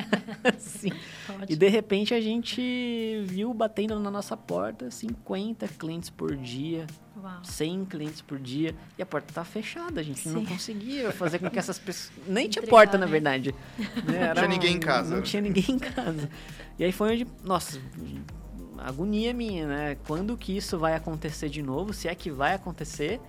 Sim. 0.58 0.90
Ótimo. 1.28 1.46
E 1.48 1.54
de 1.54 1.68
repente 1.68 2.14
a 2.14 2.20
gente 2.20 3.22
viu 3.26 3.52
batendo 3.52 3.98
na 4.00 4.10
nossa 4.10 4.34
porta 4.34 4.90
50 4.90 5.68
clientes 5.68 6.08
por 6.08 6.34
dia, 6.34 6.86
Uau. 7.22 7.44
100 7.44 7.84
clientes 7.84 8.22
por 8.22 8.38
dia. 8.38 8.74
E 8.98 9.02
a 9.02 9.06
porta 9.06 9.30
estava 9.30 9.44
fechada, 9.44 10.00
a 10.00 10.04
gente 10.04 10.20
Sim. 10.20 10.32
não 10.32 10.46
conseguia 10.46 11.12
fazer 11.12 11.38
com 11.38 11.50
que 11.50 11.58
essas 11.58 11.78
pessoas. 11.78 12.16
Nem 12.26 12.48
tinha 12.48 12.62
Entregar, 12.62 12.70
porta, 12.70 12.96
né? 12.96 13.04
na 13.04 13.10
verdade. 13.10 13.54
Né? 14.04 14.28
Não 14.28 14.34
tinha 14.34 14.48
ninguém 14.48 14.76
em 14.76 14.80
casa. 14.80 15.14
Não 15.14 15.22
tinha 15.22 15.42
ninguém 15.42 15.64
em 15.68 15.78
casa. 15.78 16.30
E 16.78 16.84
aí 16.84 16.92
foi 16.92 17.12
onde. 17.12 17.26
Nossa, 17.42 17.78
agonia 18.78 19.32
minha, 19.32 19.66
né? 19.66 19.96
Quando 20.06 20.36
que 20.36 20.56
isso 20.56 20.78
vai 20.78 20.94
acontecer 20.94 21.48
de 21.48 21.62
novo? 21.62 21.92
Se 21.92 22.08
é 22.08 22.14
que 22.14 22.30
vai 22.30 22.54
acontecer? 22.54 23.20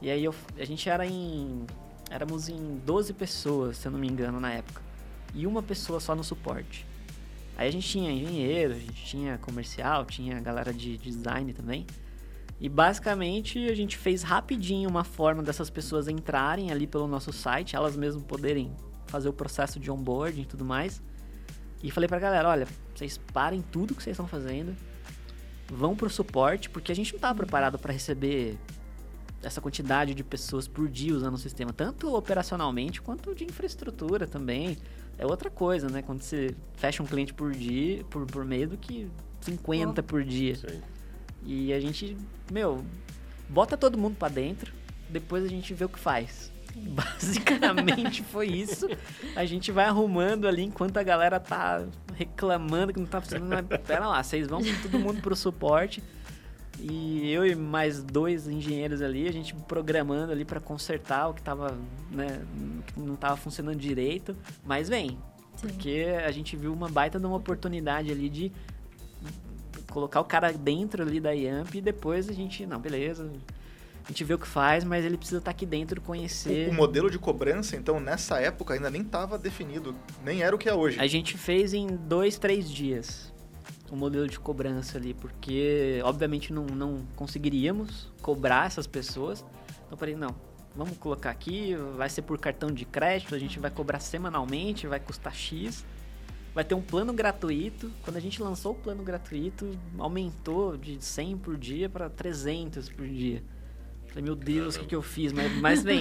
E 0.00 0.10
aí 0.10 0.24
eu, 0.24 0.34
a 0.58 0.64
gente 0.64 0.88
era 0.88 1.06
em. 1.06 1.66
Éramos 2.14 2.48
em 2.48 2.80
12 2.86 3.12
pessoas, 3.12 3.76
se 3.76 3.88
eu 3.88 3.90
não 3.90 3.98
me 3.98 4.06
engano, 4.06 4.38
na 4.38 4.52
época. 4.52 4.80
E 5.34 5.48
uma 5.48 5.60
pessoa 5.60 5.98
só 5.98 6.14
no 6.14 6.22
suporte. 6.22 6.86
Aí 7.56 7.66
a 7.66 7.72
gente 7.72 7.88
tinha 7.88 8.08
engenheiro, 8.08 8.74
a 8.74 8.78
gente 8.78 9.04
tinha 9.04 9.36
comercial, 9.38 10.04
tinha 10.04 10.38
galera 10.38 10.72
de 10.72 10.96
design 10.96 11.52
também. 11.52 11.84
E 12.60 12.68
basicamente 12.68 13.68
a 13.68 13.74
gente 13.74 13.98
fez 13.98 14.22
rapidinho 14.22 14.88
uma 14.88 15.02
forma 15.02 15.42
dessas 15.42 15.68
pessoas 15.68 16.06
entrarem 16.06 16.70
ali 16.70 16.86
pelo 16.86 17.08
nosso 17.08 17.32
site, 17.32 17.74
elas 17.74 17.96
mesmas 17.96 18.22
poderem 18.22 18.70
fazer 19.06 19.28
o 19.28 19.32
processo 19.32 19.80
de 19.80 19.90
onboarding 19.90 20.42
e 20.42 20.46
tudo 20.46 20.64
mais. 20.64 21.02
E 21.82 21.90
falei 21.90 22.06
pra 22.06 22.20
galera, 22.20 22.48
olha, 22.48 22.68
vocês 22.94 23.18
parem 23.32 23.60
tudo 23.60 23.92
que 23.92 24.00
vocês 24.00 24.14
estão 24.14 24.28
fazendo, 24.28 24.72
vão 25.66 25.96
pro 25.96 26.08
suporte, 26.08 26.70
porque 26.70 26.92
a 26.92 26.94
gente 26.94 27.10
não 27.10 27.16
estava 27.16 27.36
preparado 27.38 27.76
para 27.76 27.92
receber 27.92 28.56
essa 29.44 29.60
quantidade 29.60 30.14
de 30.14 30.24
pessoas 30.24 30.66
por 30.66 30.88
dia 30.88 31.14
usando 31.14 31.34
o 31.34 31.38
sistema, 31.38 31.72
tanto 31.72 32.14
operacionalmente 32.14 33.00
quanto 33.02 33.34
de 33.34 33.44
infraestrutura 33.44 34.26
também. 34.26 34.76
é 35.18 35.26
outra 35.26 35.50
coisa, 35.50 35.88
né? 35.88 36.02
Quando 36.02 36.22
você 36.22 36.54
fecha 36.74 37.02
um 37.02 37.06
cliente 37.06 37.32
por 37.32 37.52
dia, 37.52 38.04
por, 38.04 38.26
por 38.26 38.44
mês, 38.44 38.68
do 38.68 38.76
que 38.76 39.08
50 39.40 40.00
oh. 40.00 40.04
por 40.04 40.24
dia. 40.24 40.56
Sim. 40.56 40.80
E 41.44 41.72
a 41.72 41.80
gente, 41.80 42.16
meu, 42.50 42.84
bota 43.48 43.76
todo 43.76 43.98
mundo 43.98 44.16
para 44.16 44.32
dentro, 44.32 44.72
depois 45.08 45.44
a 45.44 45.48
gente 45.48 45.74
vê 45.74 45.84
o 45.84 45.88
que 45.88 45.98
faz. 45.98 46.50
Basicamente 46.74 48.22
foi 48.22 48.48
isso. 48.48 48.88
A 49.36 49.44
gente 49.44 49.70
vai 49.70 49.84
arrumando 49.84 50.48
ali 50.48 50.62
enquanto 50.62 50.96
a 50.96 51.02
galera 51.02 51.38
tá 51.38 51.84
reclamando 52.14 52.92
que 52.92 52.98
não 52.98 53.06
tá 53.06 53.20
funcionando. 53.20 53.66
Mas 53.70 53.80
pera 53.82 54.08
lá, 54.08 54.22
vocês 54.22 54.48
vão 54.48 54.60
todo 54.82 54.98
mundo 54.98 55.20
pro 55.20 55.36
suporte. 55.36 56.02
E 56.80 57.30
eu 57.30 57.46
e 57.46 57.54
mais 57.54 58.02
dois 58.02 58.48
engenheiros 58.48 59.00
ali, 59.00 59.28
a 59.28 59.32
gente 59.32 59.54
programando 59.54 60.32
ali 60.32 60.44
para 60.44 60.60
consertar 60.60 61.28
o 61.28 61.34
que 61.34 61.42
tava, 61.42 61.76
né, 62.10 62.42
que 62.86 63.00
não 63.00 63.16
tava 63.16 63.36
funcionando 63.36 63.76
direito. 63.76 64.36
Mas 64.64 64.88
vem, 64.88 65.10
Sim. 65.56 65.68
porque 65.68 66.06
a 66.24 66.30
gente 66.30 66.56
viu 66.56 66.72
uma 66.72 66.88
baita 66.88 67.18
de 67.18 67.26
uma 67.26 67.36
oportunidade 67.36 68.10
ali 68.10 68.28
de 68.28 68.52
colocar 69.90 70.20
o 70.20 70.24
cara 70.24 70.52
dentro 70.52 71.02
ali 71.02 71.20
da 71.20 71.30
IAMP 71.30 71.76
e 71.76 71.80
depois 71.80 72.28
a 72.28 72.32
gente, 72.32 72.66
não, 72.66 72.80
beleza, 72.80 73.30
a 74.04 74.08
gente 74.08 74.24
vê 74.24 74.34
o 74.34 74.38
que 74.38 74.46
faz, 74.46 74.82
mas 74.82 75.04
ele 75.04 75.16
precisa 75.16 75.38
estar 75.38 75.52
aqui 75.52 75.64
dentro, 75.64 76.00
conhecer. 76.00 76.68
O, 76.68 76.72
o 76.72 76.74
modelo 76.74 77.08
de 77.08 77.18
cobrança, 77.18 77.76
então, 77.76 78.00
nessa 78.00 78.40
época 78.40 78.74
ainda 78.74 78.90
nem 78.90 79.02
estava 79.02 79.38
definido, 79.38 79.94
nem 80.24 80.42
era 80.42 80.54
o 80.54 80.58
que 80.58 80.68
é 80.68 80.74
hoje. 80.74 80.98
A 81.00 81.06
gente 81.06 81.38
fez 81.38 81.72
em 81.72 81.86
dois, 81.86 82.36
três 82.36 82.68
dias 82.68 83.32
o 83.94 83.96
modelo 83.96 84.26
de 84.26 84.40
cobrança 84.40 84.98
ali, 84.98 85.14
porque 85.14 86.00
obviamente 86.04 86.52
não, 86.52 86.66
não 86.66 87.06
conseguiríamos 87.14 88.12
cobrar 88.20 88.66
essas 88.66 88.88
pessoas. 88.88 89.44
Então, 89.86 89.96
falei, 89.96 90.16
não, 90.16 90.34
vamos 90.74 90.98
colocar 90.98 91.30
aqui, 91.30 91.76
vai 91.96 92.10
ser 92.10 92.22
por 92.22 92.36
cartão 92.38 92.72
de 92.72 92.84
crédito, 92.84 93.36
a 93.36 93.38
gente 93.38 93.60
vai 93.60 93.70
cobrar 93.70 94.00
semanalmente, 94.00 94.88
vai 94.88 94.98
custar 94.98 95.32
X. 95.32 95.84
Vai 96.52 96.64
ter 96.64 96.74
um 96.74 96.82
plano 96.82 97.12
gratuito. 97.12 97.90
Quando 98.02 98.16
a 98.16 98.20
gente 98.20 98.40
lançou 98.40 98.72
o 98.72 98.74
plano 98.76 99.02
gratuito, 99.02 99.76
aumentou 99.98 100.76
de 100.76 101.02
100 101.04 101.38
por 101.38 101.56
dia 101.56 101.88
para 101.88 102.08
300 102.08 102.88
por 102.88 103.06
dia. 103.06 103.42
Falei, 104.14 104.26
meu 104.26 104.36
Deus, 104.36 104.76
o 104.76 104.78
que, 104.78 104.86
que 104.86 104.94
eu 104.94 105.02
fiz? 105.02 105.32
Mas, 105.32 105.52
mas 105.56 105.82
vem, 105.82 106.00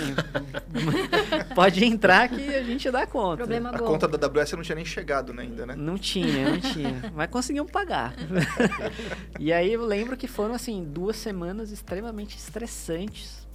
pode 1.55 1.83
entrar 1.83 2.29
que 2.29 2.47
a 2.53 2.61
gente 2.61 2.91
dá 2.91 3.07
conta. 3.07 3.37
Problema 3.37 3.71
a 3.71 3.79
conta 3.79 4.07
da 4.07 4.27
AWS 4.27 4.51
não 4.51 4.61
tinha 4.61 4.75
nem 4.75 4.85
chegado 4.85 5.33
né, 5.33 5.41
ainda, 5.41 5.65
né? 5.65 5.75
Não 5.75 5.97
tinha, 5.97 6.51
não 6.51 6.59
tinha. 6.59 7.11
Mas 7.15 7.27
conseguimos 7.31 7.71
pagar. 7.71 8.13
e 9.39 9.51
aí 9.51 9.73
eu 9.73 9.83
lembro 9.83 10.15
que 10.15 10.27
foram, 10.27 10.53
assim, 10.53 10.83
duas 10.83 11.15
semanas 11.15 11.71
extremamente 11.71 12.37
estressantes 12.37 13.47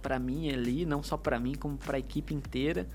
para 0.00 0.20
mim 0.20 0.48
ali, 0.52 0.86
não 0.86 1.02
só 1.02 1.16
para 1.16 1.40
mim, 1.40 1.56
como 1.56 1.76
para 1.76 1.96
a 1.96 1.98
equipe 1.98 2.32
inteira. 2.32 2.86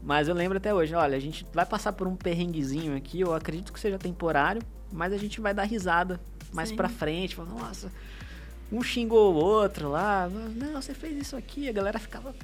Mas 0.00 0.28
eu 0.28 0.36
lembro 0.36 0.58
até 0.58 0.72
hoje, 0.72 0.94
olha, 0.94 1.16
a 1.16 1.20
gente 1.20 1.44
vai 1.52 1.66
passar 1.66 1.92
por 1.94 2.06
um 2.06 2.14
perrenguezinho 2.14 2.96
aqui, 2.96 3.22
eu 3.22 3.34
acredito 3.34 3.72
que 3.72 3.80
seja 3.80 3.98
temporário, 3.98 4.62
mas 4.92 5.12
a 5.12 5.16
gente 5.16 5.40
vai 5.40 5.52
dar 5.52 5.64
risada 5.64 6.20
mais 6.52 6.70
para 6.70 6.88
frente, 6.88 7.34
falar, 7.34 7.50
nossa, 7.50 7.90
um 8.70 8.82
xingou 8.82 9.34
o 9.34 9.36
outro 9.36 9.88
lá. 9.88 10.28
Não, 10.28 10.80
você 10.80 10.94
fez 10.94 11.16
isso 11.16 11.36
aqui. 11.36 11.68
A 11.68 11.72
galera 11.72 11.98
ficava 11.98 12.34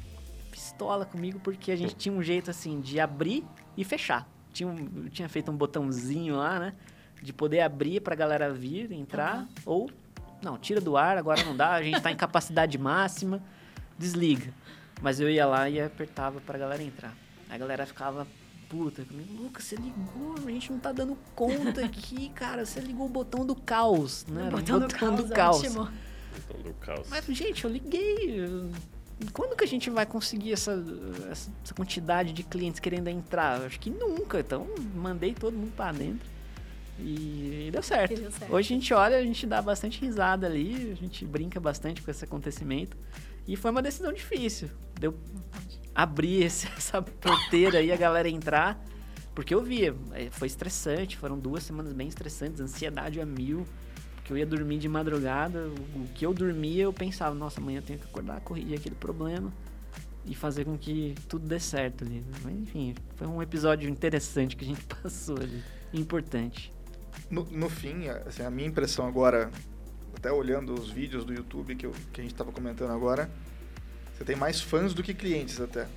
pistola 0.51 1.05
comigo 1.05 1.41
porque 1.41 1.73
a 1.73 1.77
gente 1.77 1.95
tinha 1.95 2.14
um 2.14 2.23
jeito 2.23 2.51
assim 2.51 2.81
de 2.81 3.01
abrir 3.01 3.45
e 3.77 3.85
fechar. 3.85 4.29
Tinha, 4.53 4.68
um, 4.68 5.09
tinha 5.09 5.29
feito 5.29 5.51
um 5.51 5.57
botãozinho 5.57 6.37
lá, 6.37 6.59
né? 6.59 6.75
De 7.23 7.33
poder 7.33 7.61
abrir 7.61 8.01
pra 8.01 8.14
galera 8.14 8.53
vir, 8.53 8.93
entrar. 8.93 9.39
Uhum. 9.39 9.49
Ou, 9.64 9.91
não, 10.43 10.59
tira 10.59 10.81
do 10.81 10.97
ar, 10.97 11.16
agora 11.16 11.43
não 11.45 11.57
dá. 11.57 11.73
A 11.73 11.83
gente 11.83 12.01
tá 12.01 12.11
em 12.11 12.16
capacidade 12.16 12.77
máxima. 12.79 13.43
Desliga. 13.99 14.53
Mas 15.01 15.20
eu 15.20 15.31
ia 15.31 15.47
lá 15.47 15.68
e 15.68 15.81
apertava 15.81 16.41
pra 16.41 16.59
galera 16.59 16.83
entrar. 16.83 17.14
A 17.49 17.59
galera 17.59 17.87
ficava 17.87 18.27
puta. 18.68 19.05
Lucas, 19.39 19.64
você 19.64 19.77
ligou, 19.77 20.35
a 20.47 20.51
gente 20.51 20.73
não 20.73 20.79
tá 20.79 20.93
dando 20.93 21.16
conta 21.35 21.85
aqui, 21.85 22.31
cara. 22.31 22.64
Você 22.64 22.81
ligou 22.81 23.07
o 23.07 23.09
botão 23.09 23.45
do 23.45 23.55
caos, 23.55 24.25
né? 24.27 24.49
O 24.49 24.51
botão, 24.51 24.77
o 24.77 24.81
botão 24.81 25.14
do 25.14 25.29
caos. 25.29 25.62
Do 25.62 25.75
caos. 25.75 25.91
Do 26.62 26.74
caos. 26.74 27.07
Mas, 27.09 27.24
gente, 27.26 27.64
eu 27.64 27.70
liguei. 27.70 28.47
Quando 29.33 29.57
que 29.57 29.64
a 29.64 29.68
gente 29.68 29.89
vai 29.89 30.05
conseguir 30.05 30.53
essa, 30.53 30.83
essa 31.30 31.74
quantidade 31.74 32.33
de 32.33 32.43
clientes 32.43 32.80
querendo 32.80 33.09
entrar? 33.09 33.61
Acho 33.62 33.78
que 33.78 33.91
nunca. 33.91 34.41
Então, 34.41 34.66
mandei 34.95 35.35
todo 35.35 35.55
mundo 35.55 35.72
para 35.76 35.93
dentro. 35.93 36.26
E, 36.99 37.66
e 37.68 37.70
deu, 37.70 37.83
certo. 37.83 38.14
deu 38.14 38.30
certo. 38.30 38.53
Hoje 38.53 38.72
a 38.72 38.76
gente 38.76 38.95
olha, 38.95 39.16
a 39.18 39.22
gente 39.22 39.47
dá 39.47 39.62
bastante 39.62 40.01
risada 40.01 40.47
ali, 40.47 40.93
a 40.93 40.95
gente 40.95 41.24
brinca 41.24 41.59
bastante 41.61 42.03
com 42.03 42.11
esse 42.11 42.24
acontecimento. 42.24 42.97
E 43.47 43.57
foi 43.57 43.70
uma 43.70 43.83
decisão 43.83 44.12
difícil. 44.12 44.68
Deu 44.99 45.14
abrir 45.95 46.45
esse, 46.45 46.66
essa 46.76 47.03
porteira 47.03 47.80
e 47.83 47.93
a 47.93 47.97
galera 47.97 48.28
entrar. 48.28 48.83
Porque 49.35 49.55
eu 49.55 49.62
via, 49.62 49.95
é, 50.12 50.28
foi 50.30 50.47
estressante, 50.47 51.16
foram 51.16 51.39
duas 51.39 51.62
semanas 51.62 51.93
bem 51.93 52.07
estressantes, 52.07 52.61
ansiedade 52.61 53.20
a 53.20 53.26
mil. 53.26 53.66
Porque 54.23 54.33
eu 54.33 54.39
ia 54.39 54.47
dormir 54.47 54.79
de 54.79 54.89
madrugada, 54.89 55.68
o 55.97 56.07
que 56.14 56.25
eu 56.25 56.33
dormia, 56.33 56.85
eu 56.85 56.93
pensava, 56.93 57.35
nossa, 57.35 57.61
amanhã 57.61 57.79
eu 57.79 57.83
tenho 57.83 57.99
que 57.99 58.05
acordar, 58.05 58.41
corrigir 58.41 58.79
aquele 58.79 58.95
problema 58.95 59.53
e 60.25 60.33
fazer 60.33 60.64
com 60.64 60.79
que 60.79 61.16
tudo 61.29 61.45
dê 61.45 61.59
certo 61.59 62.05
ali. 62.05 62.25
Mas 62.45 62.55
enfim, 62.55 62.95
foi 63.16 63.27
um 63.27 63.43
episódio 63.43 63.91
interessante 63.91 64.57
que 64.57 64.64
a 64.64 64.68
gente 64.68 64.85
passou 65.03 65.37
ali, 65.37 65.61
importante. 65.93 66.73
No, 67.29 67.45
no 67.45 67.68
fim, 67.68 68.09
assim, 68.09 68.45
a 68.45 68.51
minha 68.51 68.68
impressão 68.68 69.07
agora, 69.09 69.51
até 70.16 70.31
olhando 70.31 70.73
os 70.73 70.89
vídeos 70.89 71.25
do 71.25 71.35
YouTube 71.35 71.75
que, 71.75 71.87
eu, 71.87 71.93
que 72.12 72.20
a 72.20 72.23
gente 72.23 72.33
estava 72.33 72.53
comentando 72.53 72.93
agora, 72.93 73.29
você 74.16 74.25
tem 74.25 74.37
mais 74.37 74.61
fãs 74.61 74.95
do 74.95 75.03
que 75.03 75.12
clientes 75.12 75.61
até. 75.61 75.89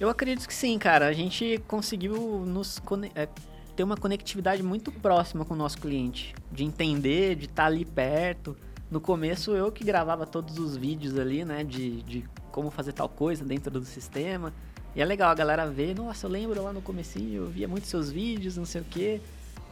Eu 0.00 0.08
acredito 0.08 0.48
que 0.48 0.54
sim, 0.54 0.76
cara. 0.76 1.06
A 1.06 1.12
gente 1.12 1.62
conseguiu 1.68 2.44
nos 2.44 2.82
é, 3.14 3.28
ter 3.74 3.82
uma 3.82 3.96
conectividade 3.96 4.62
muito 4.62 4.92
próxima 4.92 5.44
com 5.44 5.54
o 5.54 5.56
nosso 5.56 5.78
cliente, 5.78 6.34
de 6.50 6.64
entender, 6.64 7.36
de 7.36 7.46
estar 7.46 7.62
tá 7.62 7.66
ali 7.66 7.84
perto. 7.84 8.56
No 8.90 9.00
começo 9.00 9.52
eu 9.52 9.72
que 9.72 9.84
gravava 9.84 10.26
todos 10.26 10.58
os 10.58 10.76
vídeos 10.76 11.18
ali, 11.18 11.44
né, 11.44 11.64
de, 11.64 12.02
de 12.02 12.24
como 12.50 12.70
fazer 12.70 12.92
tal 12.92 13.08
coisa 13.08 13.44
dentro 13.44 13.70
do 13.70 13.84
sistema. 13.84 14.52
E 14.94 15.00
é 15.00 15.04
legal 15.04 15.30
a 15.30 15.34
galera 15.34 15.66
ver, 15.66 15.94
nossa, 15.96 16.26
eu 16.26 16.30
lembro 16.30 16.62
lá 16.62 16.72
no 16.72 16.82
comecinho, 16.82 17.44
eu 17.44 17.46
via 17.46 17.66
muitos 17.66 17.88
seus 17.88 18.10
vídeos, 18.10 18.56
não 18.58 18.66
sei 18.66 18.82
o 18.82 18.84
quê. 18.84 19.20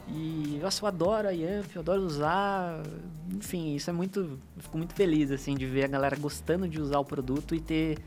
E 0.08 0.58
nossa, 0.62 0.82
eu 0.82 0.88
adoro 0.88 1.28
a 1.28 1.30
Yamp, 1.30 1.66
eu 1.74 1.82
adoro 1.82 2.02
usar. 2.02 2.82
Enfim, 3.32 3.76
isso 3.76 3.90
é 3.90 3.92
muito. 3.92 4.20
Eu 4.20 4.62
fico 4.62 4.78
muito 4.78 4.94
feliz 4.94 5.30
assim 5.30 5.54
de 5.54 5.66
ver 5.66 5.84
a 5.84 5.88
galera 5.88 6.16
gostando 6.16 6.66
de 6.66 6.80
usar 6.80 6.98
o 6.98 7.04
produto 7.04 7.54
e 7.54 7.60
ter 7.60 7.98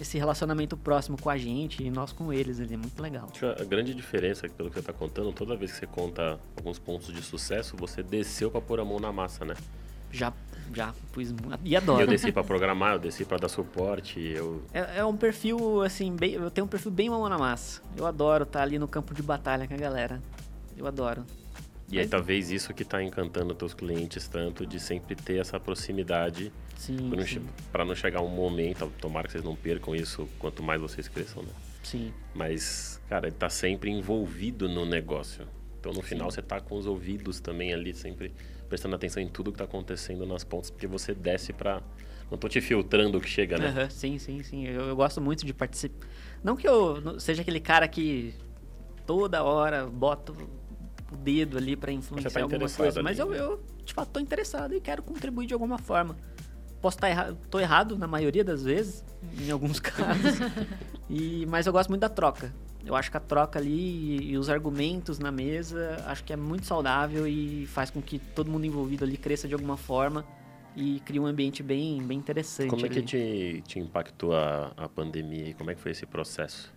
esse 0.00 0.18
relacionamento 0.18 0.76
próximo 0.76 1.20
com 1.20 1.28
a 1.28 1.36
gente 1.36 1.82
e 1.82 1.90
nós 1.90 2.12
com 2.12 2.32
eles, 2.32 2.58
ele 2.58 2.74
é 2.74 2.76
muito 2.76 3.00
legal. 3.00 3.28
A 3.58 3.64
grande 3.64 3.94
diferença, 3.94 4.48
pelo 4.48 4.68
que 4.68 4.74
você 4.74 4.80
está 4.80 4.92
contando, 4.92 5.32
toda 5.32 5.56
vez 5.56 5.72
que 5.72 5.78
você 5.78 5.86
conta 5.86 6.38
alguns 6.56 6.78
pontos 6.78 7.12
de 7.12 7.22
sucesso, 7.22 7.76
você 7.76 8.02
desceu 8.02 8.50
para 8.50 8.60
pôr 8.60 8.80
a 8.80 8.84
mão 8.84 8.98
na 8.98 9.12
massa, 9.12 9.44
né? 9.44 9.54
Já, 10.10 10.32
já 10.74 10.94
pus 11.12 11.34
e 11.64 11.76
adoro. 11.76 12.02
Eu 12.02 12.06
desci 12.06 12.32
para 12.32 12.44
programar, 12.44 12.94
eu 12.94 12.98
desci 12.98 13.24
para 13.24 13.38
dar 13.38 13.48
suporte, 13.48 14.20
eu 14.20 14.62
é, 14.72 14.98
é, 14.98 15.04
um 15.04 15.16
perfil 15.16 15.82
assim, 15.82 16.14
bem, 16.14 16.32
eu 16.34 16.50
tenho 16.50 16.66
um 16.66 16.68
perfil 16.68 16.90
bem 16.90 17.08
mão 17.08 17.28
na 17.28 17.38
massa. 17.38 17.80
Eu 17.96 18.06
adoro 18.06 18.44
estar 18.44 18.58
tá 18.58 18.62
ali 18.62 18.78
no 18.78 18.88
campo 18.88 19.14
de 19.14 19.22
batalha 19.22 19.66
com 19.66 19.74
a 19.74 19.78
galera. 19.78 20.22
Eu 20.76 20.86
adoro. 20.86 21.24
E 21.92 21.98
aí, 21.98 22.08
talvez 22.08 22.50
isso 22.50 22.72
que 22.72 22.84
está 22.84 23.02
encantando 23.02 23.54
teus 23.54 23.74
clientes 23.74 24.26
tanto 24.26 24.66
de 24.66 24.80
sempre 24.80 25.14
ter 25.14 25.38
essa 25.38 25.60
proximidade 25.60 26.50
para 27.70 27.84
não, 27.84 27.88
não, 27.90 27.94
chegar 27.94 28.20
um 28.22 28.28
momento, 28.28 28.90
tomara 29.00 29.26
que 29.26 29.32
vocês 29.32 29.44
não 29.44 29.54
percam 29.54 29.94
isso 29.94 30.28
quanto 30.38 30.62
mais 30.62 30.80
vocês 30.80 31.08
cresçam, 31.08 31.42
né? 31.42 31.52
Sim. 31.82 32.12
Mas, 32.34 33.00
cara, 33.08 33.26
ele 33.26 33.36
tá 33.36 33.50
sempre 33.50 33.90
envolvido 33.90 34.68
no 34.68 34.86
negócio. 34.86 35.46
Então, 35.78 35.92
no 35.92 36.00
Sim. 36.02 36.08
final, 36.08 36.30
você 36.30 36.40
tá 36.40 36.60
com 36.60 36.76
os 36.76 36.86
ouvidos 36.86 37.40
também 37.40 37.72
ali, 37.72 37.92
sempre 37.92 38.32
prestando 38.68 38.94
atenção 38.94 39.22
em 39.22 39.28
tudo 39.28 39.52
que 39.52 39.58
tá 39.58 39.64
acontecendo 39.64 40.24
nas 40.24 40.44
pontas, 40.44 40.70
porque 40.70 40.86
você 40.86 41.12
desce 41.12 41.52
para 41.52 41.82
não 42.30 42.38
tô 42.38 42.48
te 42.48 42.62
filtrando 42.62 43.18
o 43.18 43.20
que 43.20 43.28
chega, 43.28 43.58
né? 43.58 43.82
Uhum, 43.82 43.90
sim, 43.90 44.18
sim, 44.18 44.42
sim. 44.42 44.66
Eu, 44.66 44.88
eu, 44.88 44.96
gosto 44.96 45.20
muito 45.20 45.44
de 45.44 45.52
participar. 45.52 46.06
Não 46.42 46.56
que 46.56 46.66
eu 46.66 47.20
seja 47.20 47.42
aquele 47.42 47.60
cara 47.60 47.86
que 47.86 48.34
toda 49.04 49.42
hora 49.44 49.86
bota 49.86 50.32
o 50.32 51.16
dedo 51.16 51.58
ali 51.58 51.76
para 51.76 51.92
influenciar 51.92 52.30
tá 52.30 52.40
alguma 52.40 52.70
coisa. 52.70 53.00
Ali, 53.00 53.04
mas 53.04 53.18
eu, 53.18 53.28
né? 53.28 53.38
eu, 53.38 53.62
de 53.84 53.92
fato, 53.92 54.12
tô 54.12 54.20
interessado 54.20 54.74
e 54.74 54.80
quero 54.80 55.02
contribuir 55.02 55.46
de 55.46 55.52
alguma 55.52 55.76
forma. 55.76 56.16
Posso 56.82 56.96
estar 56.96 57.06
tá 57.06 57.10
errado, 57.10 57.38
tô 57.48 57.60
errado 57.60 57.96
na 57.96 58.08
maioria 58.08 58.42
das 58.42 58.64
vezes, 58.64 59.04
em 59.40 59.50
alguns 59.52 59.78
casos. 59.80 60.40
e, 61.08 61.46
mas 61.46 61.66
eu 61.66 61.72
gosto 61.72 61.88
muito 61.88 62.00
da 62.00 62.08
troca. 62.08 62.52
Eu 62.84 62.96
acho 62.96 63.08
que 63.08 63.16
a 63.16 63.20
troca 63.20 63.60
ali 63.60 64.32
e, 64.32 64.36
os 64.36 64.50
argumentos 64.50 65.20
na 65.20 65.30
mesa, 65.30 66.02
acho 66.06 66.24
que 66.24 66.32
é 66.32 66.36
muito 66.36 66.66
saudável 66.66 67.28
e 67.28 67.64
faz 67.66 67.88
com 67.90 68.02
que 68.02 68.18
todo 68.18 68.50
mundo 68.50 68.66
envolvido 68.66 69.04
ali 69.04 69.16
cresça 69.16 69.46
de 69.46 69.54
alguma 69.54 69.76
forma 69.76 70.24
e 70.74 70.98
cria 71.00 71.22
um 71.22 71.26
ambiente 71.26 71.62
bem, 71.62 72.02
bem 72.02 72.18
interessante. 72.18 72.70
Como 72.70 72.84
é 72.84 72.88
que 72.88 73.00
te, 73.00 73.62
te 73.64 73.78
impactou 73.78 74.34
a, 74.34 74.72
a 74.76 74.88
pandemia 74.88 75.50
e 75.50 75.54
como 75.54 75.70
é 75.70 75.76
que 75.76 75.80
foi 75.80 75.92
esse 75.92 76.04
processo? 76.04 76.72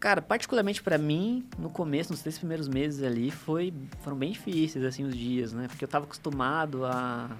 Cara, 0.00 0.22
particularmente 0.22 0.82
para 0.82 0.96
mim, 0.96 1.46
no 1.58 1.68
começo, 1.68 2.10
nos 2.10 2.20
três 2.20 2.38
primeiros 2.38 2.68
meses 2.68 3.02
ali, 3.02 3.30
foi, 3.30 3.74
foram 4.00 4.16
bem 4.16 4.32
difíceis, 4.32 4.82
assim, 4.84 5.04
os 5.04 5.14
dias, 5.14 5.52
né? 5.52 5.68
Porque 5.68 5.84
eu 5.84 5.88
tava 5.88 6.06
acostumado 6.06 6.86
a 6.86 7.30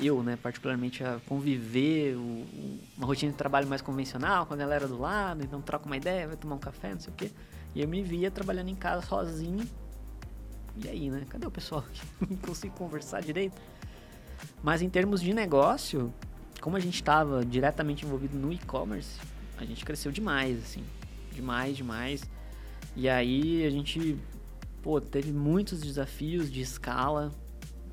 eu, 0.00 0.22
né, 0.22 0.36
particularmente, 0.36 1.02
a 1.02 1.20
conviver, 1.26 2.16
o, 2.16 2.46
uma 2.96 3.06
rotina 3.06 3.32
de 3.32 3.38
trabalho 3.38 3.66
mais 3.66 3.82
convencional, 3.82 4.46
com 4.46 4.54
a 4.54 4.56
galera 4.56 4.86
do 4.86 4.98
lado, 4.98 5.42
então 5.42 5.60
troca 5.60 5.86
uma 5.86 5.96
ideia, 5.96 6.26
vai 6.26 6.36
tomar 6.36 6.56
um 6.56 6.58
café, 6.58 6.92
não 6.92 7.00
sei 7.00 7.12
o 7.12 7.16
quê. 7.16 7.30
E 7.74 7.82
eu 7.82 7.88
me 7.88 8.02
via 8.02 8.30
trabalhando 8.30 8.68
em 8.68 8.74
casa 8.74 9.06
sozinho. 9.06 9.66
E 10.76 10.88
aí, 10.88 11.10
né? 11.10 11.26
Cadê 11.28 11.46
o 11.46 11.50
pessoal 11.50 11.82
que 11.82 12.02
não 12.28 12.36
consigo 12.38 12.74
conversar 12.74 13.20
direito? 13.22 13.56
Mas 14.62 14.82
em 14.82 14.88
termos 14.88 15.20
de 15.20 15.32
negócio, 15.32 16.12
como 16.60 16.76
a 16.76 16.80
gente 16.80 16.94
estava 16.94 17.44
diretamente 17.44 18.04
envolvido 18.04 18.36
no 18.36 18.52
e-commerce, 18.52 19.18
a 19.56 19.64
gente 19.64 19.84
cresceu 19.84 20.12
demais, 20.12 20.62
assim. 20.62 20.84
Demais, 21.32 21.76
demais. 21.76 22.22
E 22.94 23.08
aí 23.08 23.64
a 23.64 23.70
gente, 23.70 24.18
pô, 24.82 25.00
teve 25.00 25.32
muitos 25.32 25.80
desafios 25.80 26.50
de 26.50 26.60
escala, 26.60 27.30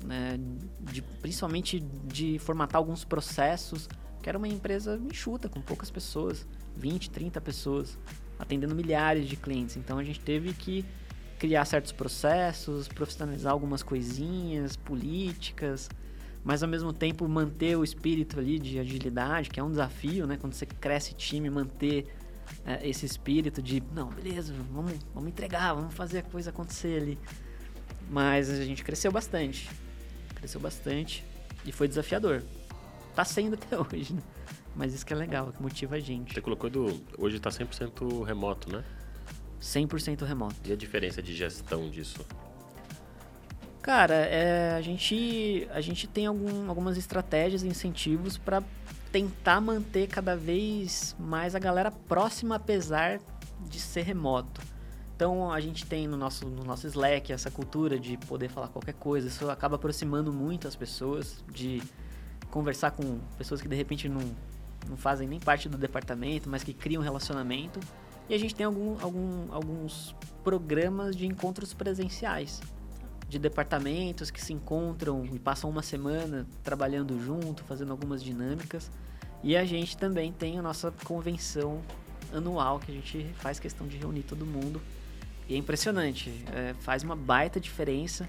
né? 0.04 0.38
De, 0.80 1.02
principalmente 1.02 1.80
de 1.80 2.38
formatar 2.38 2.76
alguns 2.78 3.04
processos, 3.04 3.88
que 4.22 4.28
era 4.28 4.38
uma 4.38 4.48
empresa 4.48 5.00
enxuta, 5.10 5.48
com 5.48 5.60
poucas 5.60 5.90
pessoas, 5.90 6.46
20, 6.76 7.10
30 7.10 7.40
pessoas, 7.40 7.98
atendendo 8.38 8.74
milhares 8.74 9.26
de 9.26 9.36
clientes. 9.36 9.76
Então 9.76 9.98
a 9.98 10.04
gente 10.04 10.20
teve 10.20 10.52
que 10.52 10.84
criar 11.38 11.64
certos 11.64 11.92
processos, 11.92 12.88
profissionalizar 12.88 13.52
algumas 13.52 13.82
coisinhas, 13.82 14.76
políticas, 14.76 15.90
mas 16.42 16.62
ao 16.62 16.68
mesmo 16.68 16.92
tempo 16.92 17.26
manter 17.28 17.76
o 17.76 17.82
espírito 17.82 18.38
ali 18.38 18.58
de 18.58 18.78
agilidade, 18.78 19.50
que 19.50 19.58
é 19.58 19.62
um 19.62 19.70
desafio, 19.70 20.26
né? 20.26 20.36
Quando 20.38 20.52
você 20.52 20.66
cresce 20.66 21.14
time, 21.14 21.48
manter 21.50 22.06
é, 22.66 22.86
esse 22.88 23.06
espírito 23.06 23.62
de, 23.62 23.82
não, 23.94 24.08
beleza, 24.08 24.54
vamos, 24.70 24.92
vamos 25.14 25.28
entregar, 25.28 25.74
vamos 25.74 25.94
fazer 25.94 26.18
a 26.18 26.22
coisa 26.22 26.50
acontecer 26.50 27.00
ali. 27.00 27.18
Mas 28.10 28.50
a 28.50 28.64
gente 28.64 28.84
cresceu 28.84 29.10
bastante, 29.10 29.68
cresceu 30.44 30.60
bastante 30.60 31.24
e 31.64 31.72
foi 31.72 31.88
desafiador. 31.88 32.42
Tá 33.14 33.24
sendo 33.24 33.54
até 33.54 33.76
hoje, 33.80 34.12
né? 34.12 34.22
Mas 34.76 34.92
isso 34.92 35.06
que 35.06 35.12
é 35.12 35.16
legal, 35.16 35.52
que 35.52 35.62
motiva 35.62 35.96
a 35.96 36.00
gente. 36.00 36.34
Você 36.34 36.40
colocou 36.40 36.68
do. 36.68 37.00
Hoje 37.16 37.38
tá 37.40 37.48
100% 37.48 38.24
remoto, 38.24 38.70
né? 38.70 38.84
100% 39.60 40.24
remoto. 40.24 40.56
E 40.64 40.72
a 40.72 40.76
diferença 40.76 41.22
de 41.22 41.34
gestão 41.34 41.88
disso? 41.88 42.26
Cara, 43.80 44.14
é, 44.14 44.74
a, 44.76 44.80
gente, 44.80 45.68
a 45.70 45.80
gente 45.80 46.06
tem 46.06 46.26
algum, 46.26 46.68
algumas 46.68 46.96
estratégias 46.96 47.62
e 47.62 47.68
incentivos 47.68 48.36
para 48.36 48.62
tentar 49.12 49.60
manter 49.60 50.08
cada 50.08 50.36
vez 50.36 51.14
mais 51.18 51.54
a 51.54 51.58
galera 51.58 51.90
próxima, 51.90 52.56
apesar 52.56 53.20
de 53.60 53.78
ser 53.78 54.02
remoto. 54.02 54.60
Então 55.14 55.52
a 55.52 55.60
gente 55.60 55.86
tem 55.86 56.08
no 56.08 56.16
nosso, 56.16 56.46
no 56.46 56.64
nosso 56.64 56.86
Slack 56.86 57.32
essa 57.32 57.50
cultura 57.50 57.98
de 57.98 58.16
poder 58.16 58.48
falar 58.48 58.68
qualquer 58.68 58.94
coisa, 58.94 59.28
isso 59.28 59.48
acaba 59.48 59.76
aproximando 59.76 60.32
muito 60.32 60.66
as 60.66 60.74
pessoas, 60.74 61.44
de 61.52 61.82
conversar 62.50 62.90
com 62.90 63.18
pessoas 63.38 63.60
que 63.60 63.68
de 63.68 63.76
repente 63.76 64.08
não, 64.08 64.22
não 64.88 64.96
fazem 64.96 65.28
nem 65.28 65.38
parte 65.38 65.68
do 65.68 65.78
departamento, 65.78 66.48
mas 66.48 66.64
que 66.64 66.74
criam 66.74 67.00
um 67.00 67.04
relacionamento. 67.04 67.78
E 68.28 68.34
a 68.34 68.38
gente 68.38 68.54
tem 68.54 68.64
algum, 68.64 68.96
algum, 69.00 69.52
alguns 69.52 70.16
programas 70.42 71.14
de 71.14 71.26
encontros 71.26 71.74
presenciais 71.74 72.60
de 73.28 73.38
departamentos 73.38 74.30
que 74.30 74.40
se 74.40 74.52
encontram 74.52 75.24
e 75.26 75.38
passam 75.38 75.68
uma 75.68 75.82
semana 75.82 76.46
trabalhando 76.62 77.18
junto, 77.24 77.64
fazendo 77.64 77.90
algumas 77.90 78.22
dinâmicas. 78.22 78.90
E 79.42 79.56
a 79.56 79.64
gente 79.64 79.96
também 79.96 80.32
tem 80.32 80.58
a 80.58 80.62
nossa 80.62 80.92
convenção 81.04 81.82
anual, 82.32 82.78
que 82.78 82.90
a 82.90 82.94
gente 82.94 83.26
faz 83.34 83.58
questão 83.58 83.86
de 83.86 83.96
reunir 83.96 84.22
todo 84.22 84.46
mundo. 84.46 84.80
E 85.48 85.54
é 85.54 85.58
impressionante, 85.58 86.32
é, 86.52 86.74
faz 86.80 87.02
uma 87.02 87.14
baita 87.14 87.60
diferença. 87.60 88.28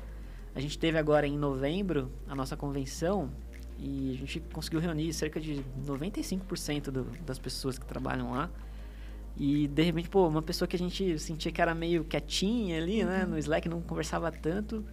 A 0.54 0.60
gente 0.60 0.78
teve 0.78 0.98
agora 0.98 1.26
em 1.28 1.38
novembro 1.38 2.12
a 2.28 2.36
nossa 2.36 2.58
convenção 2.58 3.30
e 3.78 4.14
a 4.14 4.18
gente 4.18 4.40
conseguiu 4.54 4.80
reunir 4.80 5.12
cerca 5.14 5.40
de 5.40 5.64
95% 5.86 6.84
do, 6.86 7.04
das 7.26 7.38
pessoas 7.38 7.78
que 7.78 7.86
trabalham 7.86 8.32
lá. 8.32 8.50
E 9.38 9.68
de 9.68 9.82
repente, 9.82 10.10
pô, 10.10 10.28
uma 10.28 10.42
pessoa 10.42 10.68
que 10.68 10.76
a 10.76 10.80
gente 10.80 11.20
sentia 11.20 11.52
que 11.52 11.62
era 11.62 11.76
meio 11.76 12.06
quietinha 12.06 12.78
ali, 12.78 13.04
né, 13.04 13.04
uhum. 13.04 13.20
né? 13.20 13.26
No 13.26 13.38
Slack, 13.38 13.68
não 13.68 13.82
conversava 13.82 14.32
tanto. 14.32 14.86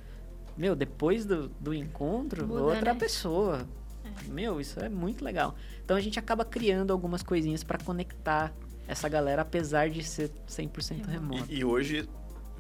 Meu, 0.57 0.75
depois 0.75 1.25
do, 1.25 1.49
do 1.61 1.73
encontro, 1.73 2.47
Muda, 2.47 2.63
outra 2.63 2.93
né? 2.93 2.99
pessoa. 2.99 3.67
É. 4.05 4.31
Meu, 4.31 4.61
isso 4.61 4.81
é 4.81 4.89
muito 4.89 5.25
legal. 5.25 5.55
Então 5.85 5.97
a 5.97 6.01
gente 6.01 6.19
acaba 6.19 6.45
criando 6.45 6.93
algumas 6.93 7.23
coisinhas 7.23 7.63
para 7.63 7.79
conectar 7.79 8.53
essa 8.87 9.09
galera, 9.09 9.43
apesar 9.43 9.91
de 9.91 10.03
ser 10.03 10.31
100% 10.49 11.07
remoto. 11.07 11.47
E, 11.49 11.61
e 11.61 11.65
hoje, 11.65 12.09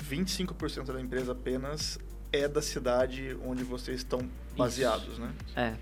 25% 0.03 0.93
da 0.93 1.01
empresa 1.01 1.33
apenas 1.33 1.99
é 2.33 2.49
da 2.49 2.63
cidade 2.63 3.37
onde 3.45 3.63
vocês 3.63 3.99
estão 3.99 4.21
baseados, 4.57 5.09
isso. 5.09 5.21
né? 5.21 5.33
É, 5.55 5.75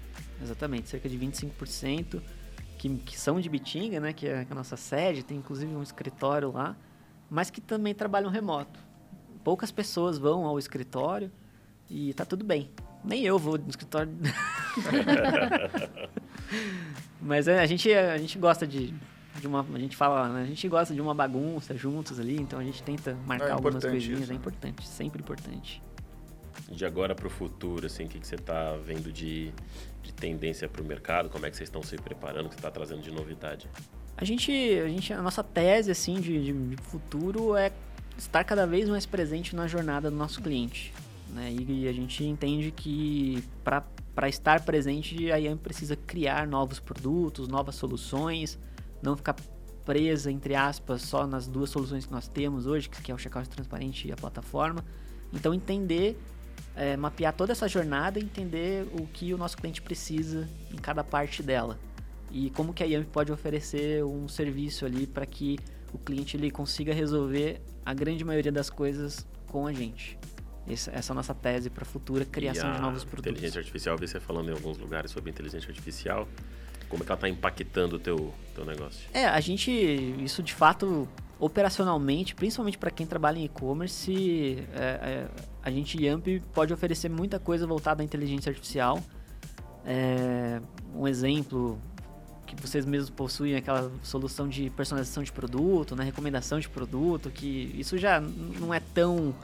exatamente. 0.43 0.89
Cerca 0.89 1.09
de 1.09 1.19
25% 1.19 2.21
que, 2.77 2.89
que 2.97 3.19
são 3.19 3.41
de 3.41 3.49
Bitinga, 3.49 4.01
né, 4.01 4.13
que 4.13 4.27
é 4.27 4.47
a 4.51 4.55
nossa 4.55 4.77
sede, 4.77 5.23
tem 5.23 5.37
inclusive 5.37 5.73
um 5.75 5.83
escritório 5.83 6.51
lá, 6.51 6.77
mas 7.29 7.51
que 7.51 7.61
também 7.61 7.95
trabalham 7.95 8.31
remoto. 8.31 8.81
Poucas 9.45 9.71
pessoas 9.71 10.19
vão 10.19 10.47
ao 10.47 10.59
escritório 10.59 11.31
e 11.89 12.13
tá 12.15 12.25
tudo 12.25 12.45
bem. 12.45 12.71
Nem 13.05 13.25
eu 13.25 13.39
vou 13.39 13.57
no 13.59 13.69
escritório. 13.69 14.13
mas 17.21 17.49
é, 17.49 17.61
a, 17.61 17.67
gente, 17.67 17.93
a 17.93 18.19
gente 18.19 18.39
gosta 18.39 18.67
de, 18.67 18.95
de 19.39 19.47
uma. 19.47 19.67
A 19.75 19.79
gente 19.79 19.97
fala, 19.97 20.29
né, 20.29 20.43
a 20.43 20.47
gente 20.47 20.67
gosta 20.69 20.95
de 20.95 21.01
uma 21.01 21.15
bagunça 21.15 21.77
juntos 21.77 22.19
ali, 22.19 22.37
então 22.41 22.59
a 22.59 22.65
gente 22.65 22.83
tenta 22.83 23.17
marcar 23.27 23.49
é 23.49 23.51
algumas 23.53 23.85
coisinhas. 23.85 24.23
Isso. 24.23 24.33
É 24.33 24.35
importante, 24.35 24.87
sempre 24.87 25.23
importante. 25.23 25.83
De 26.71 26.85
agora 26.85 27.15
para 27.15 27.27
o 27.27 27.31
futuro, 27.31 27.87
assim, 27.87 28.05
o 28.05 28.09
que, 28.09 28.21
que 28.21 28.27
você 28.27 28.37
está 28.37 28.77
vendo 28.77 29.13
de 29.13 29.53
de 30.03 30.13
tendência 30.13 30.69
para 30.69 30.83
o 30.83 30.85
mercado? 30.85 31.29
Como 31.29 31.47
é 31.47 31.51
que 31.51 31.57
vocês 31.57 31.69
estão 31.69 31.83
se 31.83 31.97
preparando? 31.97 32.47
O 32.47 32.49
que 32.49 32.55
você 32.55 32.61
está 32.61 32.71
trazendo 32.71 33.03
de 33.03 33.11
novidade? 33.11 33.69
A 34.17 34.25
gente, 34.25 34.53
a 34.53 34.89
gente, 34.89 35.13
a 35.13 35.23
nossa 35.23 35.43
tese 35.43 35.91
assim 35.91 36.21
de, 36.21 36.53
de 36.53 36.77
futuro 36.83 37.57
é 37.57 37.73
estar 38.19 38.45
cada 38.45 38.67
vez 38.67 38.89
mais 38.89 39.07
presente 39.07 39.57
na 39.57 39.67
jornada 39.67 40.11
do 40.11 40.17
nosso 40.17 40.43
cliente. 40.43 40.93
Né? 41.31 41.53
E, 41.53 41.89
a 41.89 41.93
gente 41.93 42.25
entende 42.25 42.71
que 42.71 43.43
para 43.65 44.29
estar 44.29 44.63
presente, 44.65 45.31
a 45.31 45.37
IAM 45.37 45.57
precisa 45.57 45.97
criar 45.97 46.47
novos 46.47 46.81
produtos, 46.81 47.49
novas 47.49 47.77
soluções, 47.77 48.59
não 49.03 49.17
ficar 49.17 49.37
presa, 49.85 50.31
entre 50.31 50.55
aspas, 50.55 51.03
só 51.03 51.27
nas 51.27 51.47
duas 51.47 51.71
soluções 51.71 52.07
que 52.07 52.13
nós 52.13 52.29
temos 52.29 52.67
hoje, 52.67 52.89
que 52.89 53.11
é 53.11 53.15
o 53.15 53.19
checkout 53.19 53.49
transparente 53.49 54.09
e 54.09 54.13
a 54.13 54.17
plataforma. 54.17 54.85
Então, 55.33 55.55
entender 55.55 56.17
é, 56.77 56.97
mapear 56.97 57.33
toda 57.33 57.53
essa 57.53 57.69
jornada 57.69 58.19
e 58.19 58.23
entender 58.23 58.87
o 58.93 59.07
que 59.07 59.35
o 59.35 59.39
nosso 59.39 59.57
cliente 59.57 59.83
precisa 59.83 60.49
em 60.73 60.77
cada 60.77 61.03
parte 61.03 61.43
dela. 61.43 61.79
E 62.31 62.51
como 62.51 62.73
que 62.73 62.83
a 62.83 62.87
Yamp 62.87 63.09
pode 63.09 63.33
oferecer 63.33 64.05
um 64.05 64.29
serviço 64.29 64.87
ali 64.87 65.07
para 65.07 65.27
que 65.27 65.59
o 65.93 65.99
cliente 65.99 66.37
ele 66.37 66.51
consiga 66.51 66.95
resolver 66.95 67.61
a 67.85 67.93
grande 67.93 68.25
maioria 68.25 68.53
das 68.53 68.71
coisas 68.71 69.27
com 69.49 69.67
a 69.67 69.73
gente. 69.73 70.17
Essa, 70.69 70.93
essa 70.93 71.11
é 71.11 71.13
a 71.13 71.17
nossa 71.17 71.35
tese 71.35 71.69
para 71.69 71.83
a 71.83 71.87
futura 71.87 72.25
criação 72.25 72.73
de 72.73 72.81
novos 72.81 73.03
produtos. 73.05 73.33
Inteligência 73.33 73.59
artificial, 73.59 73.97
vi 73.97 74.07
você 74.07 74.21
falando 74.21 74.51
em 74.51 74.53
alguns 74.53 74.79
lugares 74.79 75.11
sobre 75.11 75.31
inteligência 75.31 75.69
artificial. 75.69 76.29
Como 76.91 77.03
é 77.03 77.07
que 77.07 77.13
ela 77.13 77.17
está 77.17 77.29
impactando 77.29 77.97
o 77.97 77.99
teu, 77.99 78.35
teu 78.55 78.65
negócio? 78.67 79.09
É, 79.15 79.25
a 79.25 79.41
gente, 79.41 79.71
isso 79.71 80.43
de 80.43 80.53
fato, 80.53 81.09
operacionalmente, 81.39 82.35
principalmente 82.35 82.77
para 82.77 82.91
quem 82.91 83.07
trabalha 83.07 83.39
em 83.39 83.45
e-commerce, 83.45 84.59
é, 84.75 84.79
é, 84.79 85.29
a 85.63 85.71
gente 85.71 86.03
Yamp 86.05 86.27
pode 86.53 86.73
oferecer 86.75 87.09
muita 87.09 87.39
coisa 87.39 87.67
voltada 87.67 88.03
à 88.03 88.05
inteligência 88.05 88.51
artificial. 88.51 89.01
É, 89.87 90.61
um 90.95 91.09
exemplo 91.09 91.81
que 92.45 92.61
vocês 92.61 92.85
mesmos 92.85 93.09
possuem 93.09 93.55
aquela 93.55 93.91
solução 94.03 94.49
de 94.49 94.69
personalização 94.71 95.23
de 95.23 95.31
produto, 95.31 95.95
né, 95.95 96.03
recomendação 96.03 96.59
de 96.59 96.69
produto, 96.69 97.31
que 97.31 97.73
isso 97.79 97.97
já 97.97 98.21
não 98.21 98.75
é 98.75 98.81
tão 98.81 99.35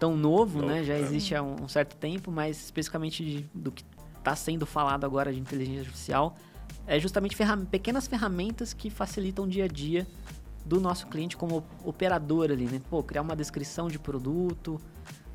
tão 0.00 0.16
novo, 0.16 0.62
né? 0.62 0.82
Já 0.82 0.98
existe 0.98 1.34
há 1.34 1.42
um, 1.42 1.68
certo 1.68 1.94
tempo, 1.94 2.32
mas 2.32 2.56
especificamente 2.64 3.46
do 3.54 3.70
que 3.70 3.84
está 4.18 4.34
sendo 4.34 4.64
falado 4.64 5.04
agora 5.04 5.30
de 5.30 5.38
inteligência 5.38 5.82
artificial, 5.82 6.34
é 6.90 6.98
justamente 6.98 7.36
ferram 7.36 7.64
pequenas 7.64 8.08
ferramentas 8.08 8.72
que 8.74 8.90
facilitam 8.90 9.44
o 9.44 9.48
dia 9.48 9.66
a 9.66 9.68
dia 9.68 10.08
do 10.66 10.80
nosso 10.80 11.06
cliente 11.06 11.36
como 11.36 11.64
operador 11.84 12.50
ali, 12.50 12.64
né? 12.64 12.82
Pô, 12.90 13.00
criar 13.00 13.22
uma 13.22 13.36
descrição 13.36 13.86
de 13.86 13.96
produto, 13.96 14.80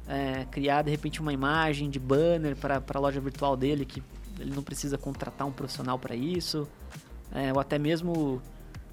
é, 0.06 0.46
criar 0.52 0.82
de 0.82 0.92
repente 0.92 1.22
uma 1.22 1.32
imagem 1.32 1.90
de 1.90 1.98
banner 1.98 2.58
para 2.58 2.84
a 2.94 3.00
loja 3.00 3.22
virtual 3.22 3.56
dele 3.56 3.86
que 3.86 4.04
ele 4.38 4.54
não 4.54 4.62
precisa 4.62 4.98
contratar 4.98 5.48
um 5.48 5.52
profissional 5.52 5.98
para 5.98 6.14
isso, 6.14 6.68
é, 7.32 7.54
ou 7.54 7.60
até 7.62 7.80
mesmo 7.80 8.42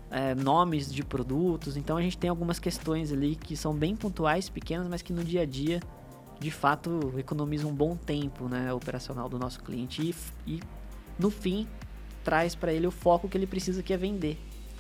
é, 0.09 0.33
nomes 0.33 0.93
de 0.95 1.03
produtos. 1.03 1.77
Então 1.77 1.97
a 1.97 2.03
gente 2.03 2.17
tem 2.17 2.31
algumas 2.31 2.61
questões 2.61 3.13
ali 3.13 3.35
que 3.35 3.57
são 3.57 3.75
bem 3.75 3.97
pontuais, 3.97 4.49
pequenas, 4.49 4.87
mas 4.87 5.03
que 5.03 5.13
no 5.13 5.25
dia 5.25 5.43
a 5.43 5.47
dia 5.47 5.81
de 6.39 6.51
fato 6.53 7.13
economizam 7.19 7.71
um 7.71 7.75
bom 7.75 7.97
tempo 7.97 8.49
né, 8.49 8.73
operacional 8.73 9.29
do 9.29 9.37
nosso 9.37 9.61
cliente 9.61 10.15
e, 10.47 10.55
e 10.55 10.63
no 11.19 11.29
fim 11.29 11.67
traz 12.23 12.55
para 12.55 12.73
ele 12.73 12.87
o 12.87 12.91
foco 12.91 13.29
que 13.29 13.37
ele 13.37 13.47
precisa 13.47 13.83
que 13.83 13.93
é 13.93 13.97
vender. 13.97 14.39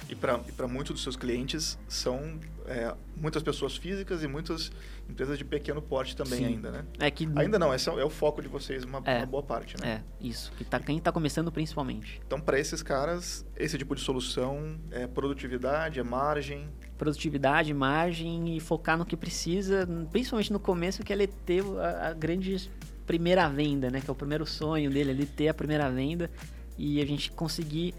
E 0.08 0.14
para 0.14 0.68
muitos 0.68 0.94
dos 0.94 1.02
seus 1.02 1.16
clientes 1.16 1.78
são 1.88 2.38
é, 2.66 2.94
muitas 3.16 3.42
pessoas 3.42 3.76
físicas 3.76 4.22
e 4.22 4.28
muitas 4.28 4.70
empresas 5.08 5.38
de 5.38 5.44
pequeno 5.44 5.80
porte 5.80 6.16
também 6.16 6.38
Sim. 6.38 6.46
ainda, 6.46 6.70
né? 6.70 6.84
É 6.98 7.10
que... 7.10 7.28
Ainda 7.36 7.58
não, 7.58 7.74
esse 7.74 7.88
é, 7.88 7.92
é 7.92 8.04
o 8.04 8.10
foco 8.10 8.42
de 8.42 8.48
vocês, 8.48 8.84
uma, 8.84 9.00
é, 9.04 9.18
uma 9.18 9.26
boa 9.26 9.42
parte, 9.42 9.76
né? 9.80 10.02
É, 10.02 10.26
isso. 10.26 10.52
Que 10.56 10.64
tá, 10.64 10.78
quem 10.78 10.98
está 10.98 11.10
começando 11.10 11.50
principalmente. 11.50 12.20
Então, 12.26 12.40
para 12.40 12.58
esses 12.58 12.82
caras, 12.82 13.44
esse 13.56 13.78
tipo 13.78 13.94
de 13.94 14.00
solução 14.00 14.78
é 14.90 15.06
produtividade, 15.06 15.98
é 15.98 16.02
margem? 16.02 16.68
Produtividade, 16.98 17.72
margem 17.72 18.56
e 18.56 18.60
focar 18.60 18.98
no 18.98 19.06
que 19.06 19.16
precisa, 19.16 19.88
principalmente 20.10 20.52
no 20.52 20.60
começo, 20.60 21.02
que 21.02 21.12
é 21.12 21.16
ele 21.16 21.26
ter 21.26 21.64
a, 21.78 22.08
a 22.08 22.12
grande 22.12 22.70
primeira 23.06 23.48
venda, 23.48 23.90
né? 23.90 24.00
Que 24.00 24.08
é 24.08 24.12
o 24.12 24.16
primeiro 24.16 24.46
sonho 24.46 24.90
dele, 24.90 25.10
ele 25.10 25.26
ter 25.26 25.48
a 25.48 25.54
primeira 25.54 25.90
venda 25.90 26.30
e 26.78 27.00
a 27.00 27.06
gente 27.06 27.30
conseguir 27.32 27.94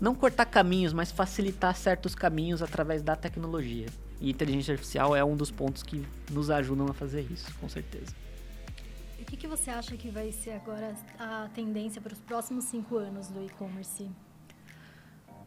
não 0.00 0.14
cortar 0.14 0.46
caminhos, 0.46 0.92
mas 0.92 1.10
facilitar 1.10 1.74
certos 1.74 2.14
caminhos 2.14 2.62
através 2.62 3.02
da 3.02 3.16
tecnologia. 3.16 3.86
E 4.20 4.30
inteligência 4.30 4.72
artificial 4.72 5.14
é 5.14 5.24
um 5.24 5.36
dos 5.36 5.50
pontos 5.50 5.82
que 5.82 6.04
nos 6.30 6.50
ajudam 6.50 6.86
a 6.88 6.94
fazer 6.94 7.26
isso, 7.30 7.52
com 7.60 7.68
certeza. 7.68 8.14
E 9.18 9.22
o 9.22 9.24
que, 9.24 9.36
que 9.36 9.46
você 9.46 9.70
acha 9.70 9.96
que 9.96 10.10
vai 10.10 10.30
ser 10.32 10.52
agora 10.52 10.94
a 11.18 11.48
tendência 11.54 12.00
para 12.00 12.12
os 12.12 12.20
próximos 12.20 12.64
cinco 12.64 12.96
anos 12.96 13.28
do 13.28 13.44
e-commerce? 13.44 14.08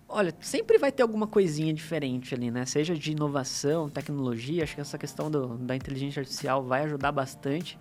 Olha, 0.08 0.36
sempre 0.42 0.78
vai 0.78 0.92
ter 0.92 1.04
alguma 1.04 1.26
coisinha 1.26 1.74
diferente 1.74 2.36
ali, 2.36 2.52
né? 2.52 2.66
Seja 2.66 2.94
de 2.94 3.12
inovação, 3.12 3.90
tecnologia, 3.90 4.64
acho 4.64 4.76
que 4.76 4.82
essa 4.82 4.98
questão 4.98 5.32
do, 5.32 5.58
da 5.58 5.74
inteligência 5.74 6.20
artificial 6.20 6.62
vai 6.62 6.84
ajudar 6.84 7.14
bastante. 7.14 7.80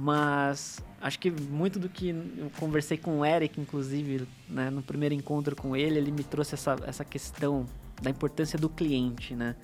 Mas 0.00 0.80
acho 1.00 1.18
que 1.18 1.28
muito 1.28 1.76
do 1.76 1.88
que 1.88 2.10
eu 2.10 2.48
conversei 2.60 2.96
com 2.96 3.18
o 3.18 3.24
Eric, 3.24 3.60
inclusive, 3.60 4.28
né, 4.48 4.70
no 4.70 4.80
primeiro 4.80 5.12
encontro 5.12 5.56
com 5.56 5.74
ele, 5.74 5.98
ele 5.98 6.12
me 6.12 6.22
trouxe 6.22 6.54
essa, 6.54 6.76
essa 6.86 7.04
questão 7.04 7.66
da 8.00 8.08
importância 8.08 8.56
do 8.56 8.68
cliente, 8.68 9.34
né? 9.34 9.56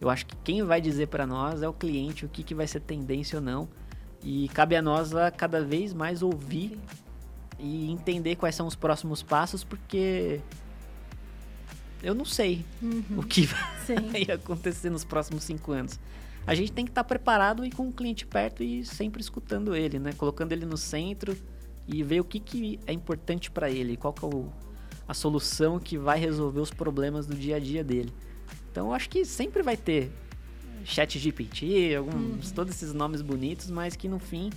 Eu 0.00 0.08
acho 0.08 0.24
que 0.24 0.34
quem 0.36 0.62
vai 0.62 0.80
dizer 0.80 1.08
para 1.08 1.26
nós 1.26 1.60
é 1.60 1.68
o 1.68 1.74
cliente 1.74 2.24
o 2.24 2.28
que, 2.28 2.42
que 2.42 2.54
vai 2.54 2.66
ser 2.66 2.80
tendência 2.80 3.38
ou 3.38 3.44
não. 3.44 3.68
E 4.22 4.48
cabe 4.54 4.74
a 4.76 4.80
nós 4.80 5.14
a 5.14 5.30
cada 5.30 5.62
vez 5.62 5.92
mais 5.92 6.22
ouvir 6.22 6.78
e 7.58 7.90
entender 7.90 8.36
quais 8.36 8.54
são 8.54 8.66
os 8.66 8.74
próximos 8.74 9.22
passos, 9.22 9.62
porque 9.62 10.40
eu 12.02 12.14
não 12.14 12.24
sei 12.24 12.64
uhum. 12.80 13.18
o 13.18 13.22
que 13.22 13.42
vai 13.46 14.22
acontecer 14.34 14.88
nos 14.88 15.04
próximos 15.04 15.44
cinco 15.44 15.72
anos 15.72 16.00
a 16.46 16.54
gente 16.54 16.72
tem 16.72 16.84
que 16.84 16.90
estar 16.90 17.04
tá 17.04 17.08
preparado 17.08 17.64
e 17.64 17.70
com 17.70 17.88
o 17.88 17.92
cliente 17.92 18.26
perto 18.26 18.62
e 18.62 18.84
sempre 18.84 19.20
escutando 19.20 19.74
ele, 19.74 19.98
né? 19.98 20.12
Colocando 20.12 20.52
ele 20.52 20.66
no 20.66 20.76
centro 20.76 21.36
e 21.86 22.02
ver 22.02 22.20
o 22.20 22.24
que, 22.24 22.40
que 22.40 22.80
é 22.86 22.92
importante 22.92 23.50
para 23.50 23.70
ele, 23.70 23.96
qual 23.96 24.12
que 24.12 24.24
é 24.24 24.28
o, 24.28 24.52
a 25.06 25.14
solução 25.14 25.78
que 25.78 25.96
vai 25.96 26.18
resolver 26.18 26.60
os 26.60 26.70
problemas 26.70 27.26
do 27.26 27.34
dia 27.34 27.56
a 27.56 27.58
dia 27.60 27.84
dele. 27.84 28.12
Então, 28.70 28.88
eu 28.88 28.94
acho 28.94 29.08
que 29.08 29.24
sempre 29.24 29.62
vai 29.62 29.76
ter 29.76 30.10
chat 30.84 31.18
GPT, 31.18 31.94
alguns, 31.96 32.48
uhum. 32.48 32.54
todos 32.54 32.74
esses 32.74 32.92
nomes 32.92 33.22
bonitos, 33.22 33.70
mas 33.70 33.94
que 33.94 34.08
no 34.08 34.18
fim 34.18 34.50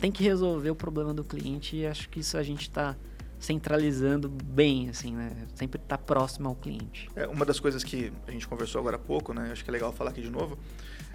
tem 0.00 0.10
que 0.10 0.24
resolver 0.24 0.70
o 0.70 0.74
problema 0.74 1.12
do 1.12 1.22
cliente 1.22 1.76
e 1.76 1.86
acho 1.86 2.08
que 2.08 2.20
isso 2.20 2.36
a 2.36 2.42
gente 2.42 2.62
está 2.62 2.96
centralizando 3.40 4.28
bem, 4.28 4.90
assim, 4.90 5.16
né? 5.16 5.32
Sempre 5.54 5.80
estar 5.80 5.96
tá 5.96 6.02
próximo 6.02 6.48
ao 6.48 6.54
cliente. 6.54 7.08
É, 7.16 7.26
uma 7.26 7.44
das 7.44 7.58
coisas 7.58 7.82
que 7.82 8.12
a 8.28 8.30
gente 8.30 8.46
conversou 8.46 8.78
agora 8.78 8.96
há 8.96 8.98
pouco, 8.98 9.32
né? 9.32 9.48
Acho 9.50 9.64
que 9.64 9.70
é 9.70 9.72
legal 9.72 9.92
falar 9.92 10.10
aqui 10.10 10.20
de 10.20 10.30
novo. 10.30 10.58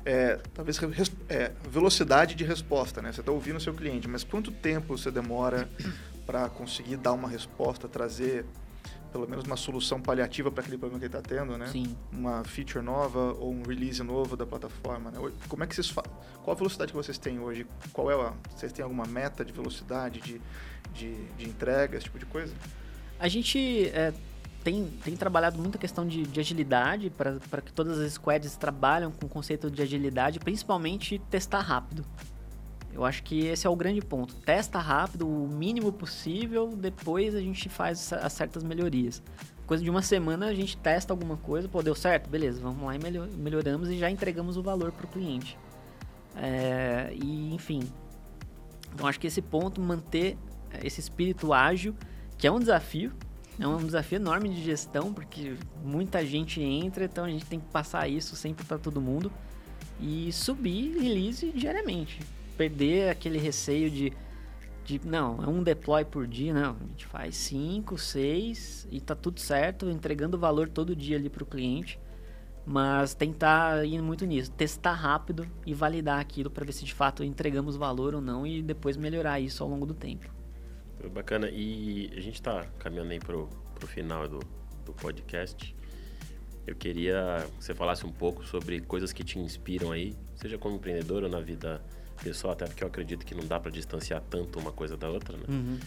É, 0.04 0.40
talvez 0.54 0.80
é, 1.30 1.52
velocidade 1.70 2.34
de 2.34 2.44
resposta, 2.44 3.02
né? 3.02 3.12
Você 3.12 3.20
está 3.20 3.32
ouvindo 3.32 3.58
o 3.58 3.62
seu 3.62 3.74
cliente, 3.74 4.08
mas 4.08 4.24
quanto 4.24 4.52
tempo 4.52 4.98
você 4.98 5.12
demora 5.12 5.70
para 6.26 6.50
conseguir 6.50 6.98
dar 6.98 7.14
uma 7.14 7.30
resposta, 7.30 7.88
trazer 7.88 8.44
pelo 9.12 9.30
menos 9.30 9.46
uma 9.46 9.56
solução 9.56 10.02
paliativa 10.02 10.52
para 10.52 10.62
aquele 10.62 10.78
problema 10.78 11.00
que 11.00 11.06
ele 11.06 11.18
está 11.18 11.22
tendo, 11.22 11.58
né? 11.58 11.68
Sim. 11.68 11.96
Uma 12.12 12.44
feature 12.44 12.84
nova 12.84 13.34
ou 13.34 13.54
um 13.54 13.64
release 13.64 14.04
novo 14.04 14.36
da 14.36 14.46
plataforma, 14.46 15.10
né? 15.10 15.20
Como 15.48 15.64
é 15.64 15.68
que 15.68 15.74
vocês 15.74 15.90
fazem? 15.90 16.12
Qual 16.44 16.54
a 16.54 16.58
velocidade 16.58 16.92
que 16.92 16.98
vocês 16.98 17.18
têm 17.18 17.40
hoje? 17.40 17.66
Qual 17.94 18.12
é 18.12 18.14
a... 18.14 18.34
Vocês 18.54 18.74
têm 18.74 18.84
alguma 18.84 19.06
meta 19.06 19.46
de 19.46 19.54
velocidade, 19.54 20.20
de, 20.20 20.42
de, 20.96 21.14
de 21.38 21.48
entrega, 21.48 21.98
esse 21.98 22.06
tipo 22.06 22.20
de 22.20 22.26
coisa? 22.26 22.54
A 23.20 23.28
gente 23.28 23.90
é, 23.90 24.14
tem, 24.64 24.86
tem 25.04 25.16
trabalhado 25.16 25.58
muito 25.58 25.76
a 25.76 25.80
questão 25.80 26.08
de, 26.08 26.24
de 26.24 26.40
agilidade 26.40 27.10
para 27.12 27.62
que 27.62 27.72
todas 27.72 28.00
as 28.00 28.14
squads 28.14 28.56
trabalham 28.58 29.12
com 29.12 29.26
o 29.26 29.30
conceito 29.30 29.70
de 29.70 29.82
agilidade, 29.82 30.40
principalmente 30.40 31.20
testar 31.30 31.62
rápido. 31.62 32.06
Eu 32.92 33.04
acho 33.04 33.24
que 33.24 33.46
esse 33.46 33.68
é 33.68 33.70
o 33.70 33.76
grande 33.76 34.02
ponto. 34.02 34.34
Testa 34.36 34.80
rápido, 34.80 35.28
o 35.28 35.48
mínimo 35.48 35.92
possível, 35.92 36.70
depois 36.76 37.36
a 37.36 37.42
gente 37.42 37.68
faz 37.68 38.12
as 38.14 38.34
certas 38.34 38.64
melhorias. 38.64 39.22
Coisa 39.68 39.84
de 39.84 39.90
uma 39.90 40.02
semana 40.02 40.48
a 40.48 40.54
gente 40.54 40.78
testa 40.78 41.12
alguma 41.12 41.38
coisa, 41.38 41.68
pô, 41.68 41.84
deu 41.84 41.94
certo? 41.94 42.30
Beleza, 42.30 42.62
vamos 42.62 42.84
lá 42.84 42.96
e 42.96 43.00
melhoramos 43.38 43.90
e 43.90 43.98
já 43.98 44.10
entregamos 44.10 44.58
o 44.58 44.64
valor 44.64 44.92
para 44.92 45.06
o 45.06 45.10
cliente. 45.10 45.58
É, 46.38 47.14
e, 47.14 47.54
enfim, 47.54 47.82
então 48.94 49.08
acho 49.08 49.20
que 49.20 49.28
esse 49.28 49.42
ponto, 49.42 49.82
manter 49.82 50.38
esse 50.84 51.00
espírito 51.00 51.54
ágil, 51.54 51.96
que 52.38 52.48
é 52.48 52.52
um 52.52 52.60
desafio, 52.60 53.12
é 53.60 53.68
um 53.68 53.78
desafio 53.78 54.18
enorme 54.18 54.50
de 54.50 54.64
gestão, 54.64 55.14
porque 55.14 55.56
muita 55.84 56.26
gente 56.26 56.62
entra, 56.62 57.06
então 57.06 57.26
a 57.26 57.30
gente 57.30 57.46
tem 57.46 57.60
que 57.60 57.68
passar 57.68 58.08
isso 58.08 58.36
sempre 58.36 58.66
para 58.66 58.78
todo 58.78 59.00
mundo 59.00 59.32
e 60.00 60.32
subir 60.34 60.98
release 60.98 61.52
diariamente 61.52 62.20
perder 62.56 63.10
aquele 63.10 63.38
receio 63.38 63.90
de, 63.90 64.14
de 64.84 65.02
não, 65.06 65.44
é 65.44 65.48
um 65.48 65.62
deploy 65.62 66.04
por 66.04 66.28
dia, 66.28 66.54
não. 66.54 66.76
A 66.82 66.88
gente 66.88 67.06
faz 67.06 67.36
cinco, 67.36 67.98
seis 67.98 68.88
e 68.92 69.00
tá 69.00 69.16
tudo 69.16 69.40
certo, 69.40 69.90
entregando 69.90 70.38
valor 70.38 70.68
todo 70.70 70.96
dia 70.96 71.18
ali 71.18 71.30
para 71.30 71.44
o 71.44 71.46
cliente. 71.48 72.00
Mas 72.66 73.14
tentar 73.14 73.86
ir 73.86 74.02
muito 74.02 74.26
nisso, 74.26 74.52
testar 74.52 74.94
rápido 74.94 75.48
e 75.68 75.74
validar 75.74 76.20
aquilo 76.20 76.50
para 76.50 76.66
ver 76.66 76.72
se 76.72 76.84
de 76.84 76.96
fato 76.96 77.24
entregamos 77.24 77.76
valor 77.76 78.16
ou 78.16 78.22
não 78.22 78.48
e 78.48 78.60
depois 78.60 78.98
melhorar 78.98 79.40
isso 79.40 79.62
ao 79.62 79.70
longo 79.70 79.86
do 79.86 79.94
tempo. 79.94 80.35
Bacana. 81.12 81.50
E 81.50 82.10
a 82.16 82.22
gente 82.22 82.36
está 82.36 82.66
caminhando 82.80 83.12
aí 83.12 83.20
pro, 83.20 83.48
pro 83.76 83.88
final 83.88 84.28
do, 84.28 84.40
do 84.86 84.94
podcast. 84.94 85.76
Eu 86.66 86.76
queria 86.76 87.46
que 87.58 87.64
você 87.64 87.76
falasse 87.76 88.06
um 88.06 88.12
pouco 88.12 88.44
sobre 88.46 88.82
coisas 88.82 89.14
que 89.14 89.24
te 89.24 89.38
inspiram 89.38 89.92
aí, 89.92 90.16
seja 90.36 90.58
como 90.58 90.76
empreendedor 90.76 91.24
ou 91.24 91.30
na 91.30 91.40
vida 91.40 91.82
pessoal, 92.24 92.54
até 92.54 92.66
porque 92.66 92.84
eu 92.84 92.88
acredito 92.88 93.26
que 93.26 93.36
não 93.36 93.46
dá 93.46 93.60
para 93.60 93.70
distanciar 93.72 94.22
tanto 94.30 94.58
uma 94.60 94.72
coisa 94.72 94.98
da 94.98 95.10
outra, 95.10 95.38
né? 95.38 95.44
Uhum. 95.48 95.80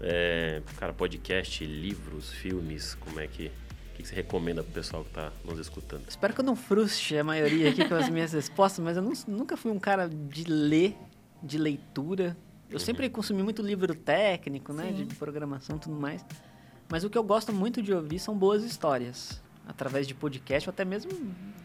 É, 0.00 0.60
cara, 0.76 0.92
podcast, 0.92 1.64
livros, 1.64 2.32
filmes, 2.32 2.94
como 2.96 3.20
é 3.20 3.26
que 3.28 3.46
o 3.46 3.96
que 3.96 4.08
você 4.08 4.14
recomenda 4.14 4.62
pro 4.62 4.72
pessoal 4.72 5.04
que 5.04 5.10
tá 5.10 5.32
nos 5.44 5.58
escutando? 5.58 6.02
Espero 6.08 6.34
que 6.34 6.40
eu 6.40 6.44
não 6.44 6.56
frustre 6.56 7.16
a 7.16 7.22
maioria 7.22 7.70
aqui 7.70 7.88
com 7.88 7.94
as 7.94 8.08
minhas 8.08 8.32
respostas, 8.34 8.84
mas 8.84 8.96
eu 8.96 9.02
não, 9.02 9.12
nunca 9.28 9.56
fui 9.56 9.70
um 9.70 9.78
cara 9.78 10.08
de 10.08 10.44
ler, 10.44 10.96
de 11.40 11.58
leitura. 11.58 12.36
Eu 12.68 12.74
uhum. 12.74 12.78
sempre 12.78 13.08
consumi 13.08 13.42
muito 13.42 13.62
livro 13.62 13.94
técnico, 13.94 14.72
né? 14.72 14.92
Sim. 14.96 15.04
De 15.04 15.14
programação 15.14 15.76
e 15.76 15.78
tudo 15.78 15.96
mais. 15.96 16.24
Mas 16.88 17.04
o 17.04 17.10
que 17.10 17.16
eu 17.16 17.24
gosto 17.24 17.52
muito 17.52 17.82
de 17.82 17.92
ouvir 17.92 18.18
são 18.18 18.36
boas 18.36 18.62
histórias. 18.62 19.42
Através 19.66 20.06
de 20.06 20.14
podcast, 20.14 20.68
ou 20.68 20.72
até 20.72 20.84
mesmo 20.84 21.10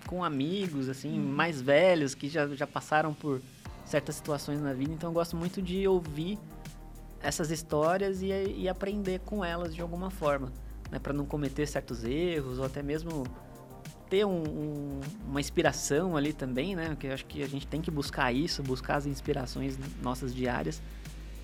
com 0.08 0.24
amigos, 0.24 0.88
assim, 0.88 1.20
uhum. 1.20 1.26
mais 1.26 1.62
velhos, 1.62 2.16
que 2.16 2.30
já, 2.30 2.48
já 2.48 2.66
passaram 2.66 3.14
por 3.14 3.42
certas 3.86 4.16
situações 4.16 4.62
na 4.62 4.74
vida. 4.74 4.94
Então 4.94 5.10
eu 5.10 5.14
gosto 5.14 5.36
muito 5.36 5.62
de 5.62 5.86
ouvir 5.88 6.40
essas 7.22 7.52
histórias 7.52 8.22
e, 8.22 8.28
e 8.28 8.70
aprender 8.70 9.20
com 9.26 9.44
elas 9.44 9.76
de 9.76 9.82
alguma 9.82 10.10
forma, 10.10 10.52
né? 10.90 11.00
Para 11.00 11.12
não 11.12 11.26
cometer 11.26 11.68
certos 11.68 12.04
erros 12.06 12.60
ou 12.60 12.66
até 12.66 12.82
mesmo 12.82 13.26
ter 14.10 14.26
um, 14.26 14.44
um, 14.44 15.00
uma 15.28 15.40
inspiração 15.40 16.18
ali 16.18 16.34
também, 16.34 16.76
né? 16.76 16.90
Porque 16.90 17.08
eu 17.08 17.14
acho 17.14 17.26
que 17.26 17.44
a 17.44 17.48
gente 17.48 17.68
tem 17.68 17.82
que 17.82 17.92
buscar 17.92 18.34
isso, 18.34 18.64
buscar 18.64 18.96
as 18.96 19.06
inspirações 19.06 19.78
nossas 20.02 20.34
diárias. 20.34 20.82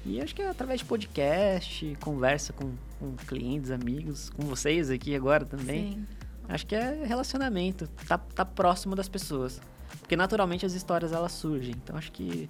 E 0.06 0.22
acho 0.22 0.36
que 0.36 0.42
é 0.42 0.50
através 0.50 0.82
de 0.82 0.86
podcast, 0.86 1.98
conversa 2.02 2.54
com, 2.54 2.74
com 3.00 3.16
clientes, 3.16 3.72
amigos, 3.72 4.30
com 4.30 4.44
vocês 4.44 4.90
aqui 4.90 5.16
agora 5.16 5.46
também. 5.46 5.94
Sim. 5.94 6.08
Acho 6.48 6.66
que 6.66 6.76
é 6.76 7.04
relacionamento, 7.06 7.88
tá, 8.08 8.18
tá 8.18 8.46
próximo 8.46 8.96
das 8.96 9.10
pessoas. 9.10 9.60
Porque 10.00 10.16
naturalmente 10.16 10.66
as 10.66 10.74
histórias 10.74 11.12
elas 11.12 11.32
surgem. 11.32 11.74
Então 11.84 11.98
acho 11.98 12.12
que 12.12 12.50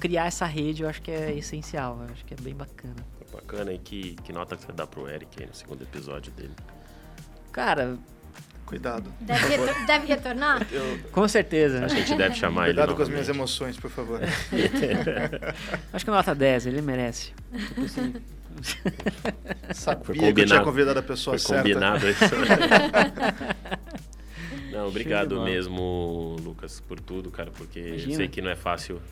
criar 0.00 0.26
essa 0.26 0.46
rede 0.46 0.82
eu 0.82 0.88
acho 0.88 1.02
que 1.02 1.10
é 1.10 1.32
essencial. 1.36 1.98
Eu 2.02 2.12
acho 2.12 2.24
que 2.24 2.34
é 2.34 2.36
bem 2.40 2.54
bacana. 2.54 3.06
Bacana. 3.32 3.72
E 3.72 3.78
que, 3.78 4.16
que 4.16 4.32
nota 4.32 4.56
que 4.56 4.64
você 4.64 4.72
dá 4.72 4.86
pro 4.86 5.08
Eric 5.08 5.40
aí 5.40 5.48
no 5.48 5.54
segundo 5.54 5.82
episódio 5.82 6.32
dele? 6.32 6.54
Cara. 7.52 7.96
Cuidado. 8.70 9.12
Deve, 9.20 9.48
retor 9.48 9.84
deve 9.84 10.06
retornar? 10.06 10.64
Eu... 10.70 11.00
Com 11.10 11.26
certeza. 11.26 11.84
A 11.84 11.88
gente 11.88 12.14
deve 12.14 12.36
chamar 12.36 12.66
Cuidado 12.66 12.68
ele. 12.68 12.74
Cuidado 12.74 12.96
com 12.96 13.02
as 13.02 13.08
minhas 13.08 13.28
emoções, 13.28 13.76
por 13.76 13.90
favor. 13.90 14.20
acho 15.92 16.04
que 16.04 16.10
nota 16.12 16.32
10, 16.32 16.66
ele 16.66 16.80
merece. 16.80 17.32
Tipo 17.66 17.80
assim. 17.80 18.14
Sabia 19.74 20.04
foi 20.04 20.14
combinado, 20.14 20.34
que 20.34 20.40
eu 20.40 20.46
tinha 20.46 20.60
convidado 20.62 21.00
a 21.00 21.02
pessoa 21.02 21.36
foi 21.36 21.48
certa. 21.48 21.62
combinado 21.62 22.08
isso. 22.08 22.24
Não, 24.70 24.86
obrigado 24.86 25.40
mesmo, 25.42 26.36
Lucas, 26.40 26.78
por 26.78 27.00
tudo, 27.00 27.28
cara, 27.32 27.50
porque 27.50 27.80
Imagina. 27.80 28.12
eu 28.12 28.16
sei 28.18 28.28
que 28.28 28.40
não 28.40 28.50
é 28.52 28.56
fácil 28.56 29.02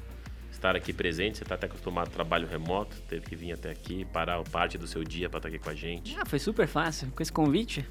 estar 0.59 0.77
aqui 0.77 0.93
presente. 0.93 1.39
Você 1.39 1.45
está 1.45 1.55
até 1.55 1.67
acostumado 1.67 2.09
ao 2.09 2.13
trabalho 2.13 2.47
remoto, 2.47 2.97
teve 3.09 3.25
que 3.25 3.35
vir 3.35 3.53
até 3.53 3.71
aqui, 3.71 4.05
parar 4.05 4.43
parte 4.45 4.77
do 4.77 4.87
seu 4.87 5.03
dia 5.03 5.31
para 5.31 5.39
estar 5.39 5.49
aqui 5.49 5.59
com 5.59 5.71
a 5.71 5.75
gente. 5.75 6.17
Ah, 6.19 6.27
foi 6.27 6.39
super 6.39 6.67
fácil. 6.67 7.11
Com 7.15 7.23
esse 7.23 7.33
convite, 7.33 7.87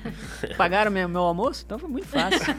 pagaram 0.56 0.90
meu, 0.90 1.08
meu 1.08 1.22
almoço, 1.22 1.62
então 1.64 1.78
foi 1.78 1.88
muito 1.88 2.08
fácil. 2.08 2.40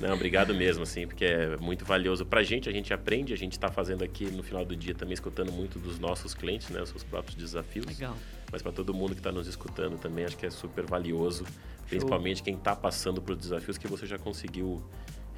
Não, 0.00 0.14
obrigado 0.14 0.54
mesmo, 0.54 0.82
assim, 0.82 1.06
porque 1.06 1.26
é 1.26 1.58
muito 1.58 1.84
valioso 1.84 2.24
pra 2.24 2.42
gente, 2.42 2.70
a 2.70 2.72
gente 2.72 2.92
aprende, 2.92 3.34
a 3.34 3.36
gente 3.36 3.52
está 3.52 3.68
fazendo 3.70 4.02
aqui 4.02 4.30
no 4.30 4.42
final 4.42 4.64
do 4.64 4.74
dia 4.74 4.94
também 4.94 5.12
escutando 5.12 5.52
muito 5.52 5.78
dos 5.78 5.98
nossos 5.98 6.32
clientes, 6.32 6.70
né, 6.70 6.80
os 6.80 6.88
seus 6.88 7.04
próprios 7.04 7.36
desafios. 7.36 7.84
Legal. 7.84 8.16
Mas 8.50 8.62
para 8.62 8.72
todo 8.72 8.94
mundo 8.94 9.10
que 9.10 9.20
está 9.20 9.30
nos 9.30 9.46
escutando 9.46 9.98
também, 9.98 10.24
acho 10.24 10.38
que 10.38 10.46
é 10.46 10.50
super 10.50 10.86
valioso, 10.86 11.44
principalmente 11.86 12.42
quem 12.42 12.54
está 12.54 12.74
passando 12.74 13.20
por 13.20 13.36
desafios 13.36 13.76
que 13.76 13.86
você 13.86 14.06
já 14.06 14.18
conseguiu 14.18 14.82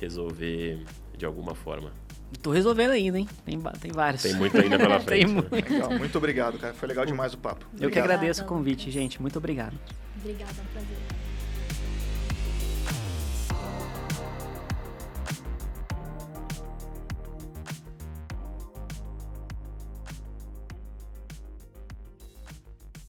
resolver 0.03 0.83
de 1.17 1.25
alguma 1.25 1.55
forma. 1.55 1.93
Tô 2.43 2.51
resolvendo 2.51 2.91
ainda, 2.91 3.19
hein? 3.19 3.29
Tem, 3.45 3.61
tem 3.81 3.93
vários. 3.93 4.23
Tem 4.23 4.35
muito 4.35 4.57
ainda 4.59 4.79
pela 4.79 4.99
frente. 5.01 5.27
Tem 5.27 5.35
né? 5.35 5.43
muito. 5.49 5.53
Legal, 5.55 5.91
muito 5.91 6.19
obrigado, 6.19 6.59
cara. 6.59 6.75
Foi 6.75 6.89
legal 6.89 7.07
demais 7.07 7.35
o 7.35 7.39
papo. 7.39 7.65
Eu 7.79 7.91
que 7.91 7.99
agradeço 7.99 8.43
o 8.43 8.47
convite, 8.47 8.91
gente. 8.91 9.21
Muito 9.21 9.37
obrigado. 9.39 9.79
Obrigada, 10.19 10.51
é 10.51 10.63
um 10.63 10.73
prazer. 10.73 11.22